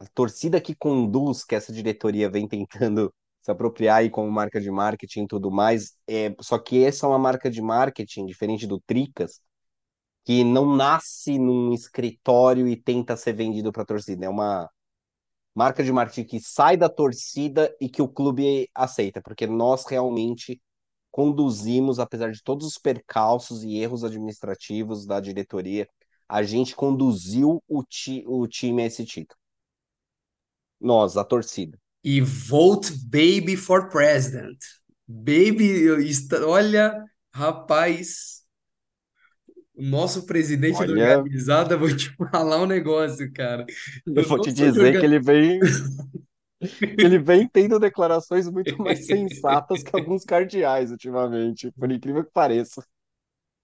a 0.01 0.07
torcida 0.15 0.61
que 0.61 0.75
conduz, 0.75 1.45
que 1.45 1.55
essa 1.55 1.73
diretoria 1.73 2.31
vem 2.31 2.49
tentando 2.49 3.15
se 3.43 3.51
apropriar 3.51 3.99
aí 3.99 4.11
como 4.11 4.31
marca 4.31 4.61
de 4.61 4.71
marketing 4.71 5.25
e 5.25 5.29
tudo 5.29 5.51
mais, 5.51 5.97
é, 6.09 6.35
só 6.41 6.59
que 6.59 6.85
essa 6.85 7.07
é 7.07 7.09
uma 7.09 7.19
marca 7.19 7.51
de 7.51 7.61
marketing, 7.63 8.27
diferente 8.27 8.67
do 8.67 8.81
Tricas, 8.81 9.41
que 10.25 10.45
não 10.45 10.77
nasce 10.77 11.39
num 11.39 11.73
escritório 11.73 12.69
e 12.69 12.77
tenta 12.77 13.17
ser 13.17 13.35
vendido 13.35 13.73
para 13.73 13.83
a 13.83 13.87
torcida. 13.87 14.27
É 14.27 14.29
uma 14.29 14.69
marca 15.55 15.85
de 15.85 15.93
marketing 15.93 16.25
que 16.25 16.41
sai 16.41 16.77
da 16.77 16.89
torcida 16.89 17.75
e 17.81 17.89
que 17.89 18.03
o 18.03 18.09
clube 18.09 18.69
aceita, 18.75 19.21
porque 19.23 19.47
nós 19.47 19.85
realmente 19.87 20.61
conduzimos, 21.13 21.99
apesar 22.01 22.33
de 22.33 22.43
todos 22.43 22.67
os 22.67 22.79
percalços 22.79 23.63
e 23.63 23.77
erros 23.77 24.03
administrativos 24.03 25.07
da 25.07 25.21
diretoria, 25.21 25.87
a 26.27 26.43
gente 26.43 26.75
conduziu 26.75 27.63
o, 27.69 27.85
ti 27.85 28.25
o 28.27 28.49
time 28.49 28.83
a 28.83 28.87
esse 28.87 29.05
título. 29.05 29.39
Nós, 30.81 31.17
a 31.17 31.23
torcida. 31.23 31.79
E 32.03 32.21
vote 32.21 32.91
baby 33.05 33.57
for 33.57 33.89
president. 33.91 34.59
Baby, 35.07 35.89
olha, 36.47 37.05
rapaz, 37.33 38.43
o 39.75 39.83
nosso 39.83 40.27
presidente 40.27 40.79
da 40.79 40.81
Olha, 40.81 41.19
organizada, 41.19 41.77
vou 41.77 41.95
te 41.95 42.11
falar 42.31 42.63
um 42.63 42.67
negócio, 42.67 43.31
cara. 43.33 43.67
eu 44.07 44.15
Eu 44.15 44.29
vou 44.29 44.41
te 44.41 44.53
dizer 44.53 44.99
que 44.99 45.05
ele 45.05 45.21
vem 45.21 45.61
que 45.61 45.67
ele 46.99 47.19
vem 47.19 47.49
tendo 47.49 47.79
declarações 47.79 48.49
muito 48.49 48.77
mais 48.79 49.07
sensatas 49.07 49.83
que 49.83 49.95
alguns 49.95 50.25
cardeais 50.25 50.91
ultimamente, 50.91 51.71
por 51.73 51.91
incrível 51.91 52.25
que 52.25 52.33
pareça. 52.33 52.85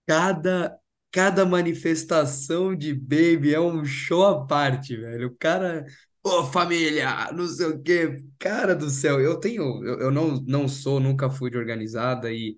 Cada, 0.06 0.78
cada 1.12 1.44
manifestação 1.44 2.74
de 2.74 2.94
Baby 2.94 3.54
é 3.54 3.60
um 3.60 3.84
show 3.84 4.24
à 4.24 4.46
parte, 4.46 4.96
velho. 4.96 5.28
O 5.28 5.36
cara, 5.36 5.84
ô 6.22 6.44
família, 6.46 7.30
não 7.32 7.46
sei 7.46 7.66
o 7.66 7.82
quê. 7.82 8.24
Cara 8.38 8.74
do 8.74 8.90
céu, 8.90 9.20
eu 9.20 9.38
tenho, 9.38 9.62
eu, 9.84 10.00
eu 10.00 10.10
não, 10.10 10.36
não 10.46 10.68
sou, 10.68 10.98
nunca 11.00 11.30
fui 11.30 11.50
de 11.50 11.58
organizada 11.58 12.32
e, 12.32 12.56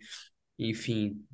enfim, 0.59 1.25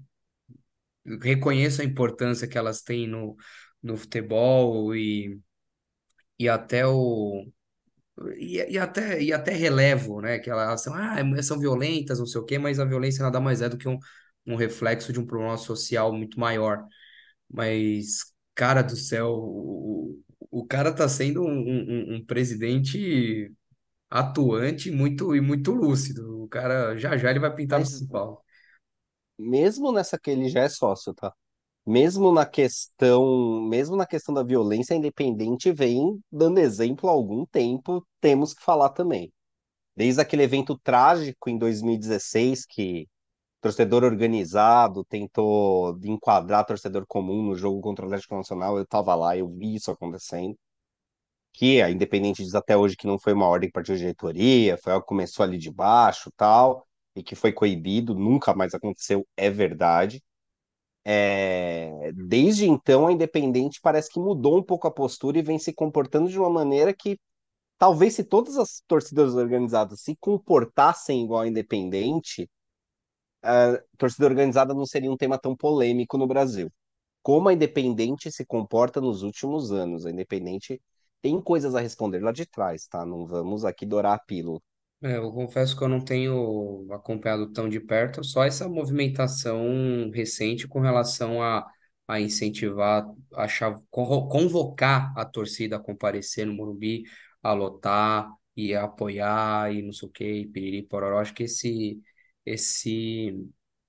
reconheço 1.23 1.83
a 1.83 1.85
importância 1.85 2.49
que 2.49 2.59
elas 2.59 2.83
têm 2.83 3.07
no, 3.07 3.37
no 3.83 3.97
futebol 3.97 4.95
e, 4.95 5.41
e 6.39 6.49
até 6.49 6.87
o. 6.87 7.47
E, 8.39 8.57
e 8.73 8.79
até, 8.79 9.23
e 9.23 9.33
até 9.33 9.53
relevo, 9.53 10.21
né? 10.21 10.39
Que 10.39 10.51
elas 10.51 10.83
são, 10.83 10.95
ah, 10.95 11.17
são 11.43 11.59
violentas, 11.59 12.19
não 12.19 12.27
sei 12.27 12.41
o 12.41 12.45
quê, 12.45 12.59
mas 12.59 12.81
a 12.81 12.85
violência 12.85 13.23
nada 13.23 13.41
mais 13.41 13.61
é 13.63 13.69
do 13.69 13.77
que 13.79 13.89
um, 13.89 13.99
um 14.47 14.57
reflexo 14.57 15.13
de 15.13 15.21
um 15.21 15.27
problema 15.27 15.57
social 15.59 16.13
muito 16.13 16.41
maior. 16.41 16.87
Mas, 17.51 18.33
cara 18.55 18.83
do 18.83 18.97
céu, 18.97 19.31
o, 19.35 20.21
o 20.51 20.67
cara 20.67 20.93
tá 20.95 21.09
sendo 21.09 21.43
um, 21.45 21.51
um, 21.51 22.15
um 22.17 22.27
presidente 22.27 23.53
atuante 24.11 24.91
muito 24.91 25.35
e 25.37 25.41
muito 25.41 25.73
lúcido. 25.73 26.45
O 26.45 26.49
cara 26.49 26.97
já 26.99 27.17
já 27.19 27.31
ele 27.31 27.41
vai 27.41 27.55
pintar 27.55 27.81
no 27.81 27.87
São 27.87 28.07
Paulo. 28.09 28.43
mesmo 29.39 29.93
nessa 29.93 30.19
que 30.19 30.31
ele 30.31 30.49
já 30.51 30.61
é 30.63 30.69
sócio, 30.69 31.15
tá? 31.15 31.33
Mesmo 31.87 32.33
na 32.33 32.45
questão, 32.45 33.61
mesmo 33.63 33.97
na 33.97 34.07
questão 34.07 34.35
da 34.35 34.43
violência, 34.43 34.95
Independente 34.95 35.73
vem 35.73 36.21
dando 36.33 36.59
exemplo 36.59 37.09
há 37.09 37.13
algum 37.13 37.47
tempo, 37.47 38.05
temos 38.21 38.53
que 38.53 38.63
falar 38.63 38.89
também. 38.91 39.33
Desde 39.97 40.21
aquele 40.21 40.43
evento 40.45 40.79
trágico 40.79 41.51
em 41.51 41.59
2016 41.59 42.67
que 42.67 43.09
torcedor 43.61 44.05
organizado 44.05 45.05
tentou 45.05 45.99
enquadrar 46.05 46.67
torcedor 46.67 47.07
comum 47.09 47.43
no 47.43 47.57
jogo 47.57 47.81
contra 47.83 48.05
o 48.05 48.09
Atlético 48.09 48.37
Nacional, 48.37 48.77
eu 48.79 48.85
estava 48.85 49.15
lá, 49.15 49.37
eu 49.37 49.49
vi 49.49 49.77
isso 49.77 49.91
acontecendo. 49.91 50.57
Que 51.53 51.83
a 51.83 51.91
Independente 51.91 52.45
diz 52.45 52.55
até 52.55 52.77
hoje 52.77 52.97
que 52.97 53.07
não 53.07 53.19
foi 53.19 53.33
uma 53.33 53.47
ordem 53.49 53.71
partiu 53.71 53.95
de 53.95 54.01
diretoria, 54.01 54.77
foi 54.79 54.93
algo 54.93 55.05
que 55.05 55.09
começou 55.09 55.43
ali 55.45 55.59
de 55.59 55.71
baixo, 55.73 56.31
tal, 56.37 56.87
e 57.15 57.23
que 57.23 57.35
foi 57.35 57.53
coibido, 57.53 58.15
nunca 58.15 58.55
mais 58.55 58.75
aconteceu, 58.75 59.27
é 59.37 59.51
verdade. 59.51 60.23
É, 61.09 62.11
desde 62.15 62.67
então, 62.69 63.07
a 63.07 63.13
Independente 63.13 63.81
parece 63.81 64.11
que 64.11 64.19
mudou 64.19 64.59
um 64.59 64.63
pouco 64.63 64.89
a 64.89 64.91
postura 64.91 65.39
e 65.39 65.43
vem 65.43 65.57
se 65.59 65.73
comportando 65.73 66.29
de 66.29 66.37
uma 66.39 66.51
maneira 66.51 66.93
que 66.93 67.17
talvez 67.79 68.15
se 68.15 68.25
todas 68.25 68.59
as 68.59 68.83
torcidas 68.89 69.35
organizadas 69.37 70.01
se 70.03 70.17
comportassem 70.21 71.25
igual 71.25 71.43
a 71.43 71.49
Independente, 71.49 72.51
a 73.43 73.81
torcida 73.99 74.27
organizada 74.27 74.75
não 74.75 74.87
seria 74.87 75.11
um 75.11 75.17
tema 75.17 75.39
tão 75.39 75.57
polêmico 75.57 76.19
no 76.19 76.27
Brasil. 76.27 76.71
Como 77.23 77.49
a 77.49 77.55
Independente 77.55 78.33
se 78.33 78.47
comporta 78.47 79.01
nos 79.01 79.23
últimos 79.23 79.73
anos. 79.73 80.07
A 80.07 80.11
Independente 80.11 80.81
tem 81.23 81.41
coisas 81.43 81.75
a 81.75 81.81
responder 81.81 82.21
lá 82.23 82.33
de 82.33 82.47
trás, 82.47 82.87
tá? 82.89 83.07
Não 83.07 83.27
vamos 83.27 83.65
aqui 83.65 83.87
dourar 83.87 84.15
a 84.15 84.19
pílula. 84.19 84.61
É, 85.07 85.17
eu 85.19 85.31
confesso 85.31 85.77
que 85.77 85.85
eu 85.85 85.89
não 85.89 86.01
tenho 86.05 86.89
acompanhado 86.93 87.53
tão 87.53 87.69
de 87.69 87.79
perto, 87.79 88.25
só 88.25 88.45
essa 88.45 88.67
movimentação 88.69 90.11
recente 90.13 90.67
com 90.67 90.81
relação 90.81 91.43
a, 91.43 91.67
a 92.09 92.19
incentivar, 92.21 93.05
a 93.35 93.47
chav- 93.47 93.83
convo- 93.91 94.27
convocar 94.29 95.13
a 95.17 95.25
torcida 95.25 95.77
a 95.77 95.79
comparecer 95.81 96.47
no 96.47 96.55
Morumbi, 96.55 97.05
a 97.43 97.53
lotar 97.53 98.29
e 98.57 98.75
a 98.75 98.85
apoiar 98.85 99.73
e 99.73 99.83
não 99.83 99.93
sei 99.93 100.09
o 100.09 100.13
quê, 100.13 100.25
e 100.41 100.47
piriri, 100.49 100.83
pororó. 100.83 101.19
Acho 101.21 101.35
que 101.35 101.45
esse, 101.45 102.01
esse, 102.45 103.33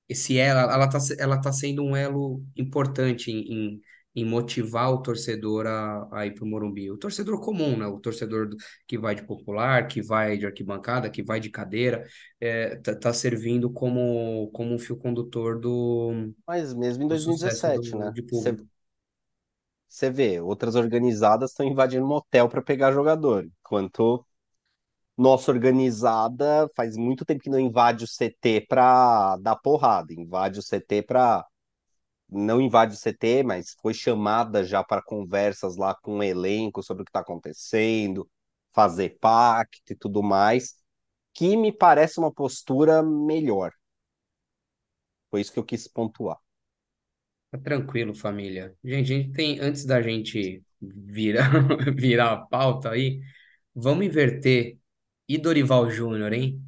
esse 0.10 0.38
elo, 0.38 0.60
ela 0.71 0.89
tá, 0.89 0.97
ela 1.19 1.41
tá 1.41 1.51
sendo 1.53 1.84
um 1.84 1.95
elo 1.95 2.43
importante 2.56 3.32
em, 3.32 3.75
em, 3.75 3.82
em 4.17 4.25
motivar 4.25 4.91
o 4.91 4.97
torcedor 4.97 5.67
a, 5.67 6.08
a 6.12 6.25
ir 6.25 6.34
para 6.34 6.43
o 6.43 6.47
Morumbi. 6.47 6.89
O 6.89 6.97
torcedor 6.97 7.39
comum, 7.39 7.77
né? 7.77 7.86
O 7.86 7.99
torcedor 7.99 8.49
que 8.88 8.97
vai 8.97 9.13
de 9.13 9.21
popular, 9.21 9.88
que 9.88 10.01
vai 10.01 10.36
de 10.39 10.47
arquibancada, 10.47 11.07
que 11.07 11.22
vai 11.22 11.39
de 11.39 11.51
cadeira, 11.51 12.03
é, 12.41 12.78
tá, 12.78 12.95
tá 12.95 13.13
servindo 13.13 13.70
como, 13.70 14.49
como 14.51 14.74
um 14.74 14.80
fio 14.80 14.97
condutor 14.97 15.59
do, 15.59 16.32
Mas 16.47 16.74
mesmo 16.74 17.03
em 17.03 17.07
do 17.07 17.15
sucesso 17.15 17.68
2017, 17.68 17.91
do, 17.91 17.99
né? 17.99 18.57
Você 19.88 20.09
vê, 20.09 20.41
outras 20.41 20.74
organizadas 20.74 21.51
estão 21.51 21.68
invadindo 21.68 22.05
motel 22.05 22.49
para 22.49 22.61
pegar 22.61 22.91
jogador, 22.91 23.47
enquanto 23.61 24.26
nossa 25.15 25.51
organizada 25.51 26.68
faz 26.76 26.97
muito 26.97 27.24
tempo 27.24 27.41
que 27.41 27.51
não 27.51 27.59
invade 27.59 28.03
o 28.03 28.07
CT 28.07 28.65
para 28.68 29.38
dar 29.38 29.55
porrada, 29.57 30.11
invade 30.11 30.59
o 30.59 30.63
CT 30.63 31.03
para 31.03 31.45
não 32.30 32.61
invade 32.61 32.93
o 32.93 32.97
CT, 32.97 33.43
mas 33.43 33.75
foi 33.82 33.93
chamada 33.93 34.63
já 34.63 34.84
para 34.84 35.01
conversas 35.01 35.78
lá 35.78 35.95
com 35.95 36.17
o 36.19 36.23
elenco 36.23 36.84
sobre 36.84 37.01
o 37.03 37.05
que 37.05 37.09
está 37.09 37.21
acontecendo, 37.21 38.30
fazer 38.73 39.17
pacto 39.19 39.93
e 39.93 39.95
tudo 39.95 40.21
mais, 40.23 40.75
que 41.34 41.55
me 41.57 41.71
parece 41.71 42.19
uma 42.19 42.32
postura 42.34 43.03
melhor. 43.03 43.71
Foi 45.30 45.39
isso 45.39 45.53
que 45.53 45.59
eu 45.59 45.63
quis 45.63 45.88
pontuar. 45.88 46.38
Tá 47.51 47.57
tranquilo, 47.57 48.13
família. 48.13 48.75
Gente, 48.84 49.13
a 49.13 49.17
gente 49.17 49.32
tem, 49.34 49.59
antes 49.59 49.86
da 49.86 50.01
gente 50.01 50.63
virar, 50.82 51.49
virar 51.95 52.34
a 52.34 52.38
pauta 52.45 52.91
aí, 52.91 53.21
vamos 53.75 54.05
inverter. 54.05 54.78
E 55.30 55.38
Dorival 55.38 55.89
Júnior, 55.91 56.34
hein? 56.34 56.61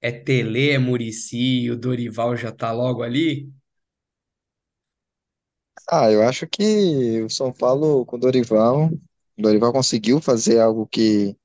É 0.00 0.10
Tele, 0.12 0.70
é 0.70 0.78
Muricy, 0.78 1.70
o 1.70 1.76
Dorival 1.76 2.36
já 2.36 2.52
tá 2.52 2.72
logo 2.72 3.02
ali? 3.02 3.50
Ah, 5.90 6.10
eu 6.10 6.22
acho 6.22 6.46
que 6.46 7.20
o 7.22 7.28
São 7.30 7.52
Paulo 7.52 8.04
com 8.06 8.16
o 8.16 8.18
Dorival, 8.18 8.86
o 9.38 9.42
Dorival 9.42 9.72
conseguiu 9.72 10.20
fazer 10.20 10.60
algo 10.60 10.86
que, 10.86 11.36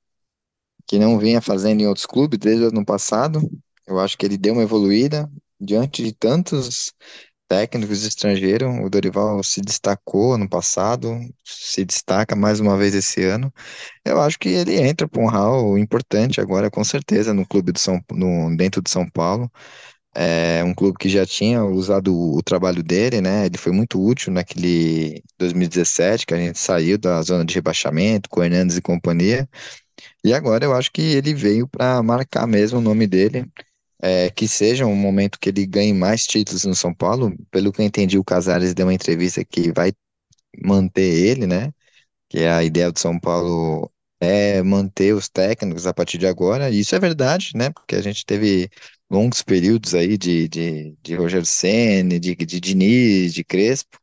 que 0.88 1.00
não 1.00 1.20
vinha 1.20 1.42
fazendo 1.42 1.82
em 1.82 1.88
outros 1.88 2.06
clubes 2.06 2.40
desde 2.40 2.66
o 2.66 2.70
ano 2.70 2.86
passado. 2.86 3.42
Eu 3.88 4.00
acho 4.00 4.18
que 4.18 4.26
ele 4.26 4.38
deu 4.38 4.54
uma 4.54 4.64
evoluída 4.64 5.32
diante 5.60 6.04
de 6.04 6.14
tantos 6.14 6.94
técnicos 7.50 8.04
estrangeiros. 8.06 8.70
O 8.86 8.90
Dorival 8.90 9.44
se 9.44 9.62
destacou 9.62 10.34
ano 10.36 10.50
passado, 10.50 11.20
se 11.46 11.86
destaca 11.86 12.36
mais 12.36 12.60
uma 12.60 12.78
vez 12.78 12.96
esse 12.96 13.24
ano. 13.24 13.54
Eu 14.06 14.22
acho 14.22 14.40
que 14.40 14.50
ele 14.50 14.78
entra 14.80 15.08
para 15.08 15.22
um 15.22 15.30
hall 15.30 15.78
importante 15.78 16.42
agora, 16.42 16.72
com 16.72 16.84
certeza, 16.84 17.34
no 17.34 17.48
clube 17.48 17.72
do 17.74 17.80
São, 17.80 18.02
no, 18.12 18.56
dentro 18.58 18.82
de 18.82 18.90
São 18.92 19.10
Paulo. 19.10 19.52
É 20.16 20.64
um 20.64 20.74
clube 20.76 20.98
que 21.00 21.10
já 21.10 21.26
tinha 21.26 21.64
usado 21.64 22.16
o, 22.16 22.42
trabalho 22.44 22.84
dele, 22.84 23.20
né? 23.22 23.46
Ele 23.48 23.58
foi 23.58 23.72
muito 23.72 24.00
útil 24.04 24.32
naquele 24.32 25.24
2017, 25.40 26.26
que 26.26 26.34
a 26.36 26.38
gente 26.38 26.60
saiu 26.60 26.98
da 27.00 27.22
zona 27.24 27.44
de 27.44 27.56
rebaixamento 27.56 28.30
com 28.30 28.44
Hernandes 28.44 28.78
e 28.78 28.82
companhia. 28.82 29.50
E 30.24 30.34
agora 30.34 30.66
eu 30.66 30.74
acho 30.74 30.92
que 30.92 31.02
ele 31.02 31.34
veio 31.34 31.68
para 31.68 32.02
marcar 32.04 32.48
mesmo 32.48 32.80
o 32.80 32.82
nome 32.82 33.08
dele. 33.08 33.46
É, 34.02 34.30
que 34.30 34.48
seja 34.50 34.86
um 34.86 34.96
momento 34.96 35.40
que 35.40 35.50
ele 35.50 35.66
ganhe 35.66 35.94
mais 35.94 36.26
títulos 36.28 36.66
no 36.66 36.76
São 36.76 36.94
Paulo. 36.94 37.34
Pelo 37.52 37.72
que 37.72 37.82
eu 37.82 37.86
entendi, 37.86 38.18
o 38.18 38.24
Casares 38.24 38.74
deu 38.74 38.86
uma 38.88 38.94
entrevista 38.94 39.44
que 39.46 39.72
vai 39.72 39.94
manter 40.64 41.02
ele, 41.02 41.48
né? 41.48 41.72
Que 42.30 42.40
é 42.42 42.52
a 42.52 42.64
ideia 42.64 42.92
do 42.92 43.00
São 43.00 43.20
Paulo 43.20 43.92
é 44.24 44.64
manter 44.64 45.14
os 45.14 45.30
técnicos 45.30 45.88
a 45.88 45.94
partir 45.94 46.18
de 46.18 46.28
agora. 46.28 46.70
E 46.70 46.80
isso 46.80 46.96
é 46.96 47.00
verdade, 47.00 47.52
né? 47.56 47.70
Porque 47.72 47.96
a 47.96 48.02
gente 48.02 48.26
teve 48.26 48.70
longos 49.10 49.42
períodos 49.44 49.94
aí 49.96 50.18
de, 50.18 50.48
de, 50.48 50.96
de 51.04 51.16
Roger 51.16 51.46
Ceni, 51.46 52.20
de, 52.20 52.36
de 52.36 52.60
Diniz, 52.60 53.34
de 53.34 53.44
Crespo. 53.44 53.98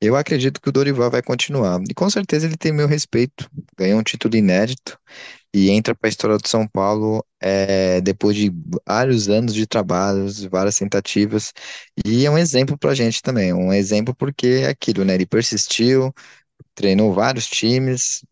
Eu 0.00 0.16
acredito 0.16 0.60
que 0.60 0.68
o 0.68 0.72
Dorival 0.72 1.10
vai 1.10 1.22
continuar. 1.22 1.80
E 1.90 1.94
com 1.94 2.08
certeza 2.08 2.46
ele 2.46 2.56
tem 2.56 2.72
meu 2.72 2.86
respeito. 2.88 3.48
Ganhou 3.76 4.00
um 4.00 4.02
título 4.02 4.34
inédito 4.36 4.98
e 5.54 5.70
entra 5.70 5.94
para 5.94 6.08
a 6.08 6.10
história 6.10 6.38
do 6.38 6.48
São 6.48 6.66
Paulo 6.68 7.24
é, 7.40 8.00
depois 8.00 8.36
de 8.36 8.52
vários 8.86 9.28
anos 9.28 9.54
de 9.54 9.66
trabalhos, 9.66 10.44
várias 10.44 10.78
tentativas. 10.78 11.52
E 12.04 12.26
é 12.26 12.30
um 12.30 12.38
exemplo 12.38 12.78
para 12.78 12.92
a 12.92 12.94
gente 12.94 13.22
também. 13.22 13.52
Um 13.52 13.72
exemplo 13.72 14.14
porque 14.14 14.46
é 14.64 14.68
aquilo, 14.68 15.04
né? 15.04 15.14
Ele 15.14 15.26
persistiu, 15.26 16.14
treinou 16.74 17.12
vários 17.14 17.46
times, 17.46 18.24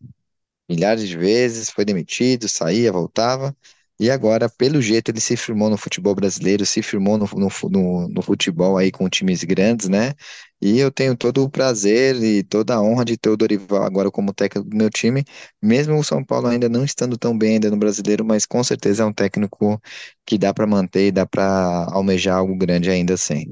milhares 0.69 1.07
de 1.07 1.17
vezes, 1.17 1.69
foi 1.69 1.85
demitido, 1.85 2.47
saía, 2.47 2.91
voltava. 2.91 3.55
E 3.99 4.09
agora, 4.09 4.49
pelo 4.49 4.81
jeito, 4.81 5.11
ele 5.11 5.19
se 5.19 5.35
firmou 5.35 5.69
no 5.69 5.77
futebol 5.77 6.15
brasileiro, 6.15 6.65
se 6.65 6.81
firmou 6.81 7.17
no, 7.17 7.27
no, 7.69 8.07
no, 8.07 8.21
futebol 8.21 8.77
aí 8.77 8.91
com 8.91 9.09
times 9.09 9.43
grandes, 9.43 9.89
né? 9.89 10.13
E 10.61 10.79
eu 10.79 10.89
tenho 10.89 11.17
todo 11.17 11.43
o 11.43 11.49
prazer 11.49 12.15
e 12.23 12.41
toda 12.41 12.75
a 12.75 12.81
honra 12.81 13.03
de 13.03 13.17
ter 13.17 13.29
o 13.29 13.35
Dorival 13.35 13.83
agora 13.83 14.09
como 14.09 14.33
técnico 14.33 14.69
do 14.69 14.77
meu 14.77 14.89
time, 14.89 15.25
mesmo 15.61 15.97
o 15.97 16.03
São 16.03 16.23
Paulo 16.23 16.47
ainda 16.47 16.69
não 16.69 16.85
estando 16.85 17.17
tão 17.17 17.37
bem 17.37 17.55
ainda 17.55 17.69
no 17.69 17.77
brasileiro, 17.77 18.23
mas 18.23 18.45
com 18.45 18.63
certeza 18.63 19.03
é 19.03 19.05
um 19.05 19.13
técnico 19.13 19.81
que 20.25 20.37
dá 20.37 20.53
para 20.53 20.65
manter 20.65 21.07
e 21.07 21.11
dá 21.11 21.25
para 21.25 21.87
almejar 21.91 22.37
algo 22.37 22.55
grande 22.55 22.89
ainda 22.89 23.15
assim. 23.15 23.45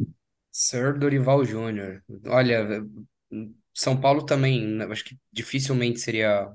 Sir 0.51 0.97
Dorival 0.97 1.45
Júnior. 1.45 2.01
Olha, 2.25 2.83
São 3.73 3.99
Paulo 3.99 4.25
também, 4.25 4.81
acho 4.83 5.03
que 5.03 5.17
dificilmente 5.31 5.99
seria. 5.99 6.49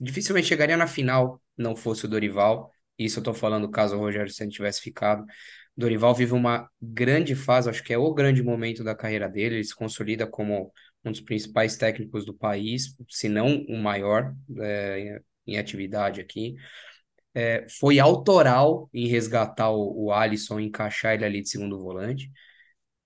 Dificilmente 0.00 0.48
chegaria 0.48 0.76
na 0.76 0.86
final 0.86 1.40
não 1.56 1.76
fosse 1.76 2.04
o 2.04 2.08
Dorival. 2.08 2.70
Isso 2.98 3.18
eu 3.20 3.22
tô 3.22 3.34
falando 3.34 3.70
caso 3.70 3.96
o 3.96 3.98
Rogério 3.98 4.32
Ceni 4.32 4.50
tivesse 4.50 4.80
ficado. 4.80 5.24
Dorival 5.76 6.14
vive 6.14 6.32
uma 6.32 6.68
grande 6.80 7.34
fase, 7.34 7.70
acho 7.70 7.82
que 7.82 7.92
é 7.92 7.98
o 7.98 8.12
grande 8.12 8.42
momento 8.42 8.84
da 8.84 8.94
carreira 8.94 9.28
dele. 9.28 9.56
Ele 9.56 9.64
se 9.64 9.74
consolida 9.74 10.26
como 10.26 10.72
um 11.04 11.10
dos 11.10 11.20
principais 11.20 11.76
técnicos 11.76 12.24
do 12.26 12.34
país, 12.34 12.94
se 13.08 13.28
não 13.28 13.64
o 13.68 13.78
maior 13.78 14.34
é, 14.60 15.20
em 15.46 15.58
atividade 15.58 16.20
aqui. 16.20 16.56
É, 17.32 17.66
foi 17.78 17.98
autoral 18.00 18.90
em 18.92 19.06
resgatar 19.06 19.70
o, 19.70 20.06
o 20.06 20.12
Alisson 20.12 20.58
encaixar 20.60 21.14
ele 21.14 21.24
ali 21.24 21.42
de 21.42 21.48
segundo 21.48 21.78
volante. 21.78 22.30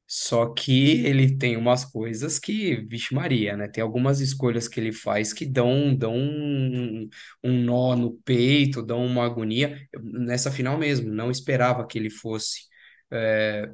Só 0.06 0.46
que 0.52 1.04
ele 1.06 1.36
tem 1.38 1.56
umas 1.56 1.84
coisas 1.84 2.38
que, 2.38 2.76
vixe 2.86 3.14
Maria, 3.14 3.56
né? 3.56 3.68
Tem 3.68 3.82
algumas 3.82 4.20
escolhas 4.20 4.68
que 4.68 4.78
ele 4.78 4.92
faz 4.92 5.32
que 5.32 5.46
dão, 5.46 5.94
dão 5.96 6.14
um, 6.14 7.08
um 7.42 7.52
nó 7.64 7.96
no 7.96 8.12
peito, 8.24 8.82
dão 8.82 9.04
uma 9.04 9.24
agonia. 9.24 9.78
Nessa 10.02 10.50
final 10.52 10.78
mesmo, 10.78 11.10
não 11.12 11.30
esperava 11.30 11.86
que 11.86 11.98
ele 11.98 12.10
fosse. 12.10 12.62
é, 13.10 13.72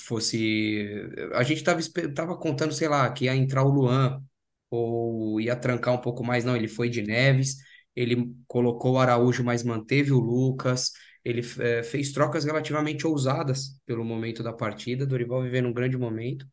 fosse. 0.00 0.86
A 1.34 1.42
gente 1.42 1.62
tava, 1.64 1.80
tava 2.14 2.36
contando, 2.38 2.72
sei 2.72 2.88
lá, 2.88 3.10
que 3.12 3.24
ia 3.26 3.34
entrar 3.36 3.64
o 3.64 3.68
Luan, 3.70 4.22
ou 4.70 5.40
ia 5.40 5.56
trancar 5.56 5.94
um 5.94 5.98
pouco 6.00 6.22
mais. 6.24 6.44
Não, 6.44 6.56
ele 6.56 6.68
foi 6.68 6.88
de 6.88 7.02
Neves, 7.02 7.56
ele 7.96 8.32
colocou 8.46 8.92
o 8.94 8.98
Araújo, 8.98 9.42
mas 9.44 9.62
manteve 9.62 10.12
o 10.12 10.18
Lucas. 10.20 10.92
Ele 11.24 11.42
eh, 11.60 11.82
fez 11.82 12.12
trocas 12.12 12.44
relativamente 12.44 13.06
ousadas 13.06 13.80
pelo 13.86 14.04
momento 14.04 14.42
da 14.42 14.52
partida. 14.52 15.06
Dorival 15.06 15.42
vivendo 15.42 15.68
um 15.68 15.72
grande 15.72 15.96
momento, 15.98 16.46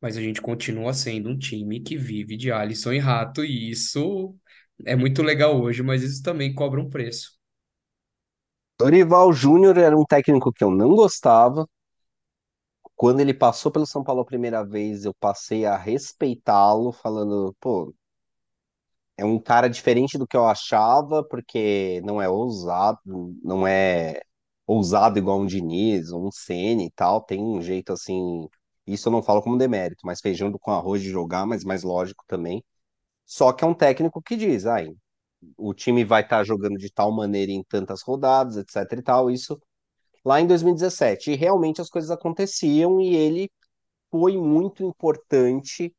mas 0.00 0.16
a 0.16 0.20
gente 0.22 0.40
continua 0.42 0.94
sendo 0.94 1.30
um 1.30 1.38
time 1.38 1.80
que 1.80 1.96
vive 1.96 2.36
de 2.36 2.52
Alisson 2.52 2.92
e 2.94 2.98
Rato, 2.98 3.44
e 3.44 3.70
isso 3.70 4.34
é 4.86 4.96
muito 4.96 5.22
legal 5.22 5.60
hoje, 5.60 5.82
mas 5.82 6.02
isso 6.02 6.22
também 6.22 6.54
cobra 6.54 6.80
um 6.80 6.90
preço. 6.90 7.32
Dorival 8.76 9.32
Júnior 9.32 9.78
era 9.78 9.96
um 9.96 10.04
técnico 10.04 10.52
que 10.52 10.64
eu 10.64 10.70
não 10.72 10.88
gostava. 10.96 11.64
Quando 12.96 13.20
ele 13.20 13.32
passou 13.32 13.70
pelo 13.72 13.86
São 13.86 14.02
Paulo 14.04 14.20
a 14.22 14.24
primeira 14.26 14.62
vez, 14.64 15.04
eu 15.04 15.14
passei 15.14 15.64
a 15.64 15.76
respeitá-lo, 15.76 16.92
falando, 16.92 17.54
pô, 17.60 17.94
é 19.18 19.24
um 19.26 19.38
cara 19.40 19.68
diferente 19.68 20.18
do 20.18 20.26
que 20.28 20.36
eu 20.36 20.46
achava, 20.46 21.24
porque 21.24 22.00
não 22.04 22.22
é 22.22 22.28
ousado, 22.28 23.00
não 23.42 23.66
é 23.66 24.20
ousado 24.66 25.18
igual 25.18 25.40
um 25.40 25.46
Diniz, 25.46 26.12
um 26.12 26.30
Ceni 26.32 26.86
e 26.86 26.90
tal, 26.92 27.22
tem 27.22 27.42
um 27.42 27.60
jeito 27.62 27.92
assim, 27.92 28.48
isso 28.86 29.08
eu 29.08 29.12
não 29.12 29.22
falo 29.22 29.42
como 29.42 29.58
demérito, 29.58 30.02
mas 30.06 30.20
feijão 30.20 30.52
com 30.52 30.70
arroz 30.72 31.02
de 31.02 31.10
jogar, 31.10 31.46
mas 31.46 31.64
mais 31.64 31.82
lógico 31.82 32.24
também. 32.28 32.64
Só 33.26 33.52
que 33.52 33.64
é 33.64 33.68
um 33.68 33.74
técnico 33.74 34.22
que 34.22 34.36
diz, 34.36 34.66
ai, 34.66 34.88
o 35.56 35.74
time 35.74 36.04
vai 36.04 36.22
estar 36.22 36.44
jogando 36.44 36.76
de 36.78 36.92
tal 36.92 37.12
maneira 37.12 37.52
em 37.52 37.62
tantas 37.64 38.02
rodadas, 38.02 38.56
etc 38.56 38.98
e 38.98 39.02
tal, 39.02 39.30
isso 39.30 39.60
lá 40.24 40.40
em 40.40 40.46
2017. 40.46 41.32
E 41.32 41.36
realmente 41.36 41.80
as 41.80 41.88
coisas 41.90 42.10
aconteciam 42.10 43.00
e 43.00 43.14
ele 43.16 43.50
foi 44.10 44.36
muito 44.38 44.84
importante 44.84 45.94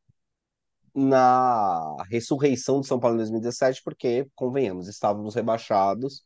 na 0.96 1.96
ressurreição 2.10 2.80
do 2.82 2.86
São 2.86 3.00
Paulo 3.00 3.16
em 3.16 3.20
2017, 3.20 3.82
porque, 3.84 4.28
convenhamos, 4.36 4.88
estávamos 4.88 5.36
rebaixados. 5.36 6.24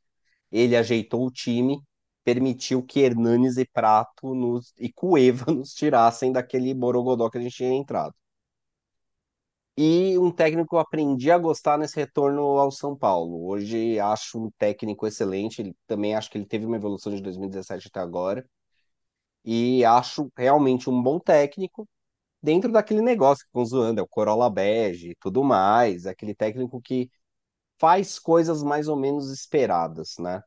Ele 0.52 0.76
ajeitou 0.76 1.26
o 1.26 1.32
time, 1.32 1.80
permitiu 2.24 2.84
que 2.84 3.02
Hernanes 3.02 3.58
e 3.58 3.66
Prato 3.66 4.34
nos, 4.36 4.74
e 4.80 4.92
Cueva 4.92 5.46
nos 5.54 5.74
tirassem 5.74 6.32
daquele 6.32 6.74
borogodó 6.74 7.30
que 7.30 7.38
a 7.38 7.42
gente 7.42 7.56
tinha 7.56 7.74
entrado. 7.74 8.14
E 9.76 10.18
um 10.20 10.32
técnico 10.32 10.70
que 10.70 10.76
eu 10.76 10.80
aprendi 10.80 11.32
a 11.32 11.38
gostar 11.38 11.78
nesse 11.80 11.96
retorno 11.96 12.42
ao 12.60 12.70
São 12.72 12.96
Paulo. 12.96 13.48
Hoje 13.48 14.00
acho 14.00 14.40
um 14.46 14.52
técnico 14.52 15.08
excelente, 15.08 15.62
ele, 15.62 15.76
também 15.88 16.16
acho 16.16 16.30
que 16.30 16.38
ele 16.38 16.46
teve 16.46 16.66
uma 16.66 16.76
evolução 16.76 17.14
de 17.14 17.22
2017 17.22 17.88
até 17.88 18.00
agora. 18.00 18.46
E 19.46 19.84
acho 19.86 20.32
realmente 20.38 20.90
um 20.90 21.02
bom 21.02 21.20
técnico 21.20 21.88
dentro 22.44 22.72
daquele 22.72 23.02
negócio 23.02 23.46
que 23.46 23.50
estão 23.50 23.66
zoando, 23.66 24.02
é 24.02 24.04
o 24.04 24.08
Corolla 24.08 24.50
Bege 24.50 25.12
e 25.12 25.16
tudo 25.16 25.44
mais, 25.44 26.06
é 26.06 26.12
aquele 26.12 26.36
técnico 26.36 26.82
que 26.82 27.10
faz 27.80 28.20
coisas 28.20 28.64
mais 28.64 28.88
ou 28.88 28.98
menos 28.98 29.32
esperadas, 29.32 30.16
né? 30.20 30.44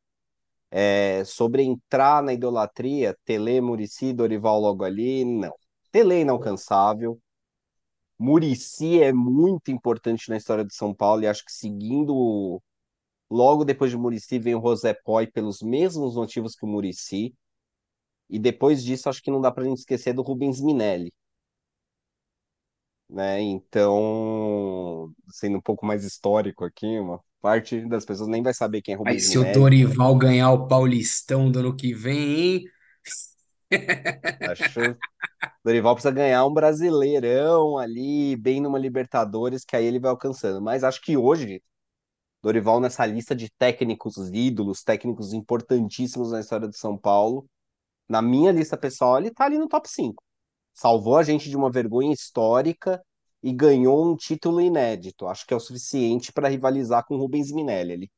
É, 0.70 1.24
sobre 1.24 1.62
entrar 1.62 2.22
na 2.22 2.32
idolatria, 2.34 3.16
Tele, 3.24 3.60
Murici, 3.60 4.12
Dorival 4.12 4.60
logo 4.60 4.84
ali, 4.84 5.24
não. 5.24 5.54
Tele 5.92 6.14
é 6.14 6.20
inalcançável, 6.22 7.20
Murici 8.18 9.00
é 9.02 9.12
muito 9.12 9.70
importante 9.70 10.30
na 10.30 10.36
história 10.36 10.64
de 10.64 10.74
São 10.74 10.94
Paulo 10.94 11.22
e 11.22 11.26
acho 11.26 11.44
que 11.44 11.52
seguindo 11.52 12.62
logo 13.30 13.64
depois 13.64 13.90
de 13.90 13.96
Murici 13.96 14.38
vem 14.38 14.54
o 14.54 14.60
José 14.62 14.94
Poi 14.94 15.26
pelos 15.26 15.62
mesmos 15.62 16.14
motivos 16.16 16.54
que 16.54 16.64
o 16.64 16.68
Murici. 16.68 17.34
E 18.28 18.38
depois 18.38 18.82
disso, 18.84 19.08
acho 19.08 19.22
que 19.22 19.30
não 19.30 19.40
dá 19.40 19.50
pra 19.52 19.64
gente 19.64 19.78
esquecer 19.78 20.12
do 20.12 20.22
Rubens 20.22 20.60
Minelli, 20.60 21.12
né? 23.08 23.40
Então, 23.40 25.12
sendo 25.28 25.58
um 25.58 25.60
pouco 25.60 25.86
mais 25.86 26.04
histórico 26.04 26.64
aqui, 26.64 26.98
uma 26.98 27.20
parte 27.40 27.80
das 27.86 28.04
pessoas 28.04 28.28
nem 28.28 28.42
vai 28.42 28.52
saber 28.52 28.82
quem 28.82 28.94
é 28.94 28.96
Mas 28.96 29.06
Rubens 29.06 29.28
se 29.28 29.38
o. 29.38 29.52
Dorival 29.52 30.16
ganhar 30.16 30.50
o 30.52 30.66
Paulistão 30.66 31.50
do 31.50 31.60
ano 31.60 31.76
que 31.76 31.94
vem, 31.94 32.40
hein? 32.40 32.64
Acho 34.48 34.96
Dorival 35.64 35.94
precisa 35.94 36.14
ganhar 36.14 36.46
um 36.46 36.52
Brasileirão 36.52 37.78
ali, 37.78 38.36
bem 38.36 38.60
numa 38.60 38.78
Libertadores, 38.78 39.64
que 39.64 39.76
aí 39.76 39.84
ele 39.84 39.98
vai 39.98 40.10
alcançando. 40.10 40.60
Mas 40.60 40.84
acho 40.84 41.00
que 41.00 41.16
hoje, 41.16 41.62
Dorival 42.42 42.80
nessa 42.80 43.04
lista 43.04 43.34
de 43.34 43.50
técnicos 43.50 44.16
ídolos, 44.32 44.82
técnicos 44.82 45.32
importantíssimos 45.32 46.30
na 46.30 46.40
história 46.40 46.68
de 46.68 46.78
São 46.78 46.96
Paulo, 46.96 47.48
na 48.08 48.22
minha 48.22 48.52
lista 48.52 48.76
pessoal, 48.76 49.18
ele 49.18 49.30
tá 49.32 49.44
ali 49.44 49.58
no 49.58 49.68
top 49.68 49.88
5. 49.88 50.22
Salvou 50.76 51.16
a 51.18 51.24
gente 51.24 51.50
de 51.50 51.56
uma 51.58 51.72
vergonha 51.72 52.14
histórica 52.14 53.02
e 53.42 53.52
ganhou 53.52 54.12
um 54.12 54.16
título 54.16 54.60
inédito. 54.62 55.26
Acho 55.28 55.46
que 55.46 55.54
é 55.54 55.58
o 55.58 55.60
suficiente 55.60 56.32
para 56.32 56.48
rivalizar 56.48 57.04
com 57.06 57.16
Rubens 57.18 57.52
Minelli 57.52 57.92
ali. 57.94 58.10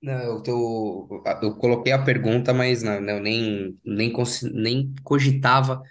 Não, 0.00 0.20
eu, 0.22 0.42
tô- 0.42 1.08
eu 1.42 1.56
coloquei 1.56 1.92
a 1.92 2.02
pergunta, 2.02 2.54
mas 2.54 2.82
não, 2.84 3.00
não, 3.00 3.18
nem, 3.20 3.76
nem, 3.84 4.12
nem 4.54 4.94
cogitava 5.02 5.82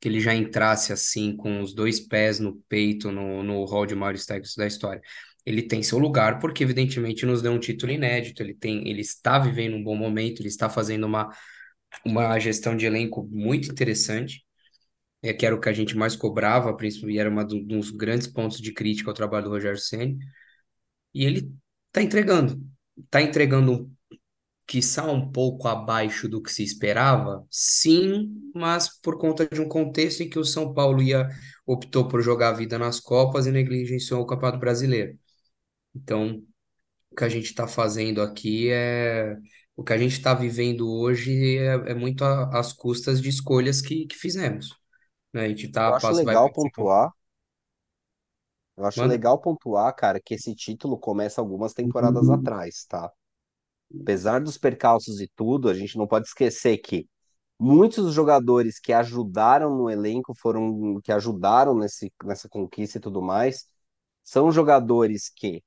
que 0.00 0.08
ele 0.08 0.20
já 0.20 0.34
entrasse 0.34 0.92
assim, 0.92 1.34
com 1.36 1.62
os 1.62 1.74
dois 1.74 1.98
pés 2.00 2.38
no 2.40 2.56
peito, 2.68 3.10
no, 3.10 3.42
no 3.42 3.64
hall 3.64 3.86
de 3.86 3.94
maiores 3.94 4.26
técnicos 4.26 4.54
da 4.56 4.66
história. 4.66 5.00
Ele 5.46 5.62
tem 5.62 5.82
seu 5.82 5.98
lugar, 5.98 6.38
porque 6.40 6.62
evidentemente 6.62 7.24
nos 7.26 7.40
deu 7.42 7.52
um 7.52 7.58
título 7.60 7.92
inédito, 7.92 8.42
ele 8.42 8.54
tem, 8.54 8.86
ele 8.88 9.00
está 9.00 9.38
vivendo 9.38 9.76
um 9.76 9.82
bom 9.84 9.96
momento, 9.96 10.40
ele 10.40 10.48
está 10.48 10.68
fazendo 10.68 11.04
uma, 11.06 11.30
uma 12.04 12.38
gestão 12.38 12.76
de 12.76 12.86
elenco 12.86 13.28
muito 13.32 13.70
interessante, 13.70 14.43
é, 15.24 15.32
que 15.34 15.46
era 15.46 15.54
o 15.56 15.60
que 15.60 15.68
a 15.68 15.72
gente 15.72 15.96
mais 15.96 16.16
cobrava, 16.16 16.76
e 17.08 17.18
era 17.18 17.30
uma 17.30 17.44
do- 17.44 17.56
um 17.58 17.66
dos 17.80 17.90
grandes 17.90 18.28
pontos 18.28 18.60
de 18.60 18.72
crítica 18.72 19.10
ao 19.10 19.14
trabalho 19.14 19.44
do 19.46 19.50
Rogério 19.50 19.78
Ceni, 19.78 20.18
e 21.14 21.24
ele 21.24 21.52
está 21.88 22.02
entregando. 22.02 22.60
Está 22.98 23.22
entregando 23.22 23.72
um 23.72 23.94
quiçá 24.66 25.10
um 25.10 25.30
pouco 25.32 25.68
abaixo 25.68 26.28
do 26.28 26.42
que 26.42 26.52
se 26.52 26.62
esperava, 26.62 27.46
sim, 27.50 28.50
mas 28.54 28.88
por 29.00 29.18
conta 29.18 29.46
de 29.48 29.60
um 29.60 29.68
contexto 29.68 30.22
em 30.22 30.28
que 30.30 30.38
o 30.38 30.44
São 30.44 30.74
Paulo 30.74 31.02
ia 31.02 31.28
optou 31.66 32.08
por 32.08 32.22
jogar 32.22 32.50
a 32.50 32.52
vida 32.54 32.78
nas 32.78 33.00
Copas 33.00 33.46
e 33.46 33.52
negligenciou 33.52 34.22
o 34.22 34.26
Campeonato 34.26 34.58
Brasileiro. 34.58 35.18
Então, 35.94 36.42
o 37.10 37.16
que 37.16 37.24
a 37.24 37.28
gente 37.28 37.46
está 37.46 37.68
fazendo 37.68 38.22
aqui 38.22 38.70
é 38.70 39.36
o 39.76 39.84
que 39.84 39.92
a 39.92 39.98
gente 39.98 40.12
está 40.12 40.34
vivendo 40.34 40.90
hoje 40.90 41.58
é, 41.58 41.92
é 41.92 41.94
muito 41.94 42.24
às 42.24 42.72
custas 42.72 43.20
de 43.22 43.28
escolhas 43.30 43.80
que, 43.82 44.06
que 44.06 44.16
fizemos. 44.16 44.70
Né? 45.34 45.42
A 45.46 45.48
gente 45.48 45.68
tá, 45.70 45.92
Eu 45.92 45.94
acho 45.94 46.12
passa, 46.12 46.24
vai 46.24 46.36
legal 46.36 46.50
passar. 46.52 46.70
pontuar, 46.70 47.12
eu 48.76 48.84
acho 48.86 49.06
Manda? 49.06 49.06
legal 49.06 49.40
pontuar, 49.40 49.94
cara, 49.94 50.20
que 50.20 50.34
esse 50.34 50.54
título 50.54 50.98
começa 50.98 51.40
algumas 51.40 51.72
temporadas 51.72 52.28
atrás, 52.30 52.84
tá? 52.88 53.10
Apesar 54.02 54.40
dos 54.42 54.58
percalços 54.58 55.20
e 55.20 55.28
tudo, 55.36 55.68
a 55.70 55.74
gente 55.74 55.98
não 55.98 56.06
pode 56.06 56.28
esquecer 56.28 56.78
que 56.78 57.08
muitos 57.60 58.04
dos 58.04 58.14
jogadores 58.14 58.80
que 58.80 58.92
ajudaram 58.92 59.76
no 59.76 59.90
elenco 59.90 60.34
foram 60.36 61.00
que 61.02 61.12
ajudaram 61.12 61.76
nesse, 61.78 62.12
nessa 62.24 62.48
conquista 62.48 62.98
e 62.98 63.00
tudo 63.00 63.22
mais, 63.22 63.66
são 64.24 64.52
jogadores 64.52 65.30
que 65.30 65.62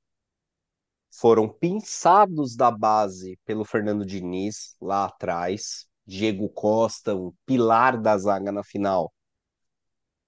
foram 1.10 1.48
pinçados 1.48 2.56
da 2.56 2.70
base 2.70 3.38
pelo 3.44 3.64
Fernando 3.64 4.04
Diniz 4.06 4.76
lá 4.80 5.04
atrás. 5.06 5.86
Diego 6.06 6.48
Costa, 6.48 7.14
um 7.14 7.32
pilar 7.44 8.00
da 8.00 8.16
zaga 8.16 8.50
na 8.50 8.64
final, 8.64 9.12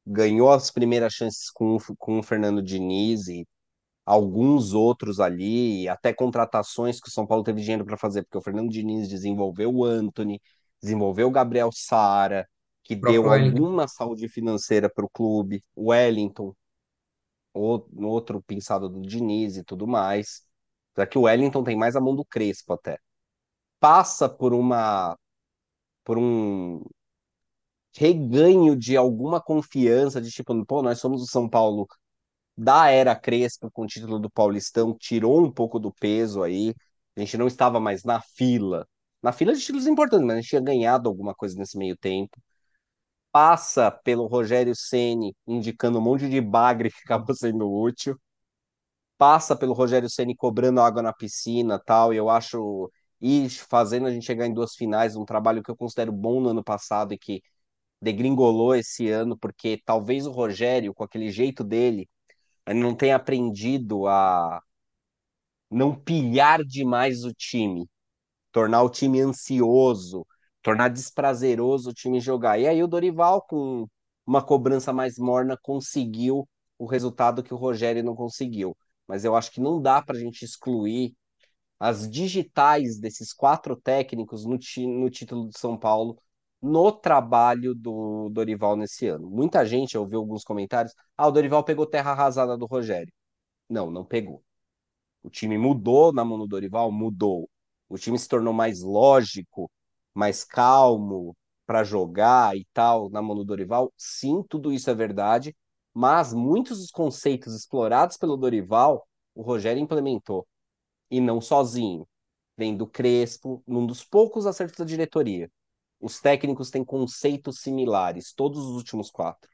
ganhou 0.06 0.50
as 0.52 0.70
primeiras 0.70 1.12
chances 1.14 1.50
com, 1.50 1.78
com 1.98 2.18
o 2.18 2.22
Fernando 2.22 2.62
Diniz 2.62 3.28
e 3.28 3.46
alguns 4.06 4.72
outros 4.74 5.20
ali, 5.20 5.88
até 5.88 6.12
contratações 6.12 7.00
que 7.00 7.08
o 7.08 7.12
São 7.12 7.26
Paulo 7.26 7.44
teve 7.44 7.60
dinheiro 7.62 7.84
para 7.86 7.96
fazer, 7.96 8.22
porque 8.24 8.38
o 8.38 8.42
Fernando 8.42 8.70
Diniz 8.70 9.08
desenvolveu 9.08 9.72
o 9.74 9.84
Anthony, 9.84 10.40
desenvolveu 10.82 11.28
o 11.28 11.30
Gabriel 11.30 11.70
Sara, 11.72 12.48
que 12.84 12.96
O 12.96 13.00
próprio 13.00 13.22
deu 13.22 13.30
Wellington. 13.30 13.60
alguma 13.60 13.86
saúde 13.88 14.28
financeira 14.28 14.90
para 14.92 15.04
o 15.04 15.10
clube, 15.10 15.64
o 15.74 15.90
Wellington, 15.90 16.54
outro 17.54 18.42
pinçado 18.42 18.88
do 18.88 19.00
Diniz 19.02 19.56
e 19.56 19.64
tudo 19.64 19.86
mais. 19.86 20.42
Só 20.96 21.06
que 21.06 21.18
o 21.18 21.22
Wellington 21.22 21.62
tem 21.64 21.76
mais 21.76 21.96
a 21.96 22.00
mão 22.00 22.14
do 22.14 22.24
Crespo 22.24 22.72
até. 22.74 22.98
Passa 23.80 24.28
por 24.28 24.54
uma 24.54 25.16
por 26.04 26.18
um 26.18 26.82
reganho 28.00 28.74
de 28.74 28.96
alguma 28.96 29.42
confiança, 29.42 30.22
de 30.22 30.30
tipo, 30.30 30.64
pô, 30.64 30.82
nós 30.82 30.98
somos 30.98 31.22
o 31.22 31.26
São 31.26 31.46
Paulo 31.46 31.86
da 32.56 32.88
era 32.90 33.14
Crespo 33.16 33.70
com 33.72 33.82
o 33.84 33.86
título 33.86 34.18
do 34.18 34.30
Paulistão, 34.30 34.96
tirou 34.98 35.44
um 35.44 35.52
pouco 35.52 35.78
do 35.78 35.92
peso 35.92 36.42
aí. 36.42 36.74
A 37.16 37.20
gente 37.20 37.36
não 37.38 37.46
estava 37.46 37.80
mais 37.80 38.04
na 38.04 38.20
fila. 38.20 38.86
Na 39.22 39.32
fila 39.32 39.52
de 39.54 39.60
títulos 39.60 39.86
importantes, 39.86 40.26
mas 40.26 40.36
a 40.36 40.40
gente 40.40 40.50
tinha 40.50 40.62
ganhado 40.62 41.08
alguma 41.10 41.34
coisa 41.34 41.58
nesse 41.58 41.76
meio 41.78 41.96
tempo. 41.96 42.40
Passa 43.32 43.90
pelo 43.90 44.26
Rogério 44.26 44.74
Ceni 44.74 45.36
indicando 45.46 45.98
um 45.98 46.02
monte 46.02 46.28
de 46.28 46.40
bagre 46.40 46.90
que 46.90 47.00
acabou 47.04 47.34
sendo 47.34 47.70
útil. 47.70 48.18
Passa 49.18 49.54
pelo 49.54 49.74
Rogério 49.74 50.08
Ceni 50.08 50.34
cobrando 50.34 50.80
água 50.80 51.02
na 51.02 51.12
piscina, 51.12 51.78
tal, 51.78 52.14
e 52.14 52.16
eu 52.16 52.30
acho 52.30 52.90
e 53.20 53.48
fazendo 53.50 54.06
a 54.06 54.10
gente 54.12 54.24
chegar 54.24 54.46
em 54.46 54.54
duas 54.54 54.74
finais, 54.74 55.16
um 55.16 55.26
trabalho 55.26 55.62
que 55.62 55.70
eu 55.70 55.76
considero 55.76 56.10
bom 56.12 56.40
no 56.40 56.50
ano 56.50 56.64
passado 56.64 57.12
e 57.12 57.18
que 57.18 57.42
degringolou 58.00 58.74
esse 58.74 59.08
ano, 59.10 59.36
porque 59.38 59.80
talvez 59.84 60.26
o 60.26 60.32
Rogério, 60.32 60.94
com 60.94 61.04
aquele 61.04 61.30
jeito 61.30 61.64
dele, 61.64 62.08
ele 62.66 62.80
não 62.80 62.94
tenha 62.94 63.16
aprendido 63.16 64.06
a 64.06 64.62
não 65.70 65.94
pilhar 65.94 66.64
demais 66.64 67.24
o 67.24 67.32
time, 67.32 67.88
tornar 68.52 68.82
o 68.82 68.90
time 68.90 69.20
ansioso, 69.20 70.26
tornar 70.62 70.88
desprazeroso 70.88 71.90
o 71.90 71.94
time 71.94 72.20
jogar. 72.20 72.58
E 72.58 72.66
aí 72.66 72.82
o 72.82 72.88
Dorival, 72.88 73.42
com 73.42 73.86
uma 74.26 74.44
cobrança 74.44 74.92
mais 74.92 75.18
morna, 75.18 75.56
conseguiu 75.62 76.48
o 76.78 76.86
resultado 76.86 77.42
que 77.42 77.54
o 77.54 77.56
Rogério 77.56 78.02
não 78.04 78.14
conseguiu. 78.16 78.76
Mas 79.06 79.24
eu 79.24 79.36
acho 79.36 79.50
que 79.52 79.60
não 79.60 79.80
dá 79.80 80.02
para 80.02 80.16
a 80.16 80.20
gente 80.20 80.44
excluir 80.44 81.14
as 81.78 82.10
digitais 82.10 82.98
desses 82.98 83.32
quatro 83.32 83.76
técnicos 83.76 84.44
no, 84.44 84.58
no 84.88 85.10
título 85.10 85.48
de 85.48 85.58
São 85.58 85.78
Paulo 85.78 86.18
no 86.62 86.92
trabalho 86.92 87.74
do 87.74 88.28
Dorival 88.30 88.76
nesse 88.76 89.06
ano. 89.08 89.28
Muita 89.30 89.64
gente, 89.64 89.94
eu 89.94 90.02
ouvi 90.02 90.16
alguns 90.16 90.44
comentários, 90.44 90.94
ah, 91.16 91.26
o 91.28 91.30
Dorival 91.32 91.64
pegou 91.64 91.86
terra 91.86 92.12
arrasada 92.12 92.56
do 92.56 92.66
Rogério. 92.66 93.12
Não, 93.68 93.90
não 93.90 94.04
pegou. 94.04 94.42
O 95.22 95.30
time 95.30 95.58
mudou 95.58 96.12
na 96.12 96.24
mão 96.24 96.38
do 96.38 96.46
Dorival? 96.46 96.90
Mudou. 96.92 97.48
O 97.88 97.98
time 97.98 98.18
se 98.18 98.28
tornou 98.28 98.52
mais 98.52 98.82
lógico, 98.82 99.70
mais 100.14 100.44
calmo 100.44 101.36
para 101.66 101.84
jogar 101.84 102.56
e 102.56 102.66
tal 102.72 103.10
na 103.10 103.22
mão 103.22 103.36
do 103.36 103.44
Dorival? 103.44 103.92
Sim, 103.96 104.42
tudo 104.48 104.72
isso 104.72 104.90
é 104.90 104.94
verdade, 104.94 105.54
mas 105.94 106.32
muitos 106.32 106.78
dos 106.78 106.90
conceitos 106.90 107.54
explorados 107.54 108.16
pelo 108.16 108.36
Dorival, 108.36 109.06
o 109.34 109.42
Rogério 109.42 109.82
implementou. 109.82 110.46
E 111.10 111.20
não 111.20 111.40
sozinho. 111.40 112.08
Vem 112.56 112.76
do 112.76 112.86
Crespo, 112.86 113.62
num 113.66 113.86
dos 113.86 114.04
poucos 114.04 114.46
acertos 114.46 114.78
da 114.78 114.84
diretoria. 114.84 115.50
Os 116.00 116.20
técnicos 116.20 116.70
têm 116.70 116.84
conceitos 116.84 117.60
similares, 117.60 118.32
todos 118.32 118.58
os 118.60 118.76
últimos 118.76 119.10
quatro. 119.10 119.50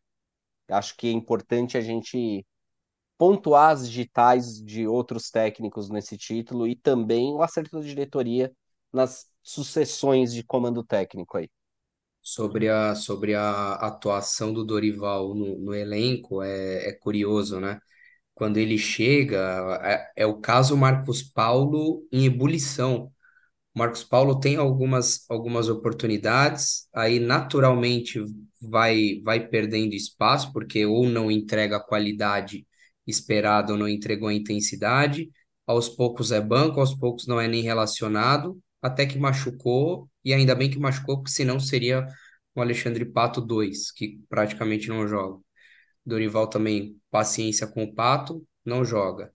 Acho 0.69 0.97
que 0.97 1.09
é 1.09 1.13
importante 1.13 1.77
a 1.77 1.81
gente 1.81 2.47
pontuar 3.19 3.71
as 3.71 3.89
digitais 3.89 4.61
de 4.63 4.87
outros 4.87 5.31
técnicos 5.31 5.89
nesse 5.91 6.17
título 6.17 6.67
e 6.67 6.77
também 6.77 7.33
o 7.35 7.43
acerto 7.43 7.79
da 7.79 7.87
diretoria 7.87 8.53
nas 8.93 9.27
sucessões 9.43 10.33
de 10.33 10.43
comando 10.43 10.85
técnico 10.85 11.39
aí. 11.39 11.49
Sobre 12.23 12.69
a, 12.69 12.95
sobre 12.97 13.35
a 13.35 13.75
atuação 13.75 14.53
do 14.53 14.65
Dorival 14.65 15.33
no, 15.35 15.59
no 15.59 15.75
elenco, 15.75 16.43
é, 16.43 16.89
é 16.89 16.93
curioso, 16.93 17.61
né? 17.61 17.79
Quando 18.35 18.59
ele 18.59 18.79
chega, 18.79 19.39
é, 19.83 20.25
é 20.25 20.27
o 20.27 20.41
caso 20.41 20.77
Marcos 20.77 21.23
Paulo 21.23 22.07
em 22.13 22.27
ebulição. 22.27 23.13
Marcos 23.77 24.03
Paulo 24.03 24.41
tem 24.41 24.57
algumas, 24.57 25.27
algumas 25.29 25.69
oportunidades, 25.69 26.89
aí 26.95 27.21
naturalmente 27.21 28.25
vai, 28.61 29.21
vai 29.23 29.47
perdendo 29.47 29.95
espaço, 29.95 30.53
porque 30.53 30.87
ou 30.87 31.07
não 31.07 31.31
entrega 31.31 31.77
a 31.77 31.81
qualidade 31.81 32.67
esperada 33.07 33.73
ou 33.73 33.79
não 33.79 33.89
entregou 33.89 34.29
a 34.29 34.35
intensidade. 34.35 35.31
Aos 35.67 35.89
poucos 35.91 36.33
é 36.33 36.41
banco, 36.41 36.81
aos 36.81 36.95
poucos 36.95 37.27
não 37.27 37.41
é 37.41 37.47
nem 37.47 37.63
relacionado, 37.63 38.59
até 38.81 39.05
que 39.05 39.19
machucou, 39.19 40.09
e 40.25 40.33
ainda 40.33 40.55
bem 40.55 40.71
que 40.71 40.79
machucou, 40.79 41.19
porque 41.19 41.31
senão 41.33 41.61
seria 41.61 42.07
o 42.55 42.61
Alexandre 42.63 43.05
Pato 43.05 43.41
2, 43.43 43.93
que 43.93 44.21
praticamente 44.29 44.89
não 44.89 45.07
joga. 45.07 45.41
Dorival 46.05 46.49
também, 46.49 46.97
paciência 47.11 47.67
com 47.67 47.85
o 47.85 47.95
Pato, 47.95 48.47
não 48.65 48.85
joga 48.85 49.33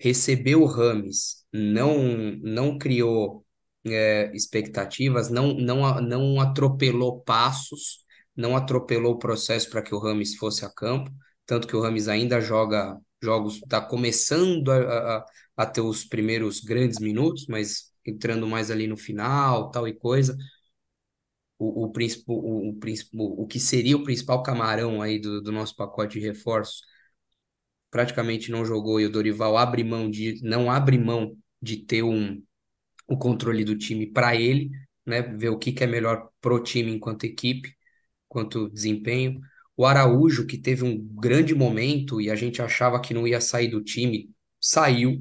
recebeu 0.00 0.62
o 0.62 0.66
Rames, 0.66 1.44
não 1.52 2.12
não 2.42 2.78
criou 2.78 3.44
é, 3.86 4.30
expectativas, 4.34 5.30
não, 5.30 5.54
não, 5.54 6.00
não 6.00 6.40
atropelou 6.40 7.20
passos, 7.22 8.04
não 8.36 8.56
atropelou 8.56 9.14
o 9.14 9.18
processo 9.18 9.70
para 9.70 9.82
que 9.82 9.94
o 9.94 9.98
Rames 9.98 10.36
fosse 10.36 10.64
a 10.64 10.70
campo. 10.70 11.10
tanto 11.46 11.66
que 11.66 11.76
o 11.76 11.80
Rames 11.80 12.08
ainda 12.08 12.40
joga 12.40 12.96
jogos, 13.22 13.56
está 13.56 13.80
começando 13.80 14.70
a, 14.70 15.18
a, 15.18 15.26
a 15.58 15.66
ter 15.66 15.80
os 15.80 16.04
primeiros 16.04 16.60
grandes 16.60 16.98
minutos, 16.98 17.46
mas 17.48 17.90
entrando 18.06 18.46
mais 18.46 18.70
ali 18.70 18.86
no 18.86 18.96
final, 18.96 19.70
tal 19.70 19.86
e 19.88 19.94
coisa. 19.94 20.36
O, 21.58 21.84
o, 21.86 21.92
o, 22.26 22.78
o, 23.14 23.42
o 23.42 23.46
que 23.46 23.60
seria 23.60 23.96
o 23.96 24.02
principal 24.04 24.42
camarão 24.42 25.02
aí 25.02 25.18
do, 25.20 25.42
do 25.42 25.52
nosso 25.52 25.76
pacote 25.76 26.18
de 26.18 26.26
reforços 26.26 26.80
praticamente 27.90 28.50
não 28.50 28.64
jogou 28.64 29.00
e 29.00 29.06
o 29.06 29.10
Dorival 29.10 29.56
abre 29.56 29.82
mão 29.84 30.10
de, 30.10 30.40
não 30.42 30.70
abre 30.70 30.98
mão 30.98 31.36
de 31.60 31.76
ter 31.78 32.02
um, 32.02 32.42
o 33.10 33.18
controle 33.18 33.64
do 33.64 33.76
time 33.76 34.06
para 34.06 34.36
ele, 34.36 34.70
né? 35.06 35.22
Ver 35.22 35.50
o 35.50 35.58
que, 35.58 35.72
que 35.72 35.84
é 35.84 35.86
melhor 35.86 36.30
pro 36.40 36.62
time 36.62 36.92
enquanto 36.92 37.24
equipe, 37.24 37.74
quanto 38.28 38.70
desempenho. 38.70 39.40
O 39.76 39.86
Araújo, 39.86 40.46
que 40.46 40.58
teve 40.58 40.84
um 40.84 40.98
grande 40.98 41.54
momento 41.54 42.20
e 42.20 42.30
a 42.30 42.36
gente 42.36 42.62
achava 42.62 43.00
que 43.00 43.14
não 43.14 43.26
ia 43.26 43.40
sair 43.40 43.68
do 43.68 43.82
time, 43.82 44.30
saiu. 44.60 45.18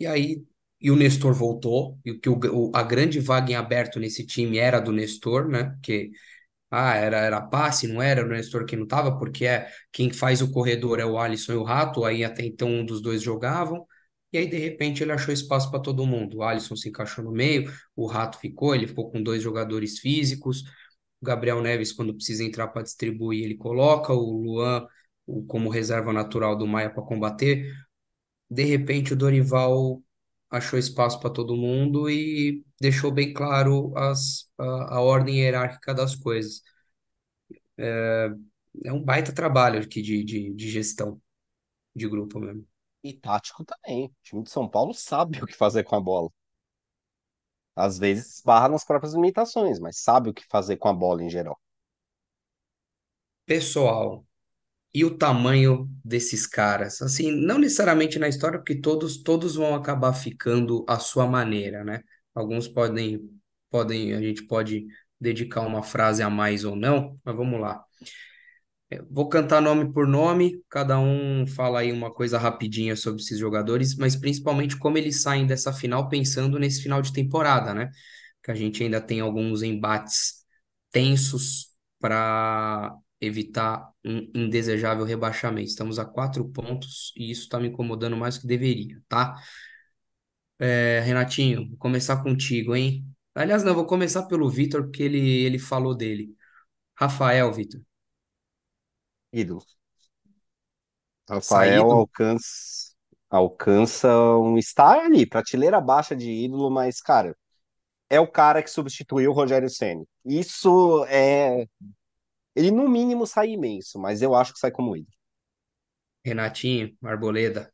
E 0.00 0.06
aí, 0.06 0.44
e 0.80 0.90
o 0.90 0.96
Nestor 0.96 1.34
voltou, 1.34 1.98
e 2.04 2.14
que 2.14 2.28
o, 2.28 2.70
a 2.74 2.82
grande 2.82 3.18
vaga 3.20 3.52
em 3.52 3.54
aberto 3.56 3.98
nesse 3.98 4.24
time 4.26 4.58
era 4.58 4.80
do 4.80 4.92
Nestor, 4.92 5.48
né? 5.48 5.76
Que 5.82 6.10
ah, 6.70 6.94
era, 6.96 7.18
era 7.18 7.42
passe, 7.42 7.88
não 7.88 8.02
era, 8.02 8.24
o 8.24 8.28
Nestor 8.28 8.66
que 8.66 8.76
não 8.76 8.86
tava, 8.86 9.18
porque 9.18 9.46
é 9.46 9.70
quem 9.92 10.12
faz 10.12 10.42
o 10.42 10.52
corredor 10.52 11.00
é 11.00 11.06
o 11.06 11.18
Alisson 11.18 11.54
e 11.54 11.56
o 11.56 11.64
Rato, 11.64 12.04
aí 12.04 12.24
até 12.24 12.44
então 12.46 12.70
um 12.70 12.86
dos 12.86 13.02
dois 13.02 13.22
jogavam, 13.22 13.86
e 14.32 14.38
aí 14.38 14.46
de 14.46 14.58
repente 14.58 15.02
ele 15.02 15.12
achou 15.12 15.32
espaço 15.32 15.70
para 15.70 15.80
todo 15.80 16.06
mundo. 16.06 16.38
O 16.38 16.42
Alisson 16.42 16.76
se 16.76 16.88
encaixou 16.88 17.24
no 17.24 17.32
meio, 17.32 17.72
o 17.96 18.06
Rato 18.06 18.38
ficou, 18.38 18.74
ele 18.74 18.86
ficou 18.86 19.10
com 19.10 19.22
dois 19.22 19.42
jogadores 19.42 19.98
físicos, 19.98 20.62
o 21.20 21.26
Gabriel 21.26 21.60
Neves, 21.62 21.92
quando 21.92 22.14
precisa 22.14 22.44
entrar 22.44 22.68
para 22.68 22.82
distribuir, 22.82 23.44
ele 23.44 23.56
coloca, 23.56 24.12
o 24.12 24.42
Luan 24.42 24.86
o, 25.26 25.44
como 25.44 25.68
reserva 25.70 26.12
natural 26.12 26.56
do 26.56 26.66
Maia 26.66 26.90
para 26.90 27.02
combater. 27.02 27.72
De 28.50 28.64
repente 28.64 29.12
o 29.12 29.16
Dorival 29.16 30.02
achou 30.50 30.78
espaço 30.78 31.20
para 31.20 31.30
todo 31.30 31.56
mundo 31.56 32.10
e 32.10 32.64
deixou 32.80 33.10
bem 33.12 33.32
claro 33.34 33.92
as, 33.96 34.50
a, 34.58 34.96
a 34.96 35.00
ordem 35.00 35.40
hierárquica 35.40 35.94
das 35.94 36.14
coisas. 36.16 36.62
É, 37.76 38.30
é 38.84 38.92
um 38.92 39.02
baita 39.02 39.32
trabalho 39.32 39.80
aqui 39.80 40.02
de, 40.02 40.24
de, 40.24 40.54
de 40.54 40.70
gestão 40.70 41.20
de 41.94 42.08
grupo 42.08 42.40
mesmo. 42.40 42.66
E 43.02 43.12
tático 43.12 43.64
também. 43.64 44.06
O 44.06 44.12
time 44.22 44.42
de 44.44 44.50
São 44.50 44.68
Paulo 44.68 44.94
sabe 44.94 45.38
o 45.42 45.46
que 45.46 45.54
fazer 45.56 45.82
com 45.82 45.96
a 45.96 46.00
bola. 46.00 46.30
Às 47.74 47.98
vezes 47.98 48.36
esbarra 48.36 48.68
nas 48.68 48.84
próprias 48.84 49.14
limitações, 49.14 49.78
mas 49.80 49.96
sabe 50.00 50.28
o 50.28 50.34
que 50.34 50.44
fazer 50.50 50.76
com 50.76 50.88
a 50.88 50.92
bola 50.92 51.22
em 51.24 51.30
geral. 51.30 51.58
Pessoal, 53.46 54.26
e 54.94 55.04
o 55.04 55.16
tamanho 55.18 55.88
desses 56.04 56.46
caras? 56.46 57.02
Assim, 57.02 57.32
não 57.32 57.58
necessariamente 57.58 58.18
na 58.18 58.28
história, 58.28 58.58
porque 58.58 58.76
todos 58.80 59.22
todos 59.22 59.56
vão 59.56 59.74
acabar 59.74 60.12
ficando 60.14 60.84
à 60.88 60.98
sua 60.98 61.26
maneira, 61.26 61.84
né? 61.84 62.02
Alguns 62.34 62.68
podem 62.68 63.20
podem 63.70 64.14
a 64.14 64.20
gente 64.22 64.44
pode 64.46 64.86
dedicar 65.20 65.62
uma 65.62 65.82
frase 65.82 66.22
a 66.22 66.30
mais 66.30 66.64
ou 66.64 66.76
não, 66.76 67.18
mas 67.24 67.36
vamos 67.36 67.60
lá. 67.60 67.84
Eu 68.90 69.06
vou 69.10 69.28
cantar 69.28 69.60
nome 69.60 69.92
por 69.92 70.06
nome, 70.06 70.62
cada 70.70 70.98
um 70.98 71.46
fala 71.46 71.80
aí 71.80 71.92
uma 71.92 72.10
coisa 72.12 72.38
rapidinha 72.38 72.96
sobre 72.96 73.20
esses 73.20 73.38
jogadores, 73.38 73.94
mas 73.96 74.16
principalmente 74.16 74.78
como 74.78 74.96
eles 74.96 75.20
saem 75.22 75.46
dessa 75.46 75.72
final 75.74 76.08
pensando 76.08 76.58
nesse 76.58 76.82
final 76.82 77.02
de 77.02 77.12
temporada, 77.12 77.74
né? 77.74 77.90
Que 78.42 78.50
a 78.50 78.54
gente 78.54 78.82
ainda 78.82 78.98
tem 79.00 79.20
alguns 79.20 79.62
embates 79.62 80.42
tensos 80.90 81.68
para 82.00 82.96
evitar 83.20 83.90
um 84.04 84.30
indesejável 84.34 85.04
rebaixamento. 85.04 85.68
Estamos 85.68 85.98
a 85.98 86.04
quatro 86.06 86.48
pontos 86.48 87.12
e 87.16 87.30
isso 87.30 87.42
está 87.42 87.60
me 87.60 87.68
incomodando 87.68 88.16
mais 88.16 88.36
do 88.36 88.42
que 88.42 88.46
deveria, 88.46 89.02
tá? 89.08 89.34
É, 90.58 91.00
Renatinho, 91.00 91.68
vou 91.68 91.78
começar 91.78 92.22
contigo, 92.22 92.74
hein? 92.76 93.04
Aliás, 93.34 93.62
não, 93.64 93.74
vou 93.74 93.86
começar 93.86 94.24
pelo 94.26 94.50
Vitor, 94.50 94.82
porque 94.84 95.02
ele, 95.02 95.18
ele 95.44 95.58
falou 95.58 95.94
dele. 95.96 96.34
Rafael, 96.96 97.52
Vitor. 97.52 97.80
Ídolo. 99.32 99.62
Rafael 101.28 101.82
Saído? 101.82 101.92
alcança, 101.92 102.94
alcança 103.30 104.08
um 104.38 104.56
estar 104.58 105.04
ali, 105.04 105.26
prateleira 105.26 105.80
baixa 105.80 106.16
de 106.16 106.30
ídolo, 106.30 106.70
mas, 106.70 107.00
cara, 107.00 107.36
é 108.10 108.20
o 108.20 108.28
cara 108.28 108.62
que 108.62 108.70
substituiu 108.70 109.30
o 109.30 109.34
Rogério 109.34 109.70
Ceni. 109.70 110.06
Isso 110.24 111.04
é. 111.06 111.66
Ele, 112.56 112.70
no 112.70 112.88
mínimo, 112.88 113.26
sai 113.26 113.50
imenso, 113.52 113.98
mas 113.98 114.22
eu 114.22 114.34
acho 114.34 114.52
que 114.54 114.60
sai 114.60 114.70
como 114.72 114.96
ídolo. 114.96 115.16
Renatinho, 116.24 116.96
Arboleda. 117.02 117.72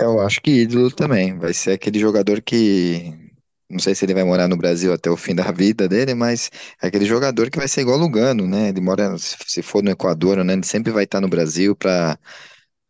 Eu 0.00 0.20
acho 0.20 0.40
que 0.40 0.62
ídolo 0.62 0.90
também. 0.90 1.38
Vai 1.38 1.52
ser 1.54 1.72
aquele 1.72 1.98
jogador 1.98 2.42
que. 2.42 3.25
Não 3.68 3.80
sei 3.80 3.94
se 3.96 4.04
ele 4.04 4.14
vai 4.14 4.22
morar 4.22 4.46
no 4.48 4.56
Brasil 4.56 4.92
até 4.92 5.10
o 5.10 5.16
fim 5.16 5.34
da 5.34 5.50
vida 5.50 5.88
dele, 5.88 6.14
mas 6.14 6.50
é 6.80 6.86
aquele 6.86 7.04
jogador 7.04 7.50
que 7.50 7.58
vai 7.58 7.66
ser 7.66 7.80
igual 7.80 7.98
o 7.98 8.00
Lugano, 8.00 8.46
né? 8.46 8.68
Ele 8.68 8.80
mora, 8.80 9.16
se 9.18 9.60
for 9.62 9.82
no 9.82 9.90
Equador, 9.90 10.44
né? 10.44 10.52
Ele 10.52 10.64
sempre 10.64 10.92
vai 10.92 11.02
estar 11.04 11.20
no 11.20 11.28
Brasil 11.28 11.74
para 11.74 12.16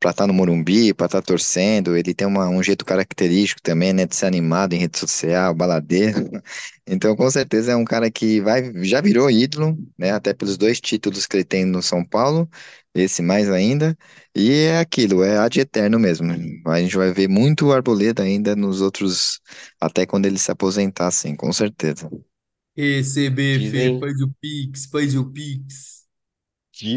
para 0.00 0.10
estar 0.10 0.26
no 0.26 0.34
Morumbi, 0.34 0.92
para 0.94 1.06
estar 1.06 1.22
torcendo. 1.22 1.96
Ele 1.96 2.14
tem 2.14 2.26
uma- 2.26 2.48
um 2.48 2.62
jeito 2.62 2.84
característico 2.84 3.60
também, 3.62 3.92
né, 3.92 4.06
de 4.06 4.14
ser 4.16 4.26
animado 4.26 4.74
em 4.74 4.78
rede 4.78 4.98
social, 4.98 5.54
baladeiro. 5.54 6.30
Então, 6.88 7.16
com 7.16 7.28
certeza 7.30 7.72
é 7.72 7.76
um 7.76 7.84
cara 7.84 8.08
que 8.10 8.40
vai, 8.40 8.72
já 8.84 9.00
virou 9.00 9.28
ídolo, 9.30 9.76
né, 9.98 10.12
até 10.12 10.32
pelos 10.32 10.56
dois 10.56 10.80
títulos 10.80 11.26
que 11.26 11.36
ele 11.36 11.44
tem 11.44 11.64
no 11.64 11.82
São 11.82 12.04
Paulo, 12.04 12.48
esse 12.94 13.22
mais 13.22 13.50
ainda. 13.50 13.96
E 14.34 14.52
é 14.52 14.78
aquilo, 14.78 15.22
é 15.24 15.36
ad 15.38 15.58
eterno 15.60 15.98
mesmo. 15.98 16.32
A 16.66 16.80
gente 16.80 16.96
vai 16.96 17.12
ver 17.12 17.28
muito 17.28 17.66
o 17.66 17.72
Arboleda 17.72 18.22
ainda 18.22 18.54
nos 18.56 18.80
outros, 18.80 19.40
até 19.80 20.06
quando 20.06 20.26
ele 20.26 20.38
se 20.38 20.50
aposentar, 20.50 21.10
sim, 21.10 21.34
com 21.34 21.52
certeza. 21.52 22.08
E 22.76 23.02
CBF, 23.02 23.72
Dizem, 23.72 23.98
faz 23.98 24.20
o 24.20 24.28
Pix, 24.40 24.86
faz 24.86 25.14
o 25.16 25.30
Pix. 25.32 25.95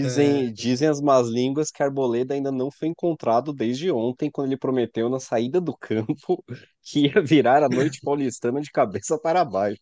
É, 0.02 0.44
dizem, 0.44 0.54
dizem 0.54 0.88
as 0.88 1.02
más 1.02 1.28
línguas 1.28 1.72
que 1.72 1.84
Arboleda 1.84 2.34
ainda 2.34 2.52
não 2.52 2.72
foi 2.72 2.90
encontrado 2.90 3.54
desde 3.54 3.92
ontem, 3.92 4.30
quando 4.32 4.48
ele 4.48 4.58
prometeu 4.58 5.10
na 5.10 5.20
saída 5.20 5.62
do 5.62 5.76
campo 5.78 6.44
que 6.84 7.08
ia 7.08 7.22
virar 7.22 7.64
a 7.64 7.70
noite 7.70 8.02
paulistana 8.04 8.62
de 8.62 8.72
cabeça 8.72 9.18
para 9.20 9.46
baixo. 9.46 9.82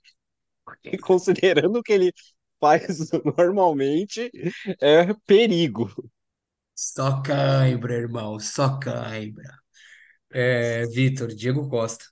E 0.92 0.98
considerando 1.00 1.80
o 1.80 1.84
que 1.84 1.94
ele 1.94 2.14
faz 2.60 3.10
normalmente, 3.38 4.32
é 4.82 5.14
perigo. 5.26 5.90
só 6.76 7.22
cãibra, 7.22 7.94
irmão, 7.96 8.40
só 8.40 8.78
cãibra. 8.80 9.44
É, 10.32 10.86
Vitor, 10.88 11.30
Diego 11.30 11.70
Costa. 11.70 12.06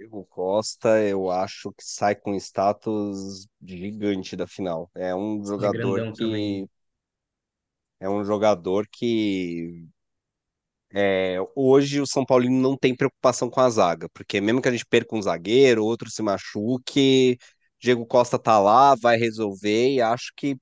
Diego 0.00 0.24
Costa, 0.30 1.02
eu 1.02 1.30
acho 1.30 1.70
que 1.72 1.84
sai 1.84 2.16
com 2.16 2.34
status 2.34 3.46
gigante 3.62 4.34
da 4.34 4.46
final. 4.46 4.90
É 4.94 5.14
um 5.14 5.44
jogador 5.44 5.72
grandão 5.72 6.12
também. 6.14 6.66
que 6.66 6.72
é 8.00 8.08
um 8.08 8.24
jogador 8.24 8.88
que 8.90 9.86
é, 10.94 11.36
hoje 11.54 12.00
o 12.00 12.06
São 12.06 12.24
Paulino 12.24 12.58
não 12.58 12.78
tem 12.78 12.96
preocupação 12.96 13.50
com 13.50 13.60
a 13.60 13.68
zaga, 13.68 14.08
porque 14.14 14.40
mesmo 14.40 14.62
que 14.62 14.68
a 14.68 14.72
gente 14.72 14.86
perca 14.86 15.14
um 15.14 15.20
zagueiro, 15.20 15.84
outro 15.84 16.10
se 16.10 16.22
machuque, 16.22 17.36
Diego 17.78 18.06
Costa 18.06 18.38
tá 18.38 18.58
lá, 18.58 18.94
vai 18.94 19.18
resolver 19.18 19.92
e 19.92 20.00
acho 20.00 20.32
que 20.34 20.56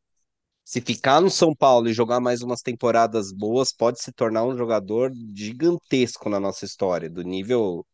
se 0.65 0.81
ficar 0.81 1.21
no 1.21 1.31
São 1.31 1.55
Paulo 1.55 1.89
e 1.89 1.95
jogar 1.95 2.21
mais 2.21 2.43
umas 2.43 2.63
temporadas 2.63 3.33
boas, 3.33 3.73
pode 3.73 4.03
se 4.03 4.13
tornar 4.13 4.45
um 4.45 4.57
jogador 4.57 5.13
gigantesco 5.35 6.29
na 6.29 6.41
nossa 6.41 6.65
história, 6.65 7.09
do 7.09 7.23
nível 7.23 7.87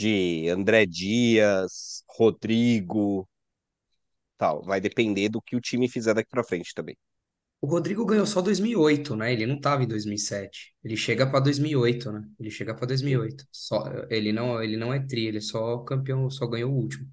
de 0.00 0.48
André 0.48 0.86
Dias, 0.86 2.04
Rodrigo, 2.08 3.28
tal. 4.38 4.62
Vai 4.64 4.80
depender 4.80 5.28
do 5.28 5.40
que 5.42 5.54
o 5.56 5.60
time 5.60 5.88
fizer 5.88 6.14
daqui 6.14 6.30
pra 6.30 6.42
frente 6.44 6.74
também. 6.74 6.96
O 7.60 7.66
Rodrigo 7.66 8.06
ganhou 8.06 8.24
só 8.26 8.40
2008, 8.40 9.14
né? 9.14 9.32
Ele 9.32 9.46
não 9.46 9.56
estava 9.56 9.82
em 9.82 9.86
2007. 9.86 10.74
Ele 10.82 10.96
chega 10.96 11.26
para 11.30 11.40
2008, 11.40 12.10
né? 12.10 12.26
Ele 12.38 12.50
chega 12.50 12.74
para 12.74 12.86
Sim. 12.94 13.16
2008. 13.16 13.44
Só, 13.52 13.84
ele 14.08 14.32
não, 14.32 14.62
ele 14.62 14.76
não 14.78 14.92
é 14.94 15.00
tri, 15.06 15.26
ele 15.26 15.38
é 15.38 15.40
só 15.40 15.78
campeão, 15.84 16.30
só 16.30 16.46
ganhou 16.46 16.72
o 16.72 16.76
último. 16.76 17.06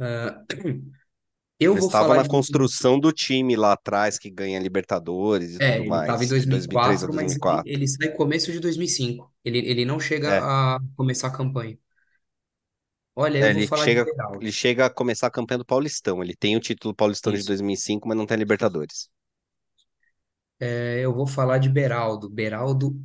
Ah, 0.00 0.44
eu 1.60 1.74
Ele 1.74 1.78
vou 1.78 1.90
estava 1.90 1.90
falar 1.90 2.18
na 2.18 2.22
de. 2.22 2.28
construção 2.28 3.00
do 3.00 3.12
time 3.12 3.56
lá 3.56 3.72
atrás 3.72 4.18
que 4.18 4.30
ganha 4.30 4.58
Libertadores 4.60 5.54
e 5.54 5.60
É, 5.60 5.78
tudo 5.78 5.84
ele 5.84 5.98
estava 5.98 6.24
em 6.24 6.26
mais, 6.26 6.38
de 6.38 6.46
2003 6.46 7.02
a 7.04 7.06
2004, 7.06 7.12
mas 7.12 7.36
ele, 7.44 7.60
2004. 7.60 7.66
ele 7.66 7.86
sai 7.86 8.12
começo 8.14 8.50
de 8.50 8.60
2005. 8.60 9.32
Ele, 9.44 9.58
ele 9.58 9.84
não 9.84 10.00
chega 10.00 10.38
É, 10.38 10.50
a 10.76 10.78
começar 10.96 11.28
a 11.28 11.36
campanha. 11.36 11.78
Olha, 13.20 13.38
eu 13.38 13.44
é, 13.44 13.52
vou 13.52 13.60
ele 13.60 13.66
falar 13.66 13.84
de 13.84 13.90
chega, 13.90 14.06
ele 14.40 14.52
chega 14.52 14.86
a 14.86 14.90
começar 14.90 15.26
a 15.26 15.30
campanha 15.30 15.58
do 15.58 15.64
Paulistão. 15.66 16.22
Ele 16.22 16.34
tem 16.34 16.56
o 16.56 16.60
título 16.60 16.94
paulistano 16.94 17.36
de 17.36 17.40
Isso. 17.40 17.48
2005, 17.48 18.08
mas 18.08 18.16
não 18.16 18.24
tem 18.24 18.38
Libertadores. 18.38 19.10
É, 20.58 21.00
eu 21.00 21.12
vou 21.14 21.26
falar 21.26 21.58
de 21.58 21.68
Beraldo. 21.68 22.30
Beraldo, 22.30 22.98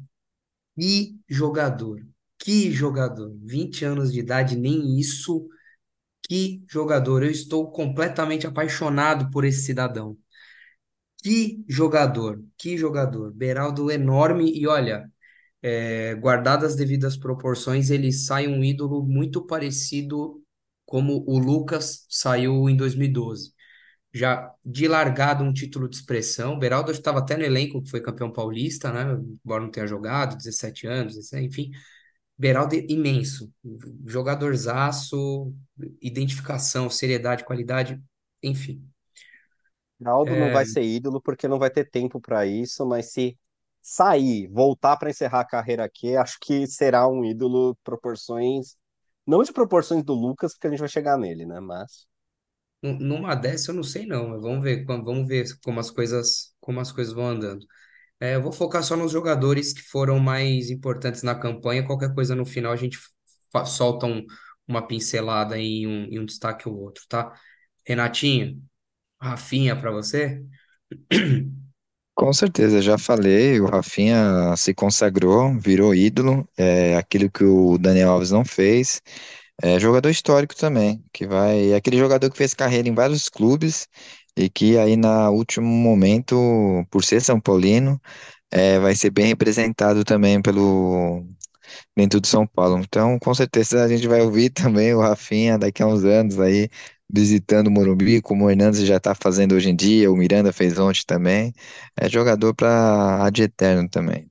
que 0.80 1.20
jogador. 1.28 2.05
Que 2.38 2.72
jogador. 2.72 3.36
20 3.43 3.84
anos 3.84 4.13
de 4.13 4.20
idade, 4.22 4.55
nem 4.55 4.97
isso 4.99 5.49
Que 6.30 6.63
jogador! 6.70 7.24
Eu 7.24 7.32
estou 7.32 7.72
completamente 7.72 8.47
apaixonado 8.47 9.30
por 9.32 9.45
esse 9.45 9.63
cidadão. 9.63 10.18
Que 11.22 11.63
jogador! 11.68 12.43
Que 12.57 12.78
jogador! 12.78 13.34
Beraldo 13.34 13.91
enorme 13.91 14.51
e 14.57 14.68
olha, 14.68 15.11
é, 15.72 16.16
guardadas 16.16 16.72
as 16.74 16.76
devidas 16.78 17.18
proporções, 17.18 17.89
ele 17.89 18.11
sai 18.11 18.47
um 18.47 18.63
ídolo 18.63 19.03
muito 19.03 19.45
parecido 19.45 20.43
como 20.86 21.24
o 21.28 21.39
Lucas 21.39 22.05
saiu 22.09 22.70
em 22.70 22.76
2012. 22.78 23.53
Já 24.13 24.51
de 24.63 24.88
largada 24.88 25.43
um 25.43 25.51
título 25.53 25.89
de 25.89 25.95
expressão. 25.97 26.53
O 26.55 26.59
Beraldo 26.59 26.91
estava 26.91 27.20
até 27.20 27.36
no 27.38 27.43
elenco, 27.43 27.82
que 27.84 27.89
foi 27.89 28.01
campeão 28.01 28.32
paulista, 28.32 28.91
né? 28.91 29.03
Embora 29.45 29.63
não 29.63 29.72
tenha 29.72 29.88
jogado, 29.88 30.38
17 30.38 30.88
anos, 30.88 31.34
enfim. 31.34 31.72
Beraldo 32.38 32.76
é 32.76 32.86
imenso, 32.89 33.51
jogadorzaço, 34.05 35.53
identificação, 36.01 36.89
seriedade, 36.89 37.45
qualidade, 37.45 38.01
enfim. 38.43 38.84
Não 39.99 40.26
É, 40.26 40.49
vai 40.49 40.66
ser 40.66 40.84
ídolo 40.84 41.22
porque 41.22 41.47
não 41.47 41.57
vai 41.59 41.70
ter 41.70 41.89
tempo 41.89 42.20
para 42.22 42.45
isso, 42.45 42.86
mas 42.86 43.11
se 43.11 43.38
sair, 43.86 44.47
voltar 44.49 44.97
para 44.97 45.09
encerrar 45.09 45.41
a 45.41 45.45
carreira 45.45 45.86
aqui, 45.86 46.15
acho 46.17 46.38
que 46.41 46.65
será 46.67 47.07
um 47.07 47.23
ídolo 47.25 47.75
proporções, 47.83 48.75
não 49.27 49.43
de 49.43 49.53
proporções 49.53 50.03
do 50.03 50.13
Lucas, 50.13 50.53
porque 50.53 50.67
a 50.67 50.69
gente 50.71 50.79
vai 50.79 50.89
chegar 50.89 51.17
nele, 51.17 51.45
né? 51.45 51.59
Mas 51.59 52.07
nu- 52.81 52.97
numa 52.99 53.36
dessa 53.36 53.71
eu 53.71 53.75
não 53.75 53.83
sei 53.83 54.05
não, 54.05 54.39
vamos 54.41 54.63
ver, 54.63 54.86
vamos 54.86 55.27
ver 55.27 55.45
como 55.63 55.79
as 55.79 55.89
coisas, 55.91 56.53
como 56.59 56.79
as 56.79 56.91
coisas 56.91 57.13
vão 57.13 57.27
andando. 57.29 57.65
É, 58.21 58.36
eu 58.36 58.43
vou 58.43 58.51
focar 58.53 58.83
só 58.83 58.97
nos 58.97 59.11
jogadores 59.13 59.73
que 59.73 59.81
foram 59.83 60.19
mais 60.19 60.69
importantes 60.71 61.23
na 61.23 61.36
campanha. 61.36 61.86
Qualquer 61.86 62.13
coisa 62.15 62.36
no 62.36 62.45
final 62.45 62.73
a 62.73 62.75
gente 62.77 62.99
solta 63.67 64.05
um- 64.07 64.25
uma 64.67 64.86
pincelada 64.88 65.57
em 65.59 65.88
um, 65.88 66.05
em 66.05 66.19
um 66.19 66.25
destaque 66.25 66.69
ou 66.69 66.77
outro, 66.79 67.03
tá? 67.09 67.33
Renatinho, 67.88 68.61
Rafinha 69.21 69.75
para 69.79 69.91
você? 69.91 70.43
Com 72.18 72.32
certeza, 72.32 72.82
já 72.82 72.97
falei, 72.97 73.59
o 73.59 73.66
Rafinha 73.66 74.55
se 74.55 74.74
consagrou, 74.74 75.53
virou 75.59 75.93
ídolo, 75.93 76.47
é 76.57 76.95
aquilo 76.95 77.30
que 77.30 77.43
o 77.43 77.78
Daniel 77.78 78.11
Alves 78.11 78.32
não 78.32 78.45
fez. 78.45 79.01
É 79.61 79.80
jogador 79.80 80.09
histórico 80.09 80.55
também, 80.55 81.03
que 81.13 81.28
vai, 81.28 81.72
é 81.72 81.76
aquele 81.76 81.97
jogador 81.97 82.30
que 82.32 82.38
fez 82.38 82.53
carreira 82.53 82.88
em 82.89 82.95
vários 82.95 83.30
clubes 83.30 83.88
e 84.38 84.49
que 84.49 84.78
aí 84.78 84.95
na 84.97 85.30
último 85.32 85.68
momento, 85.68 86.36
por 86.91 87.03
ser 87.03 87.22
São 87.22 87.39
Paulino, 87.41 88.01
é, 88.51 88.80
vai 88.80 88.95
ser 88.95 89.11
bem 89.11 89.28
representado 89.28 90.03
também 90.05 90.41
pelo 90.41 91.26
dentro 91.95 92.20
de 92.22 92.28
São 92.28 92.45
Paulo. 92.47 92.80
Então, 92.80 93.18
com 93.20 93.34
certeza 93.34 93.84
a 93.84 93.88
gente 93.88 94.07
vai 94.07 94.22
ouvir 94.22 94.49
também 94.51 94.93
o 94.93 95.01
Rafinha 95.01 95.57
daqui 95.57 95.84
a 95.84 95.88
uns 95.88 96.03
anos 96.03 96.39
aí 96.39 96.70
visitando 97.10 97.68
o 97.68 97.72
Morumbi, 97.72 98.22
como 98.22 98.45
o 98.45 98.49
Hernandes 98.51 98.82
já 98.82 98.97
está 98.97 99.16
fazendo 99.16 99.56
hoje 99.56 99.70
em 99.70 99.76
dia, 99.76 100.12
o 100.12 100.16
Miranda 100.18 100.51
fez 100.53 100.80
ontem 100.80 101.03
também. 101.06 101.53
É 101.97 102.10
jogador 102.10 102.53
para 102.56 103.26
ad 103.26 103.41
eterno 103.41 103.89
também. 103.89 104.30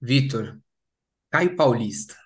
Vitor, 0.00 0.60
Caio 1.30 1.56
Paulista. 1.56 2.16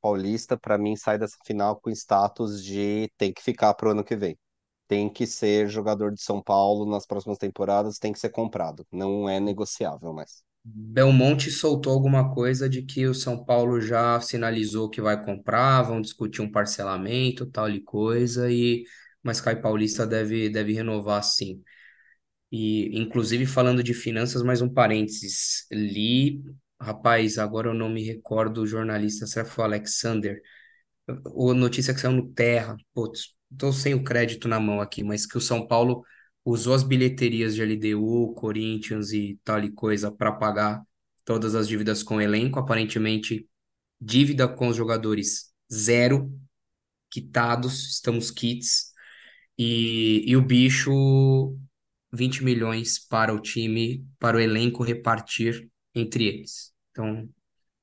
Paulista, 0.00 0.56
para 0.56 0.78
mim, 0.78 0.96
sai 0.96 1.18
dessa 1.18 1.36
final 1.44 1.78
com 1.80 1.90
status 1.90 2.62
de 2.64 3.10
tem 3.18 3.32
que 3.32 3.42
ficar 3.42 3.74
pro 3.74 3.90
ano 3.90 4.04
que 4.04 4.16
vem. 4.16 4.38
Tem 4.88 5.10
que 5.12 5.26
ser 5.26 5.68
jogador 5.68 6.12
de 6.12 6.22
São 6.22 6.42
Paulo 6.42 6.86
nas 6.90 7.06
próximas 7.06 7.38
temporadas, 7.38 7.98
tem 7.98 8.12
que 8.12 8.20
ser 8.20 8.30
comprado. 8.30 8.86
Não 8.92 9.28
é 9.28 9.40
negociável 9.40 10.12
mais. 10.14 10.44
Belmonte 10.68 11.50
soltou 11.50 11.92
alguma 11.92 12.34
coisa 12.34 12.68
de 12.68 12.82
que 12.82 13.06
o 13.06 13.14
São 13.14 13.44
Paulo 13.44 13.80
já 13.80 14.20
sinalizou 14.20 14.90
que 14.90 15.00
vai 15.00 15.22
comprar, 15.24 15.82
vão 15.82 16.00
discutir 16.00 16.42
um 16.42 16.50
parcelamento, 16.50 17.46
tal 17.46 17.70
e 17.70 17.80
coisa, 17.80 18.50
e 18.50 18.84
mas 19.22 19.40
Caio 19.40 19.60
Paulista 19.62 20.06
deve, 20.06 20.48
deve 20.48 20.72
renovar 20.72 21.22
sim. 21.22 21.62
E 22.52 22.98
inclusive 22.98 23.46
falando 23.46 23.82
de 23.82 23.94
finanças, 23.94 24.42
mais 24.42 24.62
um 24.62 24.68
parênteses. 24.72 25.66
Li, 25.72 26.42
rapaz, 26.80 27.38
agora 27.38 27.68
eu 27.70 27.74
não 27.74 27.88
me 27.88 28.04
recordo 28.04 28.62
o 28.62 28.66
jornalista, 28.66 29.26
será 29.26 29.44
que 29.46 29.52
foi 29.52 29.64
o 29.64 29.66
Alexander? 29.66 30.40
O 31.34 31.54
notícia 31.54 31.94
que 31.94 32.00
saiu 32.00 32.12
no 32.16 32.32
Terra, 32.32 32.76
putz, 32.94 33.34
tô 33.56 33.72
sem 33.72 33.94
o 33.94 34.02
crédito 34.04 34.48
na 34.48 34.58
mão 34.58 34.80
aqui, 34.80 35.04
mas 35.04 35.26
que 35.26 35.38
o 35.38 35.40
São 35.40 35.66
Paulo 35.66 36.04
usou 36.46 36.74
as 36.74 36.84
bilheterias 36.84 37.56
de 37.56 37.62
LDU, 37.62 38.32
Corinthians 38.34 39.12
e 39.12 39.36
tal 39.42 39.64
e 39.64 39.72
coisa 39.72 40.12
para 40.12 40.30
pagar 40.30 40.80
todas 41.24 41.56
as 41.56 41.66
dívidas 41.66 42.04
com 42.04 42.16
o 42.16 42.20
elenco. 42.20 42.60
Aparentemente, 42.60 43.48
dívida 44.00 44.46
com 44.46 44.68
os 44.68 44.76
jogadores 44.76 45.52
zero, 45.72 46.32
quitados, 47.10 47.94
estamos 47.94 48.30
quites. 48.30 48.92
E, 49.58 50.22
e 50.24 50.36
o 50.36 50.42
bicho, 50.42 51.56
20 52.12 52.44
milhões 52.44 52.96
para 52.96 53.34
o 53.34 53.40
time, 53.40 54.06
para 54.16 54.36
o 54.36 54.40
elenco 54.40 54.84
repartir 54.84 55.68
entre 55.96 56.26
eles. 56.26 56.72
Então, 56.92 57.28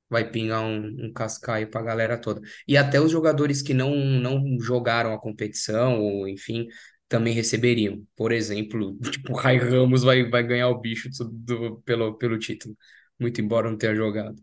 vai 0.08 0.30
pingar 0.30 0.62
um, 0.62 1.06
um 1.06 1.12
cascaio 1.12 1.68
para 1.68 1.80
a 1.82 1.84
galera 1.84 2.16
toda. 2.16 2.40
E 2.66 2.78
até 2.78 2.98
os 2.98 3.10
jogadores 3.10 3.60
que 3.60 3.74
não, 3.74 3.94
não 3.94 4.58
jogaram 4.58 5.12
a 5.12 5.20
competição, 5.20 6.00
ou 6.00 6.26
enfim, 6.28 6.66
também 7.14 7.34
receberiam. 7.34 8.06
Por 8.16 8.32
exemplo, 8.32 8.98
tipo, 9.12 9.32
o 9.32 9.36
Rai 9.36 9.58
Ramos 9.58 10.02
vai, 10.04 10.28
vai 10.28 10.42
ganhar 10.44 10.68
o 10.68 10.80
bicho 10.80 11.08
do, 11.10 11.24
do- 11.30 11.82
pelo, 11.82 12.14
pelo 12.18 12.38
título, 12.38 12.76
muito 13.20 13.40
embora 13.40 13.70
não 13.70 13.78
tenha 13.78 13.94
jogado. 13.94 14.36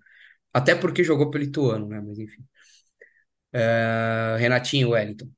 Até 0.54 0.76
porque 0.76 1.04
jogou 1.04 1.32
pelo 1.32 1.44
Ituano, 1.46 1.88
né? 1.90 2.02
Mas 2.02 2.20
enfim. 2.20 2.44
É, 3.54 4.38
Renatinho 4.40 4.90
Wellington. 4.92 5.30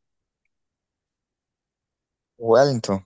Wellington, 2.39 3.01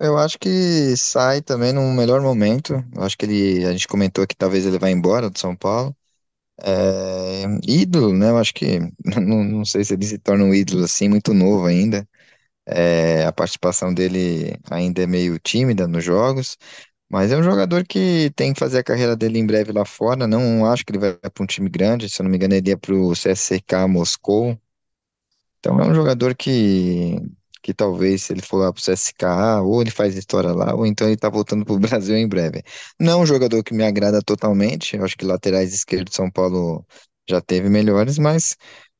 eu 0.00 0.18
acho 0.18 0.38
que 0.38 0.96
sai 0.96 1.42
também 1.42 1.72
num 1.72 1.94
melhor 1.94 2.20
momento. 2.22 2.74
Eu 2.94 3.02
acho 3.02 3.16
que 3.18 3.26
ele, 3.26 3.66
a 3.66 3.72
gente 3.72 3.88
comentou 3.88 4.26
que 4.26 4.36
talvez 4.36 4.66
ele 4.66 4.78
vá 4.78 4.90
embora 4.90 5.30
do 5.30 5.38
São 5.38 5.56
Paulo. 5.56 5.96
É, 6.62 7.44
ídolo, 7.66 8.12
né? 8.14 8.30
Eu 8.30 8.38
acho 8.38 8.54
que 8.54 8.80
não, 9.04 9.44
não 9.44 9.64
sei 9.66 9.84
se 9.84 9.94
ele 9.94 10.06
se 10.06 10.18
torna 10.18 10.44
um 10.44 10.54
ídolo 10.54 10.84
assim, 10.84 11.08
muito 11.08 11.34
novo 11.34 11.66
ainda. 11.66 12.08
É, 12.66 13.24
a 13.26 13.32
participação 13.32 13.92
dele 13.92 14.58
ainda 14.70 15.02
é 15.02 15.06
meio 15.06 15.38
tímida 15.38 15.86
nos 15.86 16.04
jogos, 16.04 16.56
mas 17.10 17.32
é 17.32 17.36
um 17.36 17.42
jogador 17.42 17.84
que 17.86 18.30
tem 18.36 18.52
que 18.54 18.60
fazer 18.60 18.78
a 18.78 18.84
carreira 18.84 19.16
dele 19.16 19.38
em 19.38 19.46
breve 19.46 19.72
lá 19.72 19.84
fora. 19.84 20.26
Não 20.26 20.66
acho 20.66 20.84
que 20.84 20.92
ele 20.92 20.98
vai 21.00 21.14
para 21.18 21.42
um 21.44 21.46
time 21.46 21.68
grande, 21.70 22.08
se 22.08 22.20
eu 22.22 22.24
não 22.24 22.30
me 22.30 22.36
engano, 22.38 22.54
ele 22.54 22.70
ia 22.70 22.78
para 22.78 22.94
o 22.94 23.14
CSKA 23.16 23.88
Moscou. 23.88 24.58
Então 25.58 25.80
é 25.80 25.86
um 25.86 25.94
jogador 25.94 26.34
que, 26.34 27.16
que 27.62 27.72
talvez, 27.74 28.24
se 28.24 28.32
ele 28.32 28.42
for 28.42 28.58
lá 28.58 28.72
para 28.72 28.80
o 28.80 28.82
CSKA, 28.82 29.62
ou 29.62 29.80
ele 29.80 29.90
faz 29.90 30.14
história 30.16 30.52
lá, 30.52 30.74
ou 30.74 30.86
então 30.86 31.06
ele 31.06 31.14
está 31.14 31.28
voltando 31.30 31.64
para 31.64 31.74
o 31.74 31.78
Brasil 31.80 32.16
em 32.16 32.28
breve. 32.28 32.62
Não 33.00 33.12
é 33.20 33.22
um 33.22 33.26
jogador 33.26 33.62
que 33.62 33.74
me 33.74 33.84
agrada 33.84 34.20
totalmente. 34.22 34.96
Acho 34.98 35.16
que 35.16 35.24
laterais 35.24 35.72
esquerdos 35.74 36.10
de 36.12 36.16
São 36.16 36.30
Paulo 36.30 36.86
já 37.28 37.40
teve 37.40 37.68
melhores, 37.70 38.18
mas 38.18 38.56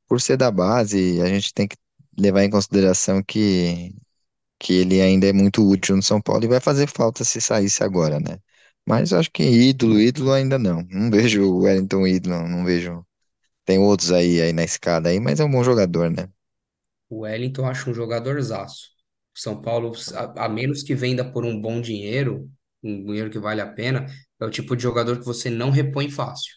por 0.09 0.21
ser 0.21 0.37
da 0.37 0.51
base, 0.51 1.21
a 1.23 1.27
gente 1.29 1.53
tem 1.55 1.69
que 1.69 1.77
levar 2.19 2.45
em 2.45 2.51
consideração 2.51 3.23
que 3.23 3.95
que 4.59 4.75
ele 4.75 5.01
ainda 5.03 5.27
é 5.29 5.33
muito 5.33 5.69
útil 5.69 5.97
no 5.97 6.03
São 6.03 6.21
Paulo 6.21 6.45
e 6.45 6.49
vai 6.49 6.61
fazer 6.61 6.89
falta 6.89 7.25
se 7.25 7.41
saísse 7.41 7.85
agora, 7.85 8.21
né? 8.21 8.39
Mas 8.87 9.13
eu 9.13 9.19
acho 9.21 9.31
que 9.31 9.43
ídolo, 9.45 10.01
ídolo 10.01 10.33
ainda 10.33 10.59
não. 10.59 10.83
Não 10.91 11.11
vejo 11.11 11.43
o 11.45 11.59
Wellington 11.63 12.07
ídolo, 12.07 12.49
não 12.49 12.65
vejo. 12.65 13.07
Tem 13.65 13.79
outros 13.79 14.13
aí, 14.13 14.41
aí 14.43 14.53
na 14.53 14.65
escada 14.65 15.11
aí, 15.11 15.21
mas 15.21 15.41
é 15.41 15.45
um 15.45 15.51
bom 15.51 15.65
jogador, 15.65 16.11
né? 16.11 16.29
O 17.09 17.21
Wellington 17.21 17.67
acho 17.67 17.91
um 17.91 17.95
jogadorzaço. 17.95 18.91
São 19.35 19.61
Paulo, 19.61 19.93
a, 20.15 20.45
a 20.47 20.49
menos 20.49 20.83
que 20.83 20.95
venda 20.95 21.25
por 21.31 21.45
um 21.45 21.61
bom 21.61 21.81
dinheiro, 21.81 22.51
um 22.83 23.05
dinheiro 23.05 23.31
que 23.31 23.39
vale 23.39 23.61
a 23.61 23.67
pena, 23.73 24.07
é 24.41 24.45
o 24.45 24.51
tipo 24.51 24.77
de 24.77 24.83
jogador 24.83 25.19
que 25.19 25.25
você 25.25 25.51
não 25.51 25.71
repõe 25.71 26.11
fácil. 26.11 26.53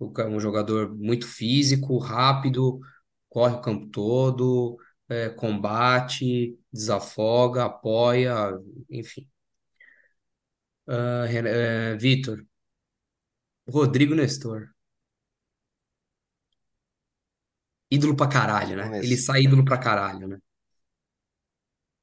Um 0.00 0.40
jogador 0.40 0.96
muito 0.96 1.26
físico, 1.26 1.98
rápido, 1.98 2.80
corre 3.28 3.54
o 3.56 3.60
campo 3.60 3.86
todo, 3.88 4.76
é, 5.10 5.30
combate, 5.30 6.58
desafoga, 6.72 7.66
apoia, 7.66 8.52
enfim. 8.90 9.28
É, 10.88 11.96
Vitor, 11.96 12.44
Rodrigo 13.66 14.14
Nestor, 14.14 14.74
ídolo 17.90 18.16
pra 18.16 18.26
caralho, 18.28 18.76
né? 18.76 18.96
Ele 19.00 19.16
Mas 19.16 19.18
sai 19.18 19.42
ídolo 19.42 19.64
pra 19.64 19.78
caralho, 19.78 20.26
né? 20.28 20.38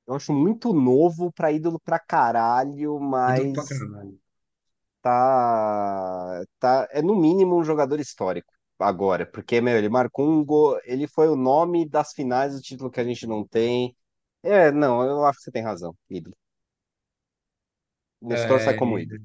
Eu 0.08 0.16
acho 0.16 0.34
muito 0.34 0.74
novo 0.74 1.32
pra 1.32 1.52
ídolo 1.52 1.80
pra 1.80 2.00
caralho, 2.00 3.00
Ídolo 3.28 3.52
pra 3.54 3.64
mas 3.64 3.70
caralho. 3.70 4.20
tá, 5.02 6.44
tá, 6.60 6.88
é 6.92 7.02
no 7.02 7.16
mínimo 7.16 7.58
um 7.58 7.64
jogador 7.64 8.00
histórico 8.00 8.54
agora, 8.80 9.26
porque, 9.26 9.62
meu, 9.62 9.78
ele 9.78 9.90
marcou 9.90 10.28
um 10.30 10.44
gol, 10.46 10.80
ele 10.86 11.08
foi 11.08 11.28
o 11.30 11.36
nome 11.36 11.88
das 11.88 12.14
finais 12.14 12.54
do 12.56 12.62
título 12.62 12.92
que 12.92 13.00
a 13.00 13.04
gente 13.04 13.26
não 13.28 13.46
tem. 13.48 13.96
É, 14.44 14.72
não, 14.72 15.04
eu 15.04 15.26
acho 15.26 15.40
que 15.40 15.46
você 15.46 15.52
tem 15.52 15.64
razão, 15.64 15.96
ídolo. 16.10 16.36
Nestor 18.22 18.60
sai 18.62 18.74
É, 18.74 18.80
como 18.80 19.00
ídolo. 19.00 19.24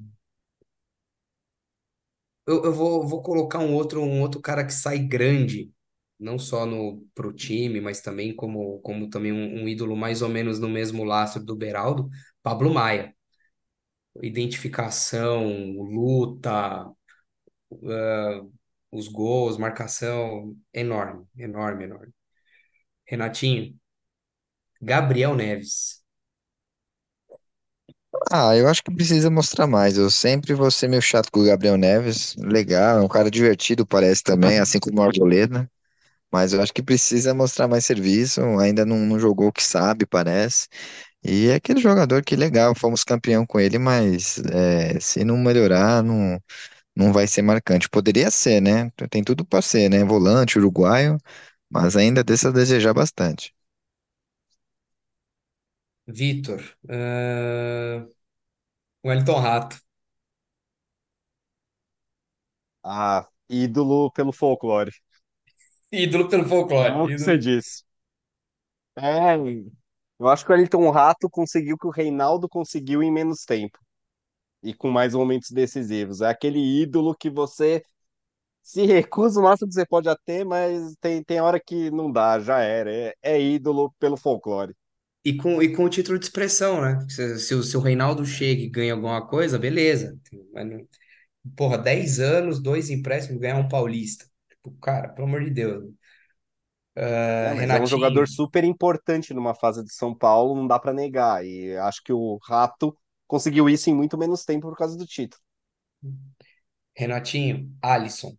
Eu, 2.45 2.65
eu 2.65 2.73
vou, 2.73 3.07
vou 3.07 3.21
colocar 3.23 3.59
um 3.59 3.73
outro, 3.73 4.01
um 4.01 4.21
outro 4.21 4.41
cara 4.41 4.65
que 4.65 4.73
sai 4.73 4.99
grande, 4.99 5.71
não 6.19 6.37
só 6.37 6.65
no 6.65 7.05
pro 7.15 7.31
time, 7.33 7.79
mas 7.81 8.01
também 8.01 8.35
como, 8.35 8.79
como 8.81 9.09
também 9.09 9.31
um, 9.31 9.63
um 9.63 9.67
ídolo 9.67 9.95
mais 9.95 10.21
ou 10.21 10.29
menos 10.29 10.59
no 10.59 10.67
mesmo 10.69 11.03
lastro 11.05 11.43
do 11.43 11.55
Beraldo, 11.55 12.09
Pablo 12.41 12.73
Maia. 12.73 13.15
Identificação, 14.23 15.45
luta, 15.83 16.91
os 18.93 19.07
gols, 19.09 19.57
marcação, 19.57 20.55
enorme, 20.73 21.25
enorme, 21.37 21.85
enorme. 21.85 22.13
Renatinho, 23.07 23.77
Gabriel 24.81 25.33
Neves. 25.35 26.03
Ah, 28.31 28.55
eu 28.55 28.67
acho 28.67 28.83
que 28.83 28.93
precisa 28.93 29.29
mostrar 29.29 29.67
mais. 29.67 29.97
Eu 29.97 30.09
sempre 30.09 30.53
vou 30.53 30.69
ser 30.71 30.87
meio 30.87 31.01
chato 31.01 31.29
com 31.31 31.39
o 31.41 31.45
Gabriel 31.45 31.77
Neves. 31.77 32.35
Legal, 32.37 32.99
é 32.99 33.01
um 33.01 33.07
cara 33.07 33.29
divertido, 33.29 33.85
parece 33.85 34.23
também, 34.23 34.59
assim 34.59 34.79
como 34.79 34.99
o 34.99 35.03
Arboleda. 35.03 35.69
Mas 36.31 36.53
eu 36.53 36.61
acho 36.61 36.73
que 36.73 36.83
precisa 36.83 37.33
mostrar 37.33 37.67
mais 37.67 37.85
serviço. 37.85 38.41
Ainda 38.59 38.85
não, 38.85 38.97
não 38.99 39.19
jogou 39.19 39.49
o 39.49 39.53
que 39.53 39.63
sabe, 39.63 40.05
parece. 40.05 40.67
E 41.23 41.49
é 41.49 41.55
aquele 41.55 41.81
jogador 41.81 42.23
que 42.23 42.35
legal, 42.35 42.75
fomos 42.75 43.03
campeão 43.03 43.45
com 43.45 43.59
ele, 43.59 43.79
mas 43.79 44.39
é, 44.53 44.99
se 44.99 45.23
não 45.25 45.37
melhorar, 45.37 46.03
não, 46.03 46.41
não 46.95 47.13
vai 47.13 47.27
ser 47.27 47.41
marcante. 47.41 47.89
Poderia 47.89 48.29
ser, 48.31 48.61
né? 48.61 48.91
Tem 49.09 49.23
tudo 49.23 49.45
para 49.45 49.61
ser, 49.61 49.89
né? 49.89 50.03
Volante, 50.03 50.57
uruguaio, 50.59 51.17
mas 51.69 51.95
ainda 51.95 52.23
deixa 52.23 52.49
a 52.49 52.51
desejar 52.51 52.93
bastante. 52.93 53.53
Vitor, 56.07 56.61
ah, 56.89 58.05
Wellington 59.03 59.41
Rato. 59.41 59.77
Ah, 62.83 63.27
ídolo 63.49 64.09
pelo 64.11 64.31
folclore. 64.31 64.91
Ídolo 65.91 66.27
pelo 66.29 66.45
folclore. 66.47 66.91
Como 66.93 67.09
que 67.09 67.19
você 67.19 67.37
Ídolo... 67.37 67.37
disse? 67.37 67.83
É, 68.97 69.35
eu 70.19 70.27
acho 70.27 70.45
que 70.45 70.51
o 70.51 70.55
Elton 70.55 70.89
Rato 70.91 71.29
conseguiu 71.29 71.75
o 71.75 71.77
que 71.77 71.87
o 71.87 71.91
Reinaldo 71.91 72.47
conseguiu 72.49 73.03
em 73.03 73.11
menos 73.11 73.45
tempo 73.45 73.79
e 74.63 74.73
com 74.73 74.89
mais 74.91 75.13
momentos 75.13 75.51
decisivos. 75.51 76.21
É 76.21 76.29
aquele 76.29 76.59
ídolo 76.59 77.15
que 77.15 77.29
você 77.29 77.83
se 78.61 78.85
recusa 78.85 79.39
o 79.39 79.43
máximo 79.43 79.69
que 79.69 79.75
você 79.75 79.85
pode 79.85 80.09
a 80.09 80.15
ter, 80.15 80.45
mas 80.45 80.95
tem, 81.01 81.23
tem 81.23 81.41
hora 81.41 81.59
que 81.59 81.91
não 81.91 82.11
dá, 82.11 82.39
já 82.39 82.59
era. 82.61 82.91
É, 82.93 83.13
é 83.21 83.41
ídolo 83.41 83.93
pelo 83.99 84.17
folclore. 84.17 84.75
E 85.25 85.35
com, 85.37 85.61
e 85.61 85.73
com 85.75 85.85
o 85.85 85.89
título 85.89 86.19
de 86.19 86.25
expressão, 86.25 86.81
né? 86.81 86.99
Se, 87.09 87.39
se, 87.39 87.55
o 87.55 87.63
se 87.63 87.77
o 87.77 87.79
Reinaldo 87.79 88.25
chega 88.25 88.61
e 88.61 88.69
ganha 88.69 88.93
alguma 88.93 89.25
coisa, 89.25 89.57
beleza. 89.59 90.17
Mas 90.53 90.67
não- 90.69 90.87
Porra, 91.57 91.77
10 91.77 92.19
anos, 92.19 92.61
dois 92.61 92.89
empréstimos, 92.89 93.41
ganhar 93.41 93.57
um 93.57 93.67
paulista. 93.69 94.25
Tipo, 94.49 94.71
cara, 94.81 95.09
pelo 95.09 95.27
amor 95.27 95.43
de 95.45 95.51
Deus. 95.51 95.85
É, 96.95 97.53
Ah, 97.53 97.55
mas 97.55 97.73
é 97.73 97.79
um 97.79 97.87
jogador 97.87 98.27
super 98.27 98.63
importante 98.63 99.33
numa 99.33 99.53
fase 99.55 99.83
de 99.83 99.93
São 99.93 100.15
Paulo, 100.15 100.55
não 100.55 100.67
dá 100.67 100.79
pra 100.79 100.93
negar. 100.93 101.45
E 101.45 101.75
acho 101.77 102.01
que 102.03 102.13
o 102.13 102.37
Rato 102.43 102.95
conseguiu 103.33 103.69
isso 103.69 103.89
em 103.89 103.95
muito 103.95 104.17
menos 104.17 104.45
tempo 104.45 104.67
por 104.69 104.77
causa 104.77 104.97
do 104.97 105.05
título. 105.07 105.41
Renatinho, 106.95 107.71
Alisson. 107.83 108.35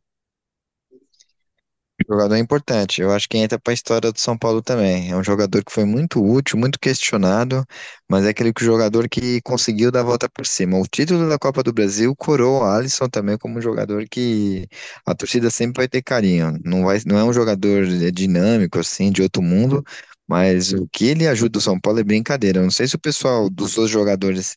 Jogador 2.10 2.36
importante. 2.36 3.00
Eu 3.00 3.12
acho 3.12 3.28
que 3.28 3.38
entra 3.38 3.58
para 3.58 3.72
a 3.72 3.74
história 3.74 4.10
do 4.12 4.18
São 4.18 4.36
Paulo 4.36 4.60
também. 4.60 5.10
É 5.10 5.16
um 5.16 5.22
jogador 5.22 5.62
que 5.64 5.72
foi 5.72 5.84
muito 5.84 6.20
útil, 6.22 6.58
muito 6.58 6.78
questionado, 6.78 7.64
mas 8.10 8.24
é 8.24 8.30
aquele 8.30 8.52
que- 8.52 8.64
jogador 8.64 9.08
que 9.08 9.40
conseguiu 9.42 9.90
dar 9.92 10.00
a 10.00 10.02
volta 10.02 10.28
por 10.28 10.44
cima. 10.44 10.76
O 10.78 10.86
título 10.88 11.28
da 11.28 11.38
Copa 11.38 11.62
do 11.62 11.72
Brasil 11.72 12.14
coroou 12.16 12.62
o 12.62 12.64
Alisson 12.64 13.08
também 13.08 13.38
como 13.38 13.58
um 13.58 13.62
jogador 13.62 14.04
que 14.10 14.66
a 15.06 15.14
torcida 15.14 15.50
sempre 15.50 15.80
vai 15.82 15.88
ter 15.88 16.02
carinho. 16.02 16.58
Não 16.64 16.82
vai, 16.84 16.98
não 17.06 17.16
é 17.18 17.24
um 17.24 17.32
jogador 17.32 17.86
dinâmico 18.12 18.78
assim, 18.80 19.10
de 19.12 19.22
outro 19.22 19.40
mundo, 19.42 19.82
mas 20.28 20.72
o 20.72 20.88
que 20.92 21.06
ele 21.06 21.26
ajuda 21.28 21.58
o 21.58 21.62
São 21.62 21.78
Paulo 21.80 22.00
é 22.00 22.04
brincadeira. 22.04 22.58
Eu 22.58 22.64
não 22.64 22.70
sei 22.72 22.88
se 22.88 22.96
o 22.96 22.98
pessoal 22.98 23.48
dos 23.48 23.78
outros 23.78 23.90
jogadores 23.90 24.56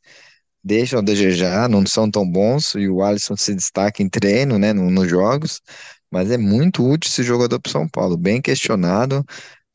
deixam 0.67 0.99
a 0.99 1.03
desejar, 1.03 1.69
não 1.69 1.85
são 1.87 2.11
tão 2.11 2.29
bons, 2.29 2.75
e 2.75 2.89
o 2.89 3.03
Alisson 3.03 3.37
se 3.37 3.55
destaca 3.55 4.03
em 4.03 4.09
treino, 4.09 4.59
né, 4.59 4.73
no- 4.73 4.91
nos 4.91 5.09
jogos, 5.09 5.61
mas 6.11 6.31
é 6.31 6.37
muito 6.37 6.83
útil 6.87 7.09
esse 7.11 7.23
jogador 7.23 7.59
para 7.61 7.71
São 7.71 7.87
Paulo, 7.89 8.17
bem 8.17 8.41
questionado, 8.41 9.25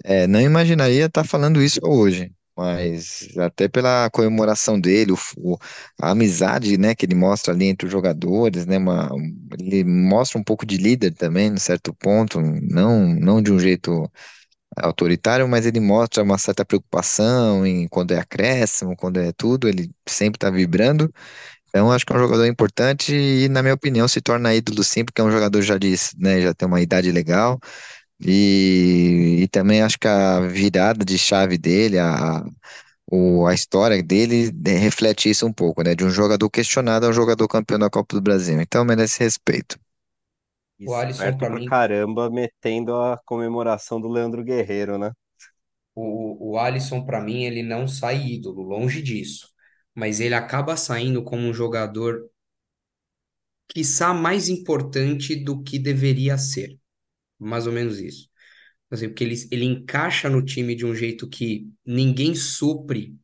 é, 0.04 0.26
não 0.26 0.40
imaginaria 0.40 1.06
estar 1.06 1.24
falando 1.24 1.62
isso 1.62 1.80
hoje, 1.84 2.32
mas 2.56 3.28
até 3.38 3.68
pela 3.68 4.10
comemoração 4.10 4.80
dele, 4.80 5.12
o, 5.12 5.18
o- 5.38 5.58
a 6.00 6.10
amizade, 6.10 6.76
né, 6.78 6.94
que 6.94 7.06
ele 7.06 7.14
mostra 7.14 7.52
ali 7.54 7.66
entre 7.66 7.86
os 7.86 7.92
jogadores, 7.92 8.66
né, 8.66 8.78
uma- 8.78 9.10
ele 9.58 9.84
mostra 9.84 10.38
um 10.38 10.44
pouco 10.44 10.66
de 10.66 10.76
líder 10.76 11.12
também, 11.14 11.48
em 11.52 11.58
certo 11.58 11.94
ponto, 11.94 12.40
não, 12.40 13.06
não 13.14 13.42
de 13.42 13.52
um 13.52 13.58
jeito 13.58 14.10
autoritário, 14.76 15.46
mas 15.48 15.66
ele 15.66 15.80
mostra 15.80 16.22
uma 16.22 16.38
certa 16.38 16.64
preocupação 16.64 17.66
em 17.66 17.88
quando 17.88 18.12
é 18.12 18.18
acréscimo, 18.18 18.96
quando 18.96 19.18
é 19.20 19.32
tudo, 19.32 19.68
ele 19.68 19.90
sempre 20.08 20.36
está 20.36 20.50
vibrando. 20.50 21.12
Então, 21.68 21.90
acho 21.92 22.06
que 22.06 22.12
é 22.12 22.16
um 22.16 22.20
jogador 22.20 22.46
importante 22.46 23.14
e, 23.14 23.48
na 23.48 23.62
minha 23.62 23.74
opinião, 23.74 24.08
se 24.08 24.20
torna 24.20 24.54
ídolo 24.54 24.84
sim, 24.84 25.04
porque 25.04 25.20
é 25.20 25.24
um 25.24 25.30
jogador 25.32 25.62
já 25.62 25.78
diz, 25.78 26.12
né, 26.18 26.40
já 26.42 26.54
tem 26.54 26.68
uma 26.68 26.80
idade 26.82 27.10
legal. 27.12 27.60
E, 28.20 29.40
e 29.42 29.48
também 29.48 29.82
acho 29.82 29.98
que 29.98 30.06
a 30.08 30.40
virada 30.40 31.04
de 31.04 31.18
chave 31.18 31.58
dele, 31.58 31.98
a, 31.98 32.44
o, 33.10 33.46
a 33.46 33.54
história 33.54 34.02
dele 34.02 34.52
né, 34.52 34.76
reflete 34.78 35.30
isso 35.30 35.46
um 35.46 35.52
pouco, 35.52 35.82
né? 35.82 35.94
De 35.94 36.04
um 36.04 36.10
jogador 36.10 36.48
questionado 36.50 37.06
a 37.06 37.10
um 37.10 37.12
jogador 37.12 37.48
campeão 37.48 37.78
da 37.78 37.90
Copa 37.90 38.16
do 38.16 38.22
Brasil. 38.22 38.60
Então 38.60 38.84
merece 38.84 39.20
respeito. 39.22 39.78
O 40.84 40.94
Alisson, 40.94 41.36
pra 41.36 41.50
mim, 41.50 41.66
caramba, 41.66 42.30
metendo 42.30 42.94
a 42.96 43.18
comemoração 43.24 44.00
do 44.00 44.08
Leandro 44.08 44.44
Guerreiro, 44.44 44.98
né? 44.98 45.12
o, 45.94 46.52
o 46.52 46.58
Alisson, 46.58 47.04
para 47.04 47.20
mim, 47.20 47.44
ele 47.44 47.62
não 47.62 47.86
sai 47.88 48.22
ídolo, 48.26 48.62
longe 48.62 49.02
disso. 49.02 49.48
Mas 49.94 50.20
ele 50.20 50.34
acaba 50.34 50.76
saindo 50.76 51.22
como 51.24 51.42
um 51.46 51.52
jogador, 51.54 52.28
quiçá, 53.68 54.12
mais 54.14 54.48
importante 54.48 55.34
do 55.36 55.62
que 55.62 55.78
deveria 55.78 56.36
ser. 56.38 56.78
Mais 57.38 57.66
ou 57.68 57.72
menos 57.72 58.00
isso. 58.00 58.28
Assim, 58.90 59.08
porque 59.08 59.24
ele, 59.24 59.36
ele 59.52 59.66
encaixa 59.66 60.30
no 60.30 60.44
time 60.44 60.74
de 60.76 60.86
um 60.86 60.94
jeito 60.94 61.28
que 61.28 61.70
ninguém 61.86 62.34
supre. 62.36 63.16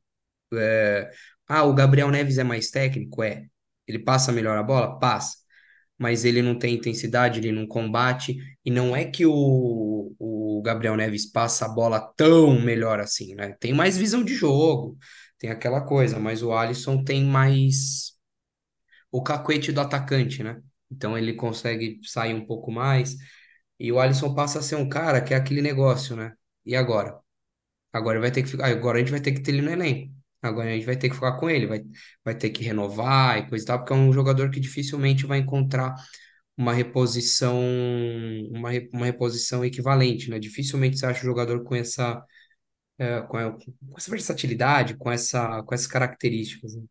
é, 0.55 1.11
Ah, 1.49 1.65
o 1.65 1.75
Gabriel 1.75 2.11
Neves 2.11 2.39
é 2.39 2.45
mais 2.45 2.71
técnico? 2.71 3.23
É. 3.25 3.47
Ele 3.89 4.01
passa 4.01 4.33
melhor 4.33 4.59
a 4.59 4.65
bola? 4.65 4.99
Passa. 5.01 5.38
Mas 5.99 6.25
ele 6.25 6.43
não 6.43 6.59
tem 6.59 6.77
intensidade, 6.77 7.41
ele 7.41 7.53
não 7.53 7.67
combate. 7.67 8.37
E 8.65 8.71
não 8.71 8.95
é 8.97 9.05
que 9.05 9.27
o, 9.27 10.15
o 10.19 10.63
Gabriel 10.65 10.97
Neves 10.97 11.27
passa 11.31 11.67
a 11.67 11.69
bola 11.69 12.01
tão 12.17 12.61
melhor 12.61 13.01
assim, 13.01 13.35
né? 13.35 13.57
Tem 13.61 13.73
mais 13.75 13.97
visão 13.97 14.23
de 14.25 14.35
jogo, 14.35 14.97
tem 15.39 15.51
aquela 15.51 15.81
coisa, 15.81 16.19
mas 16.19 16.43
o 16.43 16.53
Alisson 16.53 17.03
tem 17.05 17.25
mais 17.25 18.17
o 19.11 19.23
cacuete 19.23 19.73
do 19.73 19.81
atacante, 19.81 20.43
né? 20.43 20.61
Então 20.91 21.17
ele 21.17 21.35
consegue 21.35 22.01
sair 22.05 22.35
um 22.35 22.47
pouco 22.47 22.71
mais. 22.73 23.17
E 23.79 23.93
o 23.93 24.01
Alisson 24.01 24.35
passa 24.35 24.59
a 24.61 24.63
ser 24.63 24.77
um 24.77 24.89
cara 24.89 25.21
que 25.23 25.35
é 25.35 25.37
aquele 25.37 25.63
negócio, 25.63 26.17
né? 26.17 26.33
E 26.65 26.77
agora? 26.77 27.19
Agora 27.93 28.21
vai 28.21 28.31
ter 28.33 28.43
que 28.43 28.49
ficar, 28.49 28.69
agora 28.69 28.99
a 28.99 29.01
gente 29.01 29.11
vai 29.11 29.21
ter 29.21 29.33
que 29.33 29.43
ter 29.43 29.53
ele 29.53 29.63
no 29.63 29.71
elenco. 29.71 30.13
Agora 30.43 30.71
a 30.71 30.73
gente 30.75 30.87
vai 30.87 30.97
ter 30.97 31.09
que 31.09 31.15
ficar 31.15 31.39
com 31.39 31.51
ele, 31.51 31.67
vai, 31.67 31.83
vai 32.25 32.35
ter 32.35 32.51
que 32.51 32.63
renovar 32.65 33.39
e 33.39 33.49
coisa 33.49 33.65
e 33.65 33.67
tal, 33.67 33.79
porque 33.79 33.93
é 33.93 33.97
um 33.97 34.13
jogador 34.13 34.51
que 34.51 34.61
dificilmente 34.61 35.27
vai 35.27 35.39
encontrar 35.39 35.95
uma 36.57 36.73
reposição, 36.73 37.59
uma, 38.51 38.71
uma 38.93 39.07
reposição 39.07 39.65
equivalente, 39.65 40.31
né? 40.31 40.39
Dificilmente 40.39 40.99
você 40.99 41.07
acha 41.07 41.21
um 41.23 41.25
jogador 41.25 41.63
com 41.65 41.75
essa, 41.75 42.23
é, 42.99 43.21
com, 43.23 43.39
com 43.59 43.97
essa 43.99 44.11
versatilidade, 44.11 44.97
com 44.97 45.11
essa, 45.11 45.63
com 45.65 45.75
essas 45.75 45.87
características, 45.87 46.75
né? 46.77 46.83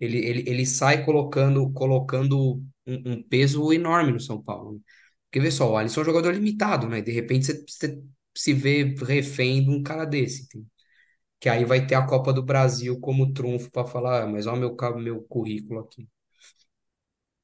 Ele, 0.00 0.18
ele, 0.18 0.44
ele 0.48 0.66
sai 0.66 1.04
colocando, 1.04 1.70
colocando 1.72 2.62
um, 2.86 3.12
um 3.12 3.22
peso 3.22 3.72
enorme 3.72 4.12
no 4.12 4.20
São 4.20 4.42
Paulo. 4.42 4.74
né? 4.74 4.80
Porque 5.26 5.40
vê 5.40 5.50
só, 5.50 5.70
o 5.70 5.76
Alisson 5.76 6.00
é 6.00 6.02
um 6.04 6.06
jogador 6.06 6.32
limitado, 6.34 6.88
né? 6.88 7.00
De 7.02 7.12
repente 7.12 7.46
você, 7.46 7.64
você 7.66 8.02
se 8.36 8.52
vê 8.54 8.84
refém 9.06 9.62
de 9.64 9.70
um 9.70 9.82
cara 9.82 10.04
desse, 10.04 10.44
entende? 10.44 10.66
Que 11.40 11.48
aí 11.48 11.64
vai 11.64 11.86
ter 11.86 11.94
a 11.96 12.06
Copa 12.06 12.32
do 12.32 12.42
Brasil 12.44 13.00
como 13.00 13.32
trunfo 13.32 13.70
para 13.70 13.86
falar, 13.86 14.24
"Ah, 14.24 14.26
mas 14.28 14.46
olha 14.46 14.68
o 14.68 14.76
meu, 14.78 14.98
meu 14.98 15.22
currículo 15.24 15.80
aqui. 15.80 16.08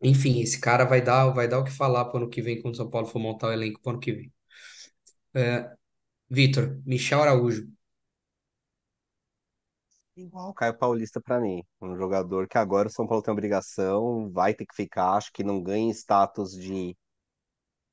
Enfim, 0.03 0.41
esse 0.41 0.59
cara 0.61 0.85
vai 0.87 1.03
dar, 1.03 1.29
vai 1.33 1.47
dar 1.49 1.59
o 1.59 1.65
que 1.65 1.71
falar 1.71 2.05
pro 2.07 2.17
ano 2.19 2.29
que 2.31 2.41
vem, 2.43 2.61
quando 2.63 2.73
o 2.75 2.77
São 2.79 2.89
Paulo 2.91 3.07
for 3.07 3.19
montar 3.19 3.49
o 3.49 3.53
elenco 3.53 3.81
pro 3.83 3.91
ano 3.93 4.01
que 4.01 4.13
vem. 4.13 4.33
É, 5.35 5.71
Vitor, 6.31 6.83
Michel 6.87 7.23
Araújo. 7.23 7.69
Igual 10.17 10.51
o 10.51 10.55
Caio 10.55 10.77
Paulista 10.77 11.21
pra 11.23 11.41
mim. 11.41 11.63
Um 11.81 11.97
jogador 11.97 12.47
que 12.49 12.59
agora 12.59 12.89
o 12.89 12.91
São 12.91 13.07
Paulo 13.07 13.23
tem 13.23 13.33
obrigação, 13.33 14.31
vai 14.31 14.53
ter 14.55 14.67
que 14.67 14.75
ficar, 14.75 15.13
acho 15.15 15.33
que 15.33 15.43
não 15.45 15.63
ganha 15.63 15.91
status 15.93 16.53
de 16.53 16.95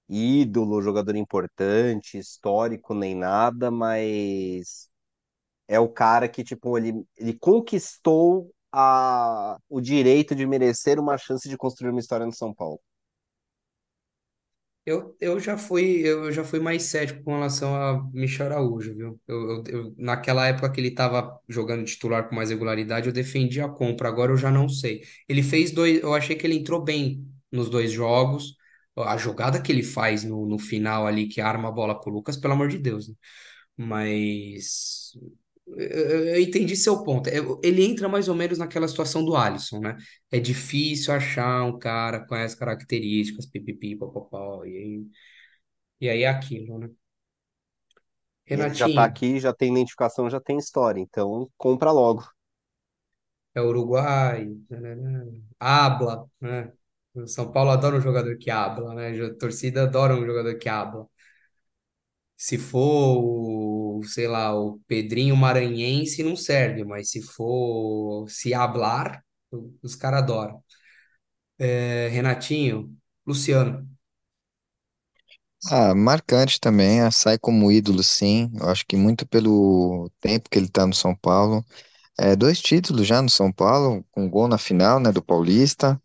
ídolo, 0.09 0.81
jogador 0.81 1.15
importante, 1.15 2.17
histórico, 2.17 2.93
nem 2.93 3.15
nada, 3.15 3.69
mas 3.71 4.89
é 5.67 5.79
o 5.79 5.89
cara 5.89 6.27
que, 6.29 6.43
tipo, 6.43 6.77
ele, 6.77 7.05
ele 7.17 7.33
conquistou 7.33 8.51
a, 8.71 9.57
o 9.69 9.81
direito 9.81 10.35
de 10.35 10.45
merecer 10.45 10.99
uma 10.99 11.17
chance 11.17 11.47
de 11.49 11.57
construir 11.57 11.91
uma 11.91 11.99
história 11.99 12.25
no 12.25 12.33
São 12.33 12.53
Paulo. 12.53 12.79
Eu, 14.85 15.15
eu 15.21 15.39
já 15.39 15.57
fui 15.57 16.01
eu 16.05 16.29
já 16.31 16.43
fui 16.43 16.59
mais 16.59 16.83
cético 16.83 17.23
com 17.23 17.31
relação 17.35 17.73
a 17.73 18.03
Michel 18.13 18.47
Araújo, 18.47 18.93
viu? 18.93 19.19
Eu, 19.27 19.49
eu, 19.49 19.63
eu- 19.67 19.95
naquela 19.97 20.45
época 20.47 20.69
que 20.71 20.81
ele 20.81 20.89
estava 20.89 21.39
jogando 21.47 21.85
titular 21.85 22.27
com 22.27 22.35
mais 22.35 22.49
regularidade, 22.49 23.07
eu 23.07 23.13
defendi 23.13 23.61
a 23.61 23.69
compra. 23.69 24.09
Agora 24.09 24.33
eu 24.33 24.37
já 24.37 24.51
não 24.51 24.67
sei. 24.67 25.01
Ele 25.29 25.41
fez 25.41 25.71
dois, 25.71 26.01
eu 26.03 26.13
achei 26.13 26.35
que 26.35 26.45
ele 26.45 26.55
entrou 26.57 26.83
bem 26.83 27.25
nos 27.51 27.69
dois 27.69 27.91
jogos. 27.93 28.57
A 28.97 29.15
jogada 29.17 29.61
que 29.61 29.71
ele 29.71 29.83
faz 29.83 30.23
no, 30.25 30.45
no 30.45 30.59
final 30.59 31.07
ali, 31.07 31.27
que 31.27 31.39
arma 31.41 31.69
a 31.69 31.71
bola 31.71 31.99
pro 31.99 32.11
Lucas, 32.11 32.35
pelo 32.37 32.53
amor 32.53 32.67
de 32.67 32.77
Deus, 32.77 33.07
né? 33.07 33.15
Mas 33.77 35.13
eu, 35.67 36.39
entendi 36.41 36.75
seu 36.75 37.03
ponto. 37.03 37.27
É, 37.29 37.37
Ele 37.63 37.83
entra 37.85 38.09
mais 38.09 38.27
ou 38.27 38.35
menos 38.35 38.57
naquela 38.57 38.87
situação 38.87 39.23
do 39.25 39.35
Alisson, 39.35 39.79
né? 39.79 39.97
É 40.31 40.39
difícil 40.39 41.13
achar 41.13 41.63
um 41.63 41.77
cara 41.79 42.25
com 42.27 42.35
essas 42.35 42.57
características, 42.59 43.45
pipipi, 43.45 43.95
popopó, 43.95 44.65
e 44.65 44.77
aí, 44.77 45.05
e 46.01 46.09
aí 46.09 46.23
é 46.23 46.29
aquilo, 46.29 46.79
né? 46.79 46.89
E 48.49 48.61
ele 48.61 48.73
já 48.73 48.87
tá 48.89 49.03
Renatinho, 49.03 49.05
aqui, 49.05 49.37
já 49.39 49.53
tem 49.53 49.71
identificação, 49.73 50.29
já 50.29 50.39
tem 50.39 50.57
história, 50.57 50.99
então 51.01 51.49
compra 51.57 51.91
logo. 51.91 52.23
é 53.55 53.61
Uruguai, 53.61 54.47
habla, 55.59 56.29
né? 56.41 56.71
O 57.15 57.27
São 57.27 57.51
Paulo 57.51 57.69
adora 57.71 57.95
um 57.97 58.01
jogador 58.01 58.37
que 58.37 58.49
habla, 58.49 58.93
né? 58.95 59.09
A 59.25 59.35
torcida 59.35 59.83
adora 59.83 60.15
um 60.15 60.25
jogador 60.25 60.57
que 60.57 60.67
habla. 60.69 61.07
Se 62.37 62.57
for, 62.57 63.17
o, 63.19 63.72
sei 64.05 64.27
lá, 64.27 64.55
o 64.59 64.79
Pedrinho 64.87 65.35
Maranhense, 65.37 66.23
não 66.23 66.35
serve, 66.35 66.83
mas 66.83 67.09
se 67.11 67.21
for 67.21 68.29
se 68.29 68.53
hablar, 68.53 69.23
os 69.83 69.95
caras 69.95 70.23
adoram. 70.23 70.63
É, 71.75 72.07
Renatinho, 72.09 72.95
Luciano. 73.25 73.89
Ah, 75.71 75.95
marcante 75.95 76.59
também, 76.59 77.01
ah, 77.01 77.09
sai 77.11 77.37
como 77.37 77.71
ídolo, 77.71 78.03
sim. 78.03 78.51
Eu 78.59 78.69
acho 78.69 78.85
que 78.85 78.97
muito 78.97 79.25
pelo 79.25 80.09
tempo 80.19 80.49
que 80.49 80.57
ele 80.59 80.67
tá 80.69 80.85
no 80.85 80.93
São 80.93 81.15
Paulo. 81.15 81.65
É, 82.19 82.35
dois 82.35 82.61
títulos 82.61 83.07
já 83.07 83.21
no 83.21 83.29
São 83.29 83.51
Paulo, 83.51 84.05
com 84.11 84.29
gol 84.29 84.47
na 84.47 84.57
final, 84.57 84.99
né, 84.99 85.11
do 85.11 85.23
Paulista. 85.23 86.01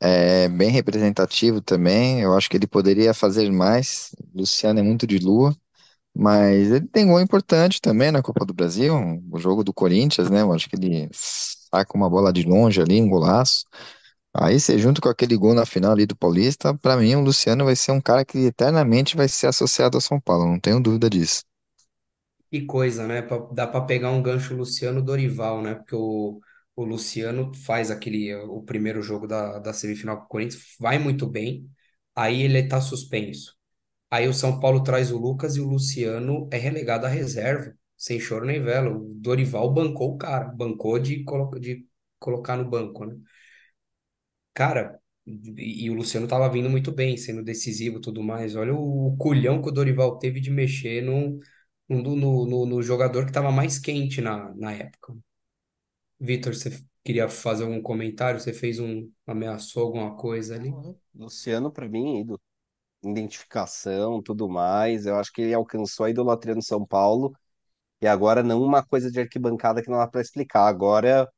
É 0.00 0.48
bem 0.48 0.70
representativo 0.70 1.60
também. 1.62 2.20
Eu 2.22 2.36
acho 2.36 2.50
que 2.50 2.56
ele 2.56 2.66
poderia 2.68 3.14
fazer 3.14 3.50
mais. 3.52 4.14
Luciano 4.34 4.80
é 4.80 4.82
muito 4.82 5.06
de 5.06 5.18
lua, 5.18 5.56
mas 6.20 6.70
ele 6.72 6.86
tem 6.88 7.06
gol 7.08 7.20
importante 7.20 7.80
também 7.80 8.12
na 8.12 8.22
Copa 8.22 8.44
do 8.46 8.54
Brasil, 8.54 8.94
o 9.32 9.38
jogo 9.38 9.64
do 9.64 9.72
Corinthians, 9.74 10.30
né? 10.30 10.42
Eu 10.42 10.52
acho 10.52 10.68
que 10.68 10.76
ele 10.76 11.08
saca 11.12 11.96
uma 11.96 12.10
bola 12.10 12.32
de 12.32 12.42
longe 12.44 12.80
ali, 12.82 13.00
um 13.02 13.08
golaço. 13.08 13.64
Aí 14.34 14.60
você 14.60 14.78
junto 14.78 15.00
com 15.00 15.08
aquele 15.08 15.36
gol 15.36 15.54
na 15.54 15.66
final 15.66 15.92
ali 15.92 16.06
do 16.06 16.16
Paulista, 16.16 16.74
pra 16.74 16.96
mim 16.96 17.14
o 17.16 17.20
Luciano 17.22 17.64
vai 17.66 17.76
ser 17.76 17.92
um 17.92 18.00
cara 18.00 18.24
que 18.24 18.38
eternamente 18.46 19.16
vai 19.16 19.28
ser 19.28 19.48
associado 19.48 19.96
ao 19.96 20.00
São 20.02 20.20
Paulo, 20.20 20.46
não 20.46 20.60
tenho 20.60 20.80
dúvida 20.80 21.10
disso. 21.10 21.42
Que 22.50 22.66
coisa, 22.66 23.06
né? 23.06 23.22
Dá 23.54 23.66
para 23.66 23.84
pegar 23.86 24.10
um 24.10 24.22
gancho 24.22 24.54
Luciano 24.56 25.00
Dorival, 25.02 25.62
né? 25.62 25.74
Porque 25.76 25.94
o, 25.94 26.40
o 26.74 26.84
Luciano 26.84 27.54
faz 27.54 27.90
aquele, 27.92 28.34
o 28.34 28.62
primeiro 28.62 29.02
jogo 29.02 29.26
da, 29.26 29.58
da 29.60 29.72
semifinal 29.72 30.18
com 30.18 30.24
o 30.24 30.28
Corinthians, 30.28 30.64
vai 30.80 30.98
muito 30.98 31.26
bem, 31.28 31.70
aí 32.14 32.42
ele 32.42 32.66
tá 32.66 32.80
suspenso. 32.80 33.56
Aí 34.10 34.28
o 34.28 34.34
São 34.34 34.58
Paulo 34.60 34.82
traz 34.82 35.10
o 35.12 35.18
Lucas 35.18 35.56
e 35.56 35.60
o 35.60 35.68
Luciano 35.68 36.48
é 36.52 36.58
relegado 36.58 37.06
à 37.06 37.08
reserva, 37.08 37.74
sem 37.96 38.18
choro 38.20 38.44
nem 38.46 38.62
vela. 38.62 38.90
O 38.96 39.14
Dorival 39.14 39.72
bancou 39.72 40.14
o 40.14 40.18
cara, 40.18 40.46
bancou 40.48 40.98
de, 40.98 41.24
colo 41.24 41.50
de 41.58 41.86
colocar 42.18 42.56
no 42.56 42.68
banco, 42.68 43.04
né? 43.06 43.16
Cara, 44.54 45.00
e, 45.26 45.88
o 45.90 45.94
Luciano 45.94 46.26
tava 46.28 46.48
vindo 46.50 46.68
muito 46.70 46.92
bem, 46.92 47.16
sendo 47.16 47.42
decisivo 47.42 48.00
tudo 48.00 48.22
mais. 48.22 48.54
Olha 48.56 48.74
o, 48.74 49.16
culhão 49.18 49.62
que 49.62 49.68
o 49.68 49.72
Dorival 49.72 50.18
teve 50.18 50.40
de 50.40 50.50
mexer 50.50 51.02
no, 51.02 51.38
no, 51.88 52.16
no, 52.16 52.66
no- 52.66 52.82
jogador 52.82 53.26
que 53.26 53.32
tava 53.32 53.50
mais 53.52 53.78
quente 53.78 54.20
na, 54.20 54.52
na 54.54 54.72
época. 54.72 55.14
Vitor, 56.20 56.54
você 56.54 56.82
queria 57.04 57.28
fazer 57.28 57.64
algum 57.64 57.82
comentário? 57.82 58.38
Você 58.40 58.52
fez 58.52 58.78
um, 58.78 59.10
ameaçou 59.26 59.82
alguma 59.84 60.16
coisa 60.16 60.54
ali? 60.54 60.78
Luciano, 61.14 61.72
pra 61.72 61.88
mim, 61.88 62.20
ídolo. 62.20 62.40
Identificação, 63.02 64.22
tudo 64.22 64.48
mais. 64.48 65.06
Eu 65.06 65.16
acho 65.18 65.32
que 65.32 65.40
ele 65.42 65.54
alcançou 65.54 66.04
a 66.06 66.10
idolatria 66.10 66.54
no 66.54 66.62
São 66.62 66.84
Paulo. 66.86 67.32
E 68.02 68.06
agora 68.08 68.42
não 68.42 68.62
uma 68.62 68.84
coisa 68.84 69.10
de 69.10 69.20
arquibancada 69.20 69.82
que 69.82 69.90
não 69.90 69.98
dá 69.98 70.08
pra 70.08 70.20
explicar. 70.22 70.66
Agora 70.68 71.28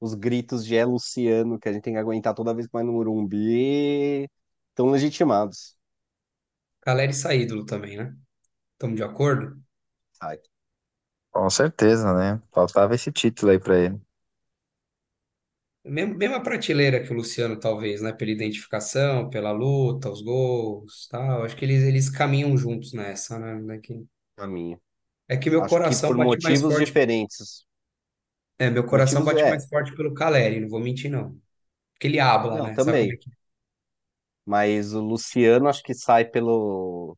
os 0.00 0.14
gritos 0.14 0.64
de 0.66 0.76
é 0.76 0.84
Luciano 0.84 1.58
que 1.58 1.68
a 1.68 1.72
gente 1.72 1.82
tem 1.84 1.94
que 1.94 2.00
aguentar 2.00 2.34
toda 2.34 2.54
vez 2.54 2.66
que 2.66 2.72
vai 2.74 2.84
no 2.84 2.92
Morumbi 2.94 4.28
estão 4.72 4.90
legitimados. 4.90 5.76
Caleri 6.82 7.12
ídolo 7.42 7.66
também, 7.66 7.96
né? 7.96 8.16
Estamos 8.74 8.96
de 8.96 9.04
acordo? 9.04 9.60
Ai, 10.20 10.38
Com 11.32 11.50
certeza, 11.50 12.14
né? 12.14 12.42
Faltava 12.52 12.94
esse 12.94 13.12
título 13.12 13.52
aí 13.52 13.58
pra 13.60 13.78
ele. 13.78 14.00
Mesma, 15.86 16.42
prateleira 16.42 17.02
que 17.02 17.12
o 17.12 17.16
Luciano, 17.16 17.58
talvez, 17.60 18.00
né? 18.00 18.12
Pela 18.12 18.30
identificação, 18.30 19.28
pela 19.28 19.52
luta, 19.52 20.10
os 20.10 20.22
gols, 20.22 21.06
tal. 21.10 21.44
Acho 21.44 21.54
que 21.56 21.64
eles, 21.64 21.82
eles 21.84 22.08
caminham 22.10 22.56
juntos 22.56 22.92
nessa, 22.94 23.38
né? 23.38 23.78
Que- 23.78 24.04
caminho. 24.36 24.80
É 25.28 25.36
que 25.36 25.50
meu 25.50 25.66
Acho 25.66 25.80
que 25.82 25.96
coração 25.96 26.14
por 26.14 26.16
bate 26.16 26.40
mais 26.40 26.62
motivos 26.62 26.74
forte. 26.74 26.86
diferentes. 26.86 27.66
É, 28.58 28.70
meu 28.70 28.86
coração 28.86 29.24
Motivos, 29.24 29.24
bate 29.24 29.46
é, 29.46 29.48
mais 29.48 29.66
forte 29.68 29.94
pelo 29.96 30.14
Caleri, 30.14 30.60
não 30.60 30.68
vou 30.68 30.80
mentir, 30.80 31.10
não. 31.10 31.40
Porque 31.94 32.08
ele 32.08 32.20
habla, 32.20 32.58
não, 32.58 32.62
né? 32.62 32.82
É 32.84 32.84
também. 32.84 33.16
que 33.16 33.30
é? 33.30 33.34
Mas 34.46 34.92
o 34.94 35.00
Luciano 35.00 35.68
acho 35.68 35.82
que 35.82 35.94
sai 35.94 36.24
pelo, 36.24 37.16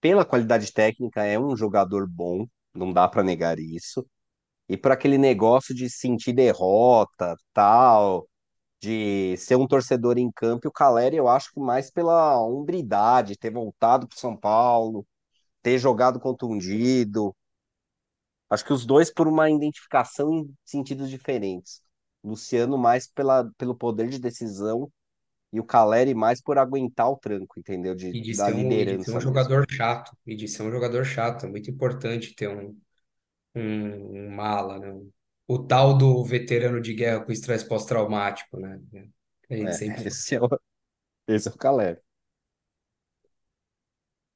pela 0.00 0.24
qualidade 0.24 0.72
técnica, 0.72 1.24
é 1.24 1.38
um 1.40 1.56
jogador 1.56 2.08
bom, 2.08 2.46
não 2.74 2.92
dá 2.92 3.08
pra 3.08 3.22
negar 3.24 3.58
isso. 3.58 4.06
E 4.68 4.76
por 4.76 4.92
aquele 4.92 5.18
negócio 5.18 5.74
de 5.74 5.88
sentir 5.90 6.32
derrota, 6.32 7.36
tal, 7.52 8.28
de 8.80 9.36
ser 9.38 9.56
um 9.56 9.66
torcedor 9.68 10.18
em 10.18 10.30
campo, 10.32 10.66
e 10.66 10.70
o 10.70 10.72
Caleri 10.72 11.16
eu 11.16 11.28
acho 11.28 11.52
que 11.52 11.60
mais 11.60 11.90
pela 11.90 12.40
hombridade, 12.42 13.36
ter 13.38 13.50
voltado 13.52 14.08
pro 14.08 14.18
São 14.18 14.36
Paulo, 14.36 15.06
ter 15.62 15.78
jogado 15.78 16.20
contundido. 16.20 17.34
Acho 18.50 18.64
que 18.64 18.72
os 18.72 18.86
dois 18.86 19.12
por 19.12 19.26
uma 19.28 19.50
identificação 19.50 20.32
em 20.32 20.54
sentidos 20.64 21.10
diferentes. 21.10 21.80
Luciano 22.22 22.76
mais 22.78 23.06
pela, 23.08 23.50
pelo 23.58 23.74
poder 23.74 24.08
de 24.08 24.18
decisão 24.18 24.90
e 25.52 25.60
o 25.60 25.64
Caleri 25.64 26.14
mais 26.14 26.42
por 26.42 26.58
aguentar 26.58 27.10
o 27.10 27.16
tranco, 27.18 27.58
entendeu? 27.60 27.94
De, 27.94 28.12
E 28.12 28.20
de 28.20 28.34
da 28.34 28.50
ser 28.50 28.54
um, 28.54 28.88
e 28.88 28.96
de 28.96 29.04
ser 29.04 29.12
um 29.16 29.20
liderança 29.20 29.20
jogador 29.20 29.64
chato. 29.70 30.16
E 30.26 30.34
de 30.36 30.48
ser 30.48 30.62
um 30.62 30.70
jogador 30.70 31.04
chato. 31.04 31.46
É 31.46 31.48
muito 31.48 31.70
importante 31.70 32.34
ter 32.34 32.48
um, 32.48 32.76
um, 33.56 34.26
um 34.28 34.30
mala, 34.30 34.78
né? 34.78 34.88
O 35.48 35.58
tal 35.66 35.96
do 35.96 36.24
veterano 36.24 36.80
de 36.80 36.94
guerra 36.94 37.24
com 37.24 37.32
estresse 37.32 37.66
pós-traumático, 37.68 38.58
né? 38.60 38.80
A 39.50 39.56
gente 39.56 39.74
É, 39.74 39.76
sempre 39.76 40.08
esse 40.08 40.34
é 40.34 40.40
o, 40.42 40.48
esse 41.28 41.48
é 41.48 41.52
o 41.52 41.58
Caleri. 41.58 42.00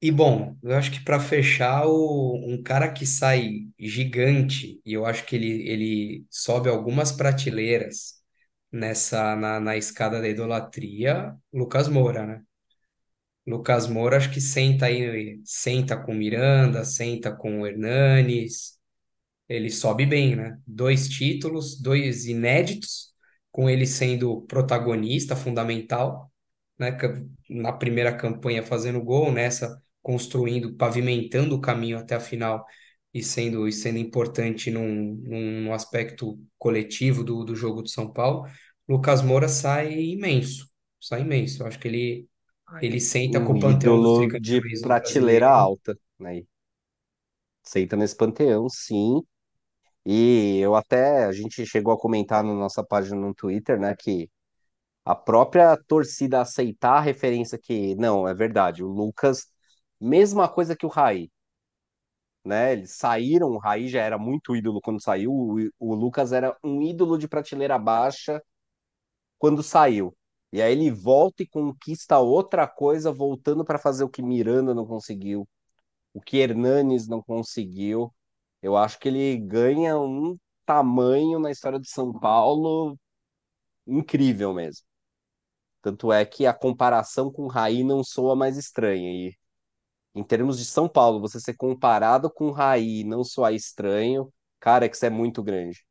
E 0.01 0.11
bom, 0.11 0.57
eu 0.63 0.75
acho 0.75 0.91
que 0.91 1.03
para 1.03 1.19
fechar, 1.19 1.85
o, 1.87 2.35
um 2.51 2.61
cara 2.63 2.91
que 2.91 3.05
sai 3.05 3.67
gigante, 3.77 4.81
e 4.83 4.93
eu 4.93 5.05
acho 5.05 5.23
que 5.25 5.35
ele, 5.35 5.69
ele 5.69 6.25
sobe 6.29 6.69
algumas 6.69 7.11
prateleiras 7.11 8.15
nessa 8.71 9.35
na, 9.35 9.59
na 9.59 9.77
escada 9.77 10.19
da 10.19 10.27
idolatria, 10.27 11.35
Lucas 11.53 11.87
Moura, 11.87 12.25
né? 12.25 12.41
Lucas 13.45 13.87
Moura 13.87 14.17
acho 14.17 14.31
que 14.31 14.39
senta 14.41 14.85
aí, 14.85 15.41
senta 15.45 15.97
com 15.97 16.11
o 16.13 16.15
Miranda, 16.15 16.85
senta 16.85 17.35
com 17.35 17.61
o 17.61 17.67
Hernanes, 17.67 18.79
ele 19.55 19.69
sobe 19.69 20.05
bem, 20.05 20.35
né? 20.35 20.57
Dois 20.65 21.09
títulos, 21.09 21.79
dois 21.81 22.25
inéditos, 22.25 23.11
com 23.51 23.69
ele 23.69 23.85
sendo 23.85 24.41
protagonista 24.43 25.35
fundamental, 25.35 26.31
né? 26.79 26.97
Na 27.49 27.73
primeira 27.73 28.15
campanha 28.15 28.63
fazendo 28.63 29.01
gol, 29.03 29.31
nessa 29.31 29.81
construindo, 30.01 30.73
pavimentando 30.75 31.55
o 31.55 31.61
caminho 31.61 31.97
até 31.97 32.15
a 32.15 32.19
final 32.19 32.65
e 33.13 33.21
sendo, 33.21 33.67
e 33.67 33.71
sendo 33.71 33.97
importante 33.97 34.71
num, 34.71 35.15
num, 35.23 35.61
num 35.63 35.73
aspecto 35.73 36.39
coletivo 36.57 37.23
do, 37.23 37.43
do 37.43 37.55
jogo 37.55 37.83
de 37.83 37.91
São 37.91 38.11
Paulo. 38.11 38.49
Lucas 38.87 39.21
Moura 39.21 39.47
sai 39.47 39.93
imenso, 39.93 40.67
sai 40.99 41.21
imenso. 41.21 41.61
Eu 41.63 41.67
acho 41.67 41.79
que 41.79 41.87
ele, 41.87 42.27
ele 42.81 42.99
senta 42.99 43.39
com 43.39 43.53
Um 43.53 43.57
o 43.57 43.59
panteão 43.59 44.01
de 44.39 44.61
prateleira 44.81 45.49
alta, 45.49 45.97
né? 46.19 46.43
Senta 47.63 47.95
nesse 47.95 48.15
panteão, 48.15 48.67
sim. 48.69 49.21
E 50.05 50.59
eu 50.59 50.75
até, 50.75 51.25
a 51.25 51.31
gente 51.31 51.65
chegou 51.65 51.93
a 51.93 51.99
comentar 51.99 52.43
na 52.43 52.53
nossa 52.53 52.83
página 52.83 53.17
no 53.19 53.33
Twitter, 53.35 53.79
né, 53.79 53.95
que 53.97 54.29
a 55.05 55.15
própria 55.15 55.77
torcida 55.87 56.41
aceitar 56.41 56.97
a 56.97 57.01
referência 57.01 57.59
que, 57.59 57.95
não, 57.95 58.27
é 58.27 58.33
verdade, 58.33 58.83
o 58.83 58.87
Lucas, 58.87 59.47
mesma 60.01 60.49
coisa 60.49 60.75
que 60.75 60.85
o 60.85 60.89
Raí, 60.89 61.31
né? 62.45 62.73
Eles 62.73 62.95
saíram, 62.97 63.49
o 63.49 63.57
Raí 63.59 63.87
já 63.87 64.01
era 64.01 64.17
muito 64.17 64.55
ídolo 64.55 64.81
quando 64.81 65.01
saiu, 65.01 65.31
o, 65.31 65.57
o 65.79 65.95
Lucas 65.95 66.31
era 66.33 66.57
um 66.63 66.81
ídolo 66.81 67.17
de 67.17 67.27
prateleira 67.27 67.77
baixa 67.77 68.41
quando 69.39 69.63
saiu. 69.63 70.15
E 70.51 70.61
aí 70.61 70.71
ele 70.73 70.91
volta 70.91 71.43
e 71.43 71.47
conquista 71.47 72.19
outra 72.19 72.67
coisa, 72.67 73.11
voltando 73.11 73.65
para 73.65 73.79
fazer 73.79 74.03
o 74.03 74.09
que 74.09 74.21
Miranda 74.21 74.73
não 74.75 74.85
conseguiu, 74.85 75.47
o 76.13 76.21
que 76.21 76.37
Hernanes 76.39 77.07
não 77.07 77.21
conseguiu. 77.23 78.13
Eu 78.61 78.77
acho 78.77 78.99
que 78.99 79.07
ele 79.09 79.37
ganha 79.37 79.97
um 79.99 80.37
tamanho 80.65 81.39
na 81.39 81.51
história 81.51 81.79
de 81.79 81.89
São 81.89 82.11
Paulo 82.13 82.97
incrível 83.87 84.53
mesmo. 84.53 84.85
Tanto 85.81 86.11
é 86.13 86.25
que 86.25 86.45
a 86.45 86.53
comparação 86.53 87.31
com 87.31 87.43
o 87.43 87.47
Raí 87.47 87.83
não 87.83 88.03
soa 88.03 88.35
mais 88.35 88.57
estranha. 88.57 89.11
E 89.11 89.35
em 90.15 90.23
termos 90.23 90.57
de 90.59 90.65
São 90.65 90.89
Paulo, 90.89 91.21
você 91.21 91.39
ser 91.39 91.55
comparado 91.55 92.31
com 92.31 92.47
o 92.47 92.51
Raí 92.51 93.03
não 93.03 93.23
soar 93.23 93.53
estranho, 93.53 94.33
cara, 94.59 94.85
é 94.85 94.89
que 94.89 94.95
isso 94.95 95.05
é 95.05 95.09
muito 95.11 95.43
grande. 95.43 95.85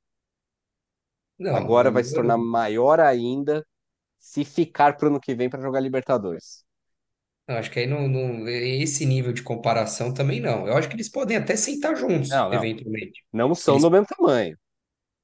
Não, 1.38 1.56
Agora 1.56 1.90
vai 1.90 2.02
se 2.04 2.14
tornar 2.14 2.38
maior 2.38 3.00
ainda 3.00 3.66
se 4.18 4.44
ficar 4.44 4.96
pro 4.96 5.08
ano 5.08 5.20
que 5.20 5.34
vem 5.34 5.50
para 5.50 5.62
jogar 5.62 5.80
Libertadores. 5.80 6.64
Eu 7.50 7.58
acho 7.58 7.70
que 7.70 7.78
aí 7.80 7.86
não, 7.86 8.08
não- 8.08 8.48
esse 8.48 9.04
nível 9.06 9.32
de 9.32 9.42
comparação 9.42 10.12
também 10.14 10.40
não. 10.40 10.66
Eu 10.66 10.76
acho 10.76 10.88
que 10.88 10.94
eles 10.96 11.08
podem 11.10 11.36
até 11.36 11.56
sentar 11.56 11.96
juntos, 11.96 12.30
Não, 12.30 12.48
não. 12.48 12.70
eventualmente. 12.70 13.24
Não 13.32 13.54
são 13.54 13.80
Eles, 13.80 13.82
do 13.82 13.90
mesmo 13.90 14.06
tamanho. 14.06 14.58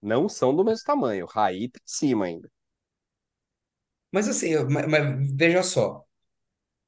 Não 0.02 0.28
são 0.28 0.54
do 0.56 0.64
mesmo 0.64 0.84
tamanho. 0.84 1.24
O 1.26 1.28
Raí 1.28 1.68
tá 1.70 1.78
em 1.82 1.88
cima 1.88 2.26
ainda. 2.26 2.50
mas 4.12 4.28
assim, 4.28 4.48
eu- 4.50 4.68
mas, 4.70 4.86
mas 4.88 5.30
veja 5.34 5.62
só, 5.62 6.04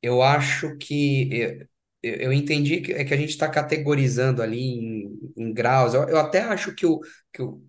eu 0.02 0.22
acho 0.22 0.76
que 0.78 1.30
eu, 1.32 1.68
eu 2.02 2.34
entendi 2.34 2.80
que 2.82 2.92
é 2.92 3.04
que 3.04 3.14
a 3.14 3.16
gente 3.16 3.30
está 3.30 3.48
categorizando 3.50 4.42
ali 4.42 4.60
em, 4.60 5.20
em 5.36 5.52
graus. 5.54 5.94
Eu, 5.94 6.08
eu 6.08 6.18
até 6.18 6.40
acho 6.42 6.74
que 6.74 6.86
o, 6.86 7.00
que 7.32 7.42
o 7.42 7.62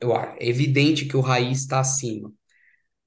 eu, 0.00 0.16
é 0.16 0.36
evidente 0.48 1.06
que 1.06 1.16
o 1.16 1.20
Raiz 1.22 1.60
está 1.60 1.80
acima. 1.80 2.32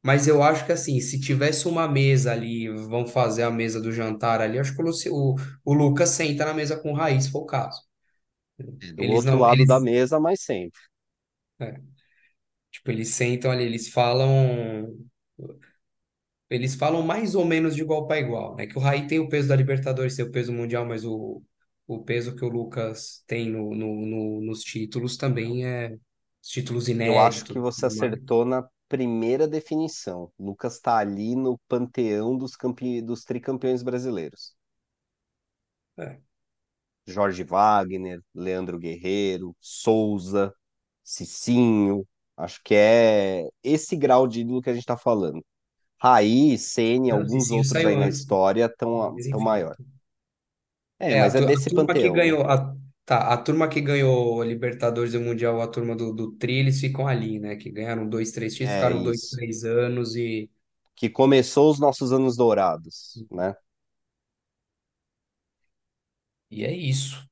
Mas 0.03 0.27
eu 0.27 0.41
acho 0.43 0.65
que 0.65 0.71
assim, 0.71 0.99
se 0.99 1.19
tivesse 1.19 1.67
uma 1.67 1.87
mesa 1.87 2.31
ali, 2.31 2.67
vão 2.69 3.05
fazer 3.07 3.43
a 3.43 3.51
mesa 3.51 3.79
do 3.81 3.91
jantar 3.91 4.41
ali, 4.41 4.57
acho 4.59 4.75
que 4.75 4.81
o, 4.81 4.85
Luci- 4.85 5.09
o, 5.09 5.35
o 5.65 5.73
Lucas 5.73 6.09
senta 6.09 6.45
na 6.45 6.53
mesa 6.53 6.77
com 6.79 6.91
o 6.91 6.95
Raiz, 6.95 7.25
se 7.25 7.31
for 7.31 7.41
o 7.41 7.45
caso. 7.45 7.81
Do 8.95 9.05
Eles 9.05 9.23
outro 9.23 9.37
não, 9.37 9.39
lado 9.39 9.65
da 9.65 9.79
eles, 9.79 9.81
mesa, 9.81 10.19
mas 10.19 10.41
sempre. 10.43 10.79
é, 11.59 11.81
tipo, 12.71 12.91
eles 12.91 13.09
sentam 13.09 13.51
ali, 13.51 13.63
eles 13.65 13.89
falam, 13.89 14.87
eles 16.49 16.75
falam 16.75 17.01
mais 17.01 17.33
ou 17.35 17.45
menos 17.45 17.75
de 17.75 17.81
igual 17.81 18.07
para 18.07 18.19
igual, 18.19 18.55
né? 18.55 18.67
Que 18.67 18.77
o 18.77 18.81
Raí 18.81 19.07
tem 19.07 19.19
o 19.19 19.29
peso 19.29 19.47
da 19.47 19.55
Libertadores, 19.55 20.15
tem 20.15 20.25
o 20.25 20.31
peso 20.31 20.51
mundial, 20.53 20.85
mas 20.85 21.05
o, 21.05 21.41
o 21.87 22.03
peso 22.03 22.35
que 22.35 22.43
o 22.45 22.49
Lucas 22.49 23.23
tem 23.27 23.49
no, 23.49 23.73
no, 23.75 24.05
no- 24.05 24.41
nos 24.41 24.61
títulos 24.63 25.15
também 25.17 25.65
é 25.65 25.93
os 26.43 26.49
títulos 26.49 26.87
Eu 26.97 27.19
acho 27.19 27.45
inéditos, 27.45 27.49
que 27.49 27.59
você 27.59 27.85
acertou 27.85 28.45
na 28.45 28.67
primeira 28.91 29.47
definição. 29.47 30.29
Lucas 30.37 30.77
tá 30.81 30.97
ali 30.97 31.33
no 31.33 31.57
panteão 31.69 32.37
dos, 32.37 32.57
campe... 32.57 33.01
dos 33.01 33.23
tricampeões 33.23 33.81
brasileiros. 33.83 34.53
É. 35.97 36.21
Jorge 37.07 37.43
Wagner, 37.43 38.21
Leandro 38.33 38.77
Guerreiro, 38.79 39.55
Souza, 39.59 40.53
Cicinho. 41.03 42.07
Acho 42.37 42.61
que 42.63 42.75
é 42.75 43.47
esse 43.63 43.95
grau 43.95 44.27
de 44.27 44.41
ídolo 44.41 44.61
que 44.61 44.69
a 44.69 44.73
gente 44.73 44.85
tá 44.85 44.97
falando. 44.97 45.43
Raí, 46.01 46.57
Não, 47.07 47.21
o 47.21 47.27
alguns 47.29 47.29
Cicinho 47.29 47.63
outros 47.63 47.85
aí 47.85 47.95
na 47.95 48.07
antes, 48.07 48.21
pô. 48.25 48.35
história 48.35 48.65
estão 48.65 48.97
maior. 49.41 49.75
É, 50.99 51.15
É, 51.15 51.21
a, 51.21 51.25
mas 51.25 51.35
é 51.35 51.39
a 51.39 51.41
desse 51.41 51.69
turma 51.69 51.95
que 51.95 52.09
panteão, 52.09 52.17
né? 52.17 52.31
ganhou 52.31 52.43
a, 52.43 52.75
tá, 53.05 53.33
a 53.33 53.37
turma 53.37 53.69
que 53.69 53.81
ganhou 53.81 54.41
a 54.41 54.45
Libertadores 54.45 55.13
e 55.13 55.17
o 55.17 55.21
Mundial, 55.21 55.61
a 55.61 55.67
turma 55.67 55.95
do, 55.95 56.13
do 56.13 56.31
Tri, 56.33 56.55
eles 56.59 56.79
ficam 56.79 57.07
ali, 57.07 57.39
né? 57.39 57.55
Que 57.55 57.69
ganharam 57.71 58.07
dois, 58.07 58.31
três 58.31 58.53
títulos, 58.55 58.73
É 58.73 58.73
ficaram 58.73 59.01
dois, 59.03 59.21
isso. 59.21 59.35
três 59.35 59.63
anos 59.63 60.15
e, 60.15 60.49
Que 60.95 61.09
começou 61.09 61.69
os 61.69 61.79
nossos 61.79 62.13
anos 62.13 62.37
dourados, 62.37 63.25
né? 63.29 63.55
e 66.51 66.63
é 66.65 66.71
isso. 66.75 67.27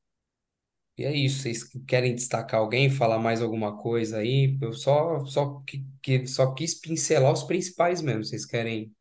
E 0.97 1.03
é 1.05 1.13
isso. 1.15 1.41
Vocês 1.43 1.63
querem 1.87 2.13
destacar 2.15 2.59
alguém, 2.59 2.89
falar 2.89 3.17
mais 3.19 3.41
alguma 3.41 3.77
coisa 3.77 4.17
aí? 4.19 4.57
Eu 4.61 4.73
só, 4.73 5.25
só, 5.25 5.61
que, 5.61 5.83
que- 6.01 6.27
só 6.27 6.53
quis 6.53 6.75
pincelar 6.79 7.31
os 7.33 7.43
principais 7.43 8.01
mesmo. 8.01 8.23
Vocês 8.25 8.45
querem. 8.45 8.93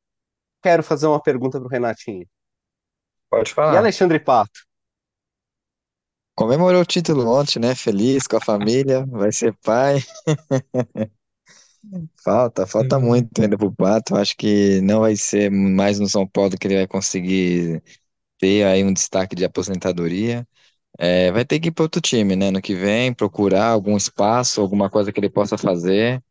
Quero 0.63 0.85
fazer 0.85 1.09
uma 1.09 1.21
pergunta 1.21 1.59
pro 1.59 1.69
Renatinho. 1.69 2.25
Pode 3.31 3.53
E 3.71 3.77
falar. 3.77 3.77
Alexandre 3.77 4.19
Pato? 4.19 4.68
Comemorou 6.39 6.81
o 6.81 6.87
título 6.87 7.29
ontem, 7.29 7.59
né? 7.61 7.75
Feliz 7.75 8.27
com 8.27 8.37
a 8.37 8.41
família, 8.41 9.05
vai 9.07 9.31
ser 9.33 9.55
pai. 9.63 9.99
Falta, 12.23 12.67
falta 12.67 12.99
Hum. 12.99 13.01
muito 13.01 13.41
ainda 13.41 13.57
pro 13.57 13.73
Pato. 13.75 14.17
Acho 14.17 14.37
que 14.37 14.81
não 14.83 15.01
vai 15.01 15.17
ser 15.17 15.51
mais 15.51 15.99
no 15.99 16.09
São 16.09 16.27
Paulo 16.27 16.57
que 16.59 16.67
ele 16.67 16.77
vai 16.77 16.87
conseguir 16.87 17.83
ter 18.39 18.65
aí 18.67 18.85
um 18.85 18.93
destaque 18.93 19.37
de 19.37 19.45
aposentadoria. 19.45 20.47
É, 20.99 21.33
vai 21.33 21.45
ter 21.45 21.61
que 21.61 21.69
ir 21.69 21.73
para 21.73 21.85
outro 21.85 22.01
time, 22.01 22.37
né? 22.37 22.51
No 22.51 22.63
que 22.63 22.75
vem, 22.75 23.15
procurar 23.15 23.69
algum 23.69 23.97
espaço, 23.97 24.61
alguma 24.61 24.91
coisa 24.91 25.13
que 25.13 25.21
ele 25.21 25.31
possa 25.31 25.59
fazer. 25.59 26.23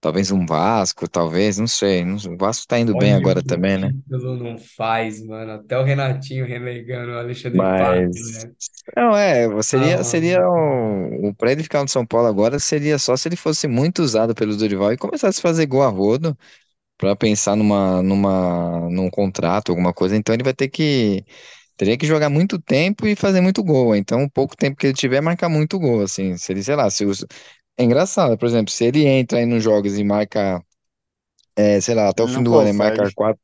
Talvez 0.00 0.30
um 0.30 0.46
Vasco, 0.46 1.08
talvez, 1.08 1.58
não 1.58 1.66
sei. 1.68 2.04
Não- 2.04 2.16
O 2.34 2.36
Vasco 2.36 2.66
tá 2.66 2.78
indo 2.78 2.94
bem 2.96 3.12
Olha 3.12 3.28
o 3.28 3.32
agora 3.32 3.42
que 3.42 3.42
também, 3.42 3.78
né? 3.78 3.92
título 4.08 4.36
não 4.36 4.58
faz, 4.58 5.22
mano. 5.24 5.52
Até 5.52 5.78
o 5.78 5.84
Renatinho 5.84 6.46
renegando 6.46 7.12
o 7.12 7.18
Alexandre 7.18 7.62
Pato, 7.74 8.18
Mas 8.18 8.30
né? 8.30 8.54
não 8.96 9.16
é, 9.16 9.46
seria 9.62 10.02
Ah, 10.02 10.04
seria 10.04 10.40
o, 10.48 11.30
o 11.30 11.36
ele 11.48 11.62
ficar 11.62 11.82
no 11.82 11.88
São 11.88 12.06
Paulo 12.06 12.28
agora 12.28 12.58
seria 12.58 12.98
só 12.98 13.16
se 13.16 13.28
ele 13.28 13.36
fosse 13.36 13.66
muito 13.68 14.02
usado 14.02 14.34
pelo 14.34 14.56
Dorival 14.56 14.92
e 14.92 14.98
começasse 14.98 15.38
a 15.40 15.42
fazer 15.42 15.66
gol 15.66 15.82
a 15.82 15.88
rodo 15.88 16.36
para 16.98 17.16
pensar 17.16 17.56
numa 17.56 18.02
numa 18.02 18.90
num 18.90 19.10
contrato, 19.10 19.70
alguma 19.70 19.94
coisa. 19.94 20.16
Então 20.16 20.34
ele 20.34 20.44
vai 20.44 20.54
ter 20.54 20.68
que 20.68 21.24
teria 21.76 21.98
que 21.98 22.06
jogar 22.06 22.30
muito 22.30 22.60
tempo 22.60 23.06
e 23.06 23.16
fazer 23.16 23.40
muito 23.40 23.62
gol. 23.64 23.96
Então, 23.96 24.24
o 24.24 24.30
pouco 24.30 24.56
tempo 24.56 24.76
que 24.78 24.86
ele 24.88 24.94
tiver, 24.94 25.20
marcar 25.22 25.48
muito 25.48 25.78
gol, 25.78 26.02
assim. 26.02 26.36
Se 26.36 26.52
ele, 26.52 26.62
sei 26.64 26.76
lá, 26.76 26.90
se 26.90 27.04
os... 27.06 27.24
É 27.78 27.84
engraçado, 27.84 28.36
por 28.36 28.46
exemplo, 28.46 28.70
se 28.72 28.84
ele 28.84 29.06
entra 29.06 29.38
aí 29.38 29.46
nos 29.46 29.62
jogos 29.62 29.96
e 29.98 30.04
marca, 30.04 30.62
é, 31.56 31.80
sei 31.80 31.94
lá, 31.94 32.08
até 32.10 32.22
o 32.22 32.26
Ele 32.26 32.30
fim 32.30 32.42
não 32.42 32.44
do 32.44 32.56
ano, 32.58 32.70
e 32.70 32.72
marcar 32.72 33.10
consegue. 33.10 33.14
quatro, 33.14 33.40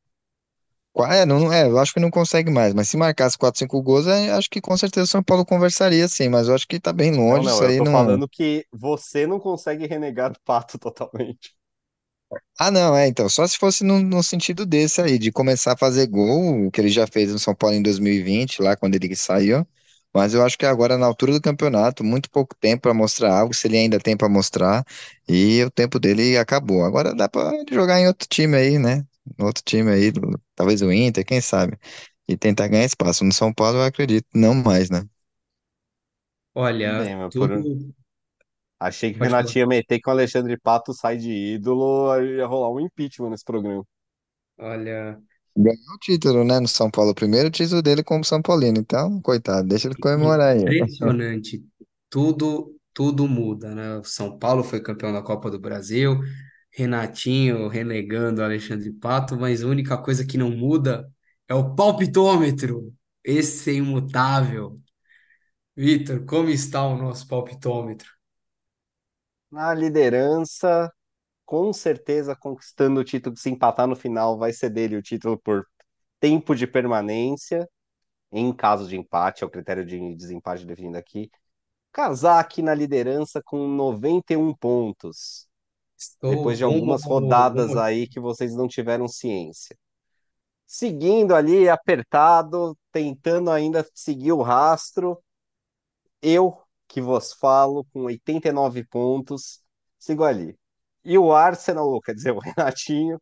qua- 0.92 1.14
é, 1.14 1.26
não, 1.26 1.52
é, 1.52 1.66
eu 1.68 1.78
acho 1.78 1.92
que 1.94 2.00
não 2.00 2.10
consegue 2.10 2.50
mais, 2.50 2.74
mas 2.74 2.88
se 2.88 2.96
marcasse 2.96 3.38
quatro, 3.38 3.58
cinco 3.58 3.82
gols, 3.82 4.06
é, 4.06 4.32
acho 4.32 4.50
que 4.50 4.60
com 4.60 4.76
certeza 4.76 5.04
o 5.04 5.08
São 5.08 5.22
Paulo 5.24 5.44
conversaria, 5.46 6.08
sim, 6.08 6.28
mas 6.28 6.48
eu 6.48 6.54
acho 6.54 6.66
que 6.68 6.80
tá 6.80 6.92
bem 6.92 7.12
Não, 7.26 7.42
longe, 7.42 7.44
não, 7.44 7.62
isso 7.62 7.64
eu 7.64 7.72
aí 7.72 7.74
tô 7.74 7.84
não... 7.84 7.86
falando 7.86 8.28
que 8.28 8.66
você 8.72 9.26
não 9.26 9.40
consegue 9.40 9.86
renegar 9.86 10.32
do 10.32 10.40
Pato 10.40 10.78
totalmente. 10.80 11.54
Ah, 12.58 12.70
não, 12.70 12.96
é, 12.96 13.06
então, 13.08 13.28
só 13.28 13.46
se 13.46 13.56
fosse 13.58 13.84
no, 13.84 14.00
no 14.00 14.22
sentido 14.22 14.64
desse 14.66 15.00
aí, 15.00 15.18
de 15.18 15.32
começar 15.32 15.72
a 15.72 15.76
fazer 15.76 16.06
gol, 16.06 16.66
o 16.66 16.70
que 16.70 16.80
ele 16.80 16.88
já 16.88 17.06
fez 17.06 17.32
no 17.32 17.38
São 17.38 17.54
Paulo 17.54 17.74
em 17.76 17.82
2020, 17.82 18.60
lá 18.62 18.76
quando 18.76 18.94
ele 18.94 19.14
saiu, 19.16 19.66
mas 20.14 20.34
eu 20.34 20.44
acho 20.44 20.56
que 20.58 20.66
agora, 20.66 20.96
na 20.98 21.06
altura 21.06 21.32
do 21.32 21.40
campeonato, 21.40 22.04
muito 22.04 22.30
pouco 22.30 22.54
tempo 22.56 22.82
para 22.82 22.94
mostrar 22.94 23.36
algo, 23.38 23.54
se 23.54 23.66
ele 23.68 23.76
ainda 23.78 23.98
tem 24.00 24.16
para 24.16 24.28
mostrar, 24.28 24.84
e 25.28 25.62
o 25.64 25.70
tempo 25.70 25.98
dele 25.98 26.36
acabou. 26.38 26.84
Agora 26.84 27.14
dá 27.14 27.28
para 27.28 27.52
jogar 27.72 28.00
em 28.00 28.06
outro 28.08 28.28
time 28.28 28.56
aí, 28.56 28.78
né? 28.78 29.04
Outro 29.38 29.62
time 29.64 29.90
aí, 29.90 30.12
talvez 30.54 30.82
o 30.82 30.92
Inter, 30.92 31.24
quem 31.24 31.40
sabe, 31.40 31.78
e 32.28 32.36
tentar 32.36 32.68
ganhar 32.68 32.84
espaço. 32.84 33.24
No 33.24 33.32
São 33.32 33.52
Paulo, 33.52 33.78
eu 33.78 33.84
acredito, 33.84 34.26
não 34.34 34.54
mais, 34.54 34.90
né? 34.90 35.04
Olha, 36.54 37.04
bem, 37.04 37.30
por... 37.36 37.50
achei 38.78 39.12
que 39.12 39.20
o. 39.20 39.24
Renatinho 39.24 39.62
ia 39.64 39.66
meter 39.66 40.00
que 40.00 40.08
o 40.08 40.12
Alexandre 40.12 40.56
Pato 40.58 40.92
sai 40.94 41.16
de 41.16 41.30
ídolo, 41.32 42.10
aí 42.10 42.36
ia 42.36 42.46
rolar 42.46 42.70
um 42.70 42.80
impeachment 42.80 43.30
nesse 43.30 43.44
programa. 43.44 43.84
Olha, 44.58 45.20
Ganhou 45.56 45.94
o 45.94 45.98
título, 45.98 46.44
né, 46.44 46.60
no 46.60 46.68
São 46.68 46.88
Paulo, 46.90 47.10
o 47.10 47.14
primeiro 47.14 47.50
título 47.50 47.82
dele 47.82 48.02
como 48.04 48.24
São 48.24 48.40
Paulino, 48.42 48.78
então, 48.78 49.20
coitado, 49.20 49.66
deixa 49.68 49.88
ele 49.88 49.96
comemorar 49.96 50.56
aí. 50.56 50.64
impressionante. 50.64 51.64
Tudo, 52.08 52.74
tudo 52.92 53.26
muda, 53.28 53.74
né? 53.74 53.96
O 53.98 54.04
São 54.04 54.38
Paulo 54.38 54.62
foi 54.64 54.80
campeão 54.82 55.12
da 55.12 55.22
Copa 55.22 55.50
do 55.50 55.58
Brasil, 55.58 56.20
Renatinho 56.70 57.68
renegando 57.68 58.40
o 58.40 58.44
Alexandre 58.44 58.92
Pato, 58.92 59.36
mas 59.36 59.62
a 59.62 59.66
única 59.68 59.96
coisa 59.98 60.26
que 60.26 60.38
não 60.38 60.50
muda 60.50 61.08
é 61.48 61.54
o 61.54 61.74
palpitômetro. 61.74 62.92
Esse 63.22 63.70
é 63.70 63.74
imutável. 63.74 64.80
Vitor, 65.76 66.24
como 66.26 66.50
está 66.50 66.84
o 66.86 66.98
nosso 66.98 67.26
palpitômetro? 67.28 68.10
Na 69.50 69.72
liderança, 69.74 70.92
com 71.44 71.72
certeza 71.72 72.36
conquistando 72.36 73.00
o 73.00 73.04
título, 73.04 73.36
se 73.36 73.50
empatar 73.50 73.86
no 73.86 73.96
final, 73.96 74.38
vai 74.38 74.52
ser 74.52 74.70
dele 74.70 74.96
o 74.96 75.02
título 75.02 75.38
por 75.38 75.66
tempo 76.20 76.54
de 76.54 76.66
permanência, 76.66 77.68
em 78.32 78.52
caso 78.52 78.88
de 78.88 78.96
empate, 78.96 79.44
é 79.44 79.46
o 79.46 79.50
critério 79.50 79.84
de 79.86 80.14
desempate 80.16 80.66
definido 80.66 80.98
aqui. 80.98 81.30
Kazak 81.92 82.62
na 82.62 82.74
liderança 82.74 83.42
com 83.44 83.68
91 83.68 84.54
pontos, 84.54 85.48
Estou 85.96 86.30
depois 86.30 86.58
de 86.58 86.64
algumas 86.64 87.04
rodadas 87.04 87.70
rumo 87.70 87.80
aí 87.80 88.08
que 88.08 88.20
vocês 88.20 88.54
não 88.54 88.68
tiveram 88.68 89.08
ciência. 89.08 89.76
Seguindo 90.66 91.34
ali, 91.34 91.68
apertado, 91.68 92.76
tentando 92.92 93.50
ainda 93.50 93.86
seguir 93.94 94.32
o 94.32 94.42
rastro, 94.42 95.22
eu 96.22 96.60
que 96.88 97.00
vos 97.00 97.32
falo, 97.32 97.84
com 97.92 98.02
89 98.04 98.84
pontos, 98.84 99.60
sigo 99.98 100.24
ali. 100.24 100.56
E 101.04 101.18
o 101.18 101.32
Arsenal, 101.32 102.00
quer 102.00 102.14
dizer, 102.14 102.32
o 102.32 102.38
Renatinho, 102.40 103.20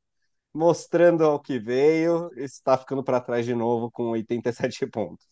mostrando 0.54 1.24
ao 1.24 1.40
que 1.40 1.58
veio, 1.60 2.30
está 2.36 2.78
ficando 2.78 3.04
para 3.04 3.20
trás 3.20 3.46
de 3.46 3.54
novo 3.54 3.90
com 3.92 4.10
87 4.10 4.86
pontos. 4.88 5.26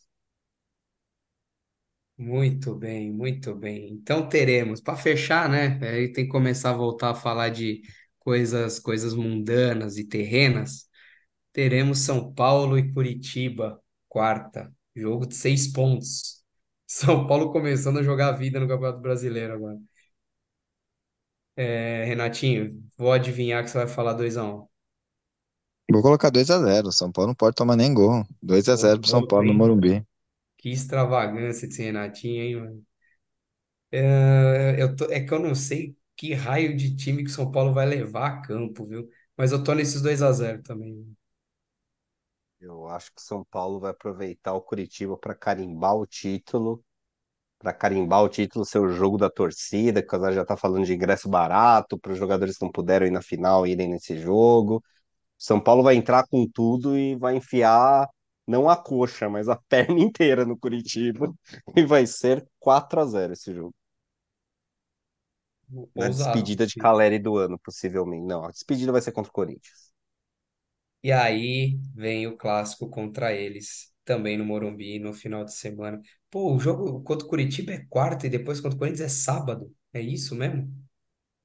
Muito 2.16 2.74
bem, 2.74 3.10
muito 3.10 3.54
bem. 3.54 3.90
Então 3.92 4.28
teremos, 4.28 4.80
para 4.80 4.94
fechar, 4.96 5.48
né? 5.48 5.78
Aí 5.88 6.12
tem 6.12 6.26
que 6.26 6.30
começar 6.30 6.70
a 6.70 6.72
voltar 6.74 7.10
a 7.10 7.14
falar 7.14 7.48
de 7.48 7.80
coisas, 8.18 8.78
coisas 8.78 9.14
mundanas 9.14 9.96
e 9.96 10.04
terrenas. 10.06 10.86
Teremos 11.52 12.00
São 12.00 12.32
Paulo 12.34 12.78
e 12.78 12.92
Curitiba, 12.92 13.82
quarta, 14.08 14.72
jogo 14.96 15.26
de 15.26 15.36
seis 15.36 15.68
pontos. 15.72 16.44
São 16.86 17.26
Paulo 17.26 17.52
começando 17.52 17.98
a 18.00 18.02
jogar 18.04 18.28
a 18.30 18.32
vida 18.38 18.60
no 18.60 18.68
Campeonato 18.68 19.00
Brasileiro 19.00 19.54
agora. 19.54 19.78
É, 21.56 22.04
Renatinho, 22.04 22.82
vou 22.96 23.12
adivinhar 23.12 23.62
que 23.64 23.70
você 23.70 23.78
vai 23.78 23.88
falar 23.88 24.14
2x1. 24.14 24.68
Vou 25.92 26.00
colocar 26.00 26.30
2 26.30 26.50
a 26.50 26.58
0 26.58 26.90
São 26.90 27.12
Paulo 27.12 27.28
não 27.28 27.34
pode 27.34 27.54
tomar 27.54 27.76
nem 27.76 27.92
gol. 27.92 28.24
2 28.42 28.66
a 28.70 28.74
Ô, 28.74 28.86
0 28.88 28.98
pro 28.98 29.08
São 29.10 29.22
Paulo 29.22 29.46
no 29.48 29.52
hein? 29.52 29.54
Morumbi. 29.54 30.02
Que 30.58 30.70
extravagância 30.72 31.68
desse 31.68 31.82
Renatinho, 31.82 32.42
hein, 32.42 32.56
mano? 32.56 32.86
É, 33.92 34.76
eu 34.80 34.94
tô, 34.94 35.06
é 35.10 35.20
que 35.20 35.32
eu 35.32 35.38
não 35.40 35.54
sei 35.54 35.96
que 36.16 36.32
raio 36.34 36.76
de 36.76 36.94
time 36.96 37.24
que 37.24 37.30
o 37.30 37.32
São 37.32 37.50
Paulo 37.50 37.72
vai 37.72 37.86
levar 37.86 38.26
a 38.28 38.42
campo, 38.42 38.86
viu? 38.86 39.08
Mas 39.36 39.52
eu 39.52 39.64
tô 39.64 39.74
nesses 39.74 40.00
2 40.02 40.22
a 40.22 40.30
0 40.32 40.62
também. 40.62 41.16
Eu 42.60 42.86
acho 42.88 43.12
que 43.14 43.20
São 43.22 43.44
Paulo 43.44 43.80
vai 43.80 43.90
aproveitar 43.90 44.52
o 44.54 44.60
Curitiba 44.62 45.16
para 45.16 45.34
carimbar 45.34 45.94
o 45.96 46.06
título, 46.06 46.84
para 47.60 47.74
carimbar 47.74 48.22
o 48.24 48.30
título, 48.30 48.64
ser 48.66 48.80
o 48.80 48.90
jogo 48.90 49.18
da 49.18 49.30
torcida, 49.30 50.02
que 50.02 50.08
o 50.08 50.10
Casar 50.12 50.32
já 50.34 50.42
está 50.42 50.56
falando 50.56 50.86
de 50.86 50.94
ingresso 50.94 51.28
barato 51.30 51.98
para 52.00 52.12
os 52.12 52.18
jogadores 52.18 52.58
que 52.58 52.64
não 52.64 52.72
puderam 52.72 53.06
ir 53.06 53.12
na 53.12 53.22
final 53.22 53.66
irem 53.68 53.90
nesse 53.90 54.18
jogo. 54.18 54.82
São 55.38 55.60
Paulo 55.60 55.82
vai 55.82 55.96
entrar 55.96 56.26
com 56.28 56.46
tudo 56.48 56.96
e 56.98 57.16
vai 57.16 57.36
enfiar 57.36 58.08
não 58.46 58.68
a 58.70 58.76
coxa, 58.76 59.28
mas 59.30 59.48
a 59.48 59.56
perna 59.68 60.00
inteira 60.00 60.44
no 60.46 60.58
Curitiba 60.58 61.32
e 61.76 61.84
vai 61.84 62.06
ser 62.06 62.46
4 62.60 63.00
a 63.00 63.06
0 63.06 63.32
esse 63.34 63.54
jogo. 63.54 63.74
Na 65.94 66.08
Ousado. 66.08 66.08
despedida 66.08 66.66
de 66.66 66.74
Caleri 66.76 67.18
do 67.18 67.36
ano, 67.36 67.58
possivelmente. 67.58 68.26
Não, 68.26 68.44
a 68.44 68.50
despedida 68.50 68.92
vai 68.92 69.00
ser 69.00 69.12
contra 69.12 69.30
o 69.30 69.32
Corinthians. 69.32 69.90
E 71.02 71.12
aí 71.12 71.78
vem 71.94 72.26
o 72.26 72.36
clássico 72.36 72.88
contra 72.88 73.32
eles, 73.32 73.89
também 74.10 74.36
no 74.38 74.44
Morumbi, 74.44 74.98
no 74.98 75.12
final 75.14 75.44
de 75.44 75.54
semana. 75.54 76.00
Pô, 76.30 76.54
o 76.54 76.58
jogo 76.60 77.02
contra 77.02 77.26
o 77.26 77.28
Curitiba 77.30 77.72
é 77.72 77.86
quarta 77.88 78.26
e 78.26 78.30
depois 78.30 78.60
contra 78.60 78.76
o 78.76 78.78
Corinthians 78.78 79.02
é 79.02 79.08
sábado. 79.08 79.74
É 79.92 80.00
isso 80.00 80.34
mesmo? 80.34 80.72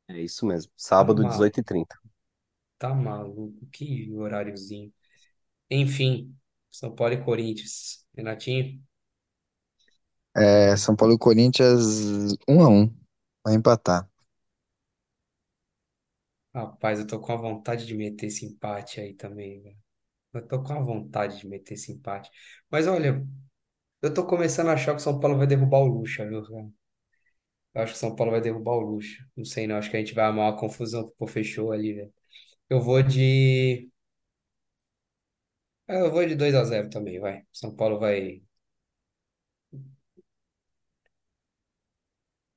É 0.07 0.19
isso 0.19 0.47
mesmo. 0.47 0.71
Tá 0.95 1.05
Sábado, 1.05 1.23
maluco, 1.23 1.55
18h30. 1.63 1.95
tá 2.77 2.93
maluco. 2.93 3.65
Que 3.71 4.11
horáriozinho. 4.13 4.93
Enfim, 5.71 6.35
São 6.71 6.95
Paulo 6.95 7.15
e 7.15 7.23
Corinthians. 7.25 8.05
Renatinho, 8.15 8.83
É, 10.35 10.75
São 10.77 10.95
Paulo 10.95 11.13
e 11.15 11.17
Corinthians 11.17 12.35
1 12.47 12.61
a 12.63 12.69
1 12.69 12.93
Vai 13.43 13.55
empatar. 13.55 14.09
rapaz, 16.55 16.99
eu 16.99 17.05
tô 17.07 17.19
com 17.21 17.31
a 17.33 17.35
vontade 17.35 17.85
de 17.85 17.93
meter 17.93 18.25
esse 18.27 18.45
empate 18.47 18.99
aí 18.99 19.13
também, 19.13 19.61
velho. 19.61 19.77
Eu 20.35 20.47
tô 20.47 20.61
com 20.63 20.73
a 20.73 20.79
vontade 20.79 21.39
de 21.39 21.47
meter 21.47 21.73
esse 21.75 21.91
empate. 21.91 22.29
Mas 22.69 22.87
olha, 22.87 23.25
eu 24.01 24.13
tô 24.13 24.25
começando 24.27 24.69
a 24.69 24.73
achar 24.73 24.93
que 24.93 25.01
o 25.01 25.03
São 25.03 25.19
Paulo 25.19 25.37
vai 25.37 25.47
derrubar 25.47 25.79
o 25.81 25.87
Lucha, 25.87 26.27
viu, 26.27 26.43
cara? 26.43 26.69
Eu 27.73 27.81
acho 27.83 27.93
que 27.93 27.97
o 27.97 27.99
São 27.99 28.15
Paulo 28.15 28.31
vai 28.31 28.41
derrubar 28.41 28.73
o 28.75 28.79
Lucha. 28.79 29.25
Não 29.35 29.43
sei, 29.45 29.67
não. 29.67 29.75
Acho 29.77 29.89
que 29.91 29.97
a 29.97 29.99
gente 29.99 30.13
vai 30.13 30.25
armar 30.25 30.51
uma 30.51 30.57
confusão 30.59 31.07
que 31.09 31.15
o 31.19 31.27
fechou 31.27 31.71
ali, 31.71 31.93
velho. 31.93 32.13
Eu 32.69 32.81
vou 32.81 33.01
de. 33.03 33.89
ah, 35.87 35.93
Eu 35.95 36.11
vou 36.11 36.25
de 36.27 36.35
2 36.35 36.53
a 36.55 36.63
zero 36.63 36.89
também, 36.89 37.19
vai. 37.19 37.43
São 37.51 37.75
Paulo 37.75 37.99
vai 37.99 38.41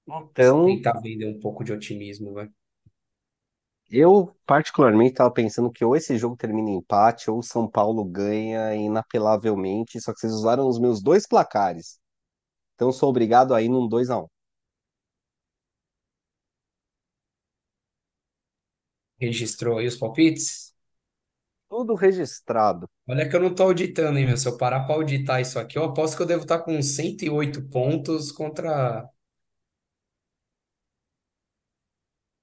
Então, 0.07 0.65
tentar 0.65 1.01
vender 1.01 1.27
um 1.27 1.41
pouco 1.41 1.65
de 1.65 1.73
otimismo, 1.73 2.33
vai. 2.33 2.49
Eu 3.91 4.35
particularmente 4.47 5.13
estava 5.13 5.31
pensando 5.33 5.71
que 5.71 5.85
ou 5.85 5.97
esse 5.97 6.17
jogo 6.19 6.37
termina 6.37 6.71
em 6.71 6.77
empate 6.77 7.31
ou 7.31 7.39
o 7.39 7.43
São 7.43 7.69
Paulo 7.71 8.05
ganha 8.05 8.75
inapelavelmente, 8.75 10.01
só 10.01 10.13
que 10.13 10.21
vocês 10.21 10.33
usaram 10.33 10.69
os 10.69 10.79
meus 10.79 11.03
dois 11.03 11.27
placares. 11.27 11.99
Então, 12.77 12.89
eu 12.89 12.93
sou 12.93 13.11
obrigado 13.11 13.55
a 13.55 13.63
ir 13.63 13.69
num 13.71 13.89
2 13.89 14.11
a 14.11 14.19
1 14.21 14.29
Registrou 19.21 19.79
aí 19.79 19.87
os 19.87 19.97
palpites? 19.97 20.75
Tudo 21.69 21.95
registrado. 21.95 22.89
Olha 23.09 23.29
que 23.29 23.35
eu 23.35 23.41
não 23.41 23.55
tô 23.55 23.63
auditando, 23.65 24.19
hein, 24.19 24.27
meu. 24.27 24.37
Se 24.37 24.47
eu 24.49 24.57
parar 24.57 24.85
pra 24.85 24.95
auditar 24.95 25.41
isso 25.41 25.59
aqui, 25.59 25.79
eu 25.79 25.85
aposto 25.85 26.17
que 26.17 26.23
eu 26.23 26.27
devo 26.27 26.43
estar 26.43 26.61
com 26.61 26.77
uns 26.77 26.95
108 26.95 27.63
pontos 27.69 28.31
contra. 28.33 29.09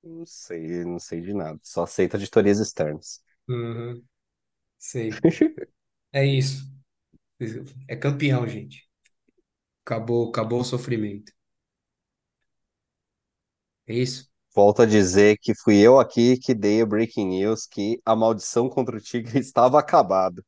Não 0.06 0.26
sei, 0.26 0.86
não 0.86 1.00
sei 1.00 1.20
de 1.22 1.34
nada. 1.34 1.60
Só 1.64 1.84
aceito 1.84 2.14
auditorias 2.16 2.60
externas. 2.60 3.22
Uhum, 3.48 4.04
sei. 4.78 5.22
É 6.14 6.26
isso. 6.26 6.64
É 7.88 7.96
campeão, 7.96 8.48
gente. 8.48 8.88
Acabou, 9.86 10.30
acabou 10.30 10.62
o 10.62 10.64
sofrimento. 10.66 11.32
É 13.88 13.94
isso? 13.96 14.30
Volto 14.56 14.82
a 14.82 14.86
dizer 14.88 15.38
que 15.40 15.54
fui 15.54 15.78
eu 15.80 16.00
aqui 16.00 16.38
que 16.40 16.54
dei 16.56 16.82
o 16.82 16.88
breaking 16.88 17.28
news 17.28 17.68
que 17.68 18.02
a 18.06 18.16
maldição 18.16 18.70
contra 18.70 18.98
o 18.98 19.02
Tigre 19.02 19.38
estava 19.40 19.80
acabado. 19.80 20.44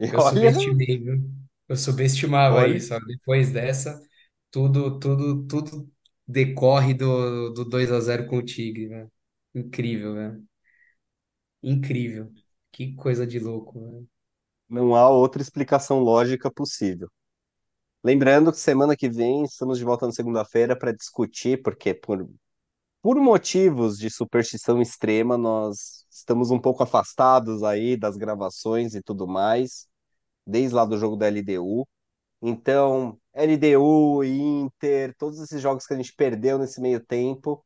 E 0.00 0.06
Eu 0.10 0.20
olha, 0.20 0.52
subestimei, 0.60 0.98
viu? 0.98 1.30
Eu 1.68 1.76
subestimava 1.76 2.66
olha, 2.66 2.76
isso. 2.76 2.94
ó. 2.94 2.98
Depois 3.00 3.50
dessa, 3.52 4.00
tudo, 4.50 4.98
tudo, 4.98 5.46
tudo 5.46 5.92
decorre 6.26 6.94
do, 6.94 7.50
do 7.52 7.64
2 7.64 7.90
a 7.92 8.00
zero 8.00 8.26
com 8.28 8.38
o 8.38 8.44
Tigre, 8.44 8.88
né? 8.88 9.08
Incrível, 9.54 10.14
né? 10.14 10.40
Incrível. 11.64 12.32
Que 12.70 12.94
coisa 12.94 13.26
de 13.26 13.38
louco, 13.40 14.06
não 14.68 14.94
há 14.94 15.08
outra 15.08 15.42
explicação 15.42 16.00
lógica 16.00 16.50
possível. 16.50 17.08
Lembrando 18.04 18.52
que 18.52 18.58
semana 18.58 18.96
que 18.96 19.08
vem 19.08 19.44
estamos 19.44 19.78
de 19.78 19.84
volta 19.84 20.06
na 20.06 20.12
segunda-feira 20.12 20.76
para 20.78 20.92
discutir, 20.92 21.62
porque 21.62 21.94
por, 21.94 22.28
por 23.02 23.16
motivos 23.18 23.98
de 23.98 24.10
superstição 24.10 24.82
extrema, 24.82 25.38
nós 25.38 26.06
estamos 26.10 26.50
um 26.50 26.60
pouco 26.60 26.82
afastados 26.84 27.62
aí 27.64 27.96
das 27.96 28.16
gravações 28.16 28.94
e 28.94 29.02
tudo 29.02 29.26
mais, 29.28 29.88
desde 30.46 30.74
lá 30.74 30.84
do 30.84 30.98
jogo 30.98 31.16
da 31.16 31.28
LDU. 31.28 31.86
Então, 32.46 33.18
LDU, 33.32 34.22
Inter, 34.22 35.14
todos 35.16 35.40
esses 35.40 35.62
jogos 35.62 35.86
que 35.86 35.94
a 35.94 35.96
gente 35.96 36.12
perdeu 36.12 36.58
nesse 36.58 36.78
meio 36.78 37.00
tempo 37.00 37.64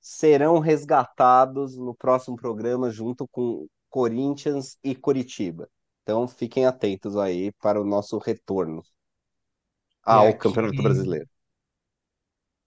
serão 0.00 0.58
resgatados 0.58 1.76
no 1.76 1.94
próximo 1.94 2.34
programa 2.34 2.90
junto 2.90 3.28
com 3.28 3.68
Corinthians 3.90 4.78
e 4.82 4.94
Coritiba. 4.94 5.68
Então, 6.02 6.26
fiquem 6.26 6.64
atentos 6.64 7.14
aí 7.14 7.52
para 7.60 7.78
o 7.78 7.84
nosso 7.84 8.16
retorno 8.16 8.82
ao 10.02 10.34
Campeonato 10.38 10.72
aqui, 10.72 10.82
Brasileiro. 10.82 11.28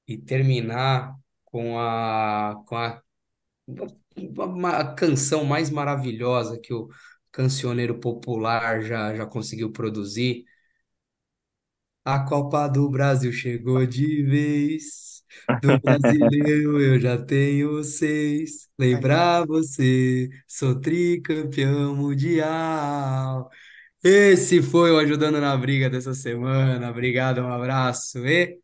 e 0.08 0.20
terminar 0.20 1.16
com 1.46 1.80
a, 1.80 2.62
com 2.68 2.76
a, 2.76 3.02
uma, 4.38 4.94
canção 4.94 5.46
mais 5.46 5.72
maravilhosa 5.72 6.60
que 6.60 6.76
o 6.76 6.90
cancioneiro 7.32 8.00
popular 8.00 8.84
já, 8.84 9.16
já 9.16 9.26
conseguiu 9.26 9.72
produzir. 9.72 10.46
A 12.14 12.26
Copa 12.26 12.68
do 12.68 12.90
Brasil 12.90 13.32
chegou 13.32 13.86
de 13.86 14.24
vez. 14.24 15.24
Do 15.62 15.80
brasileiro 15.80 16.82
eu 16.82 17.00
já 17.00 17.18
tenho 17.24 17.84
seis. 17.84 18.68
Lembrar 18.80 19.46
você, 19.46 20.28
sou 20.48 20.80
tricampeão 20.80 21.96
mundial. 21.96 23.48
Esse 24.04 24.60
foi 24.60 24.92
o 24.92 24.98
Ajudando 24.98 25.40
na 25.40 25.56
Briga 25.56 25.88
dessa 25.88 26.16
semana. 26.16 26.90
Obrigado, 26.90 27.42
um 27.42 27.54
abraço 27.54 28.26
e 28.26 28.58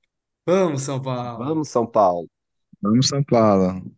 vamos, 0.43 0.81
São 0.81 0.99
Paulo! 0.99 1.45
Vamos, 1.45 1.69
São 1.69 1.85
Paulo! 1.85 2.27
Vamos, 2.81 3.07
São 3.07 3.23
Paulo. 3.23 3.95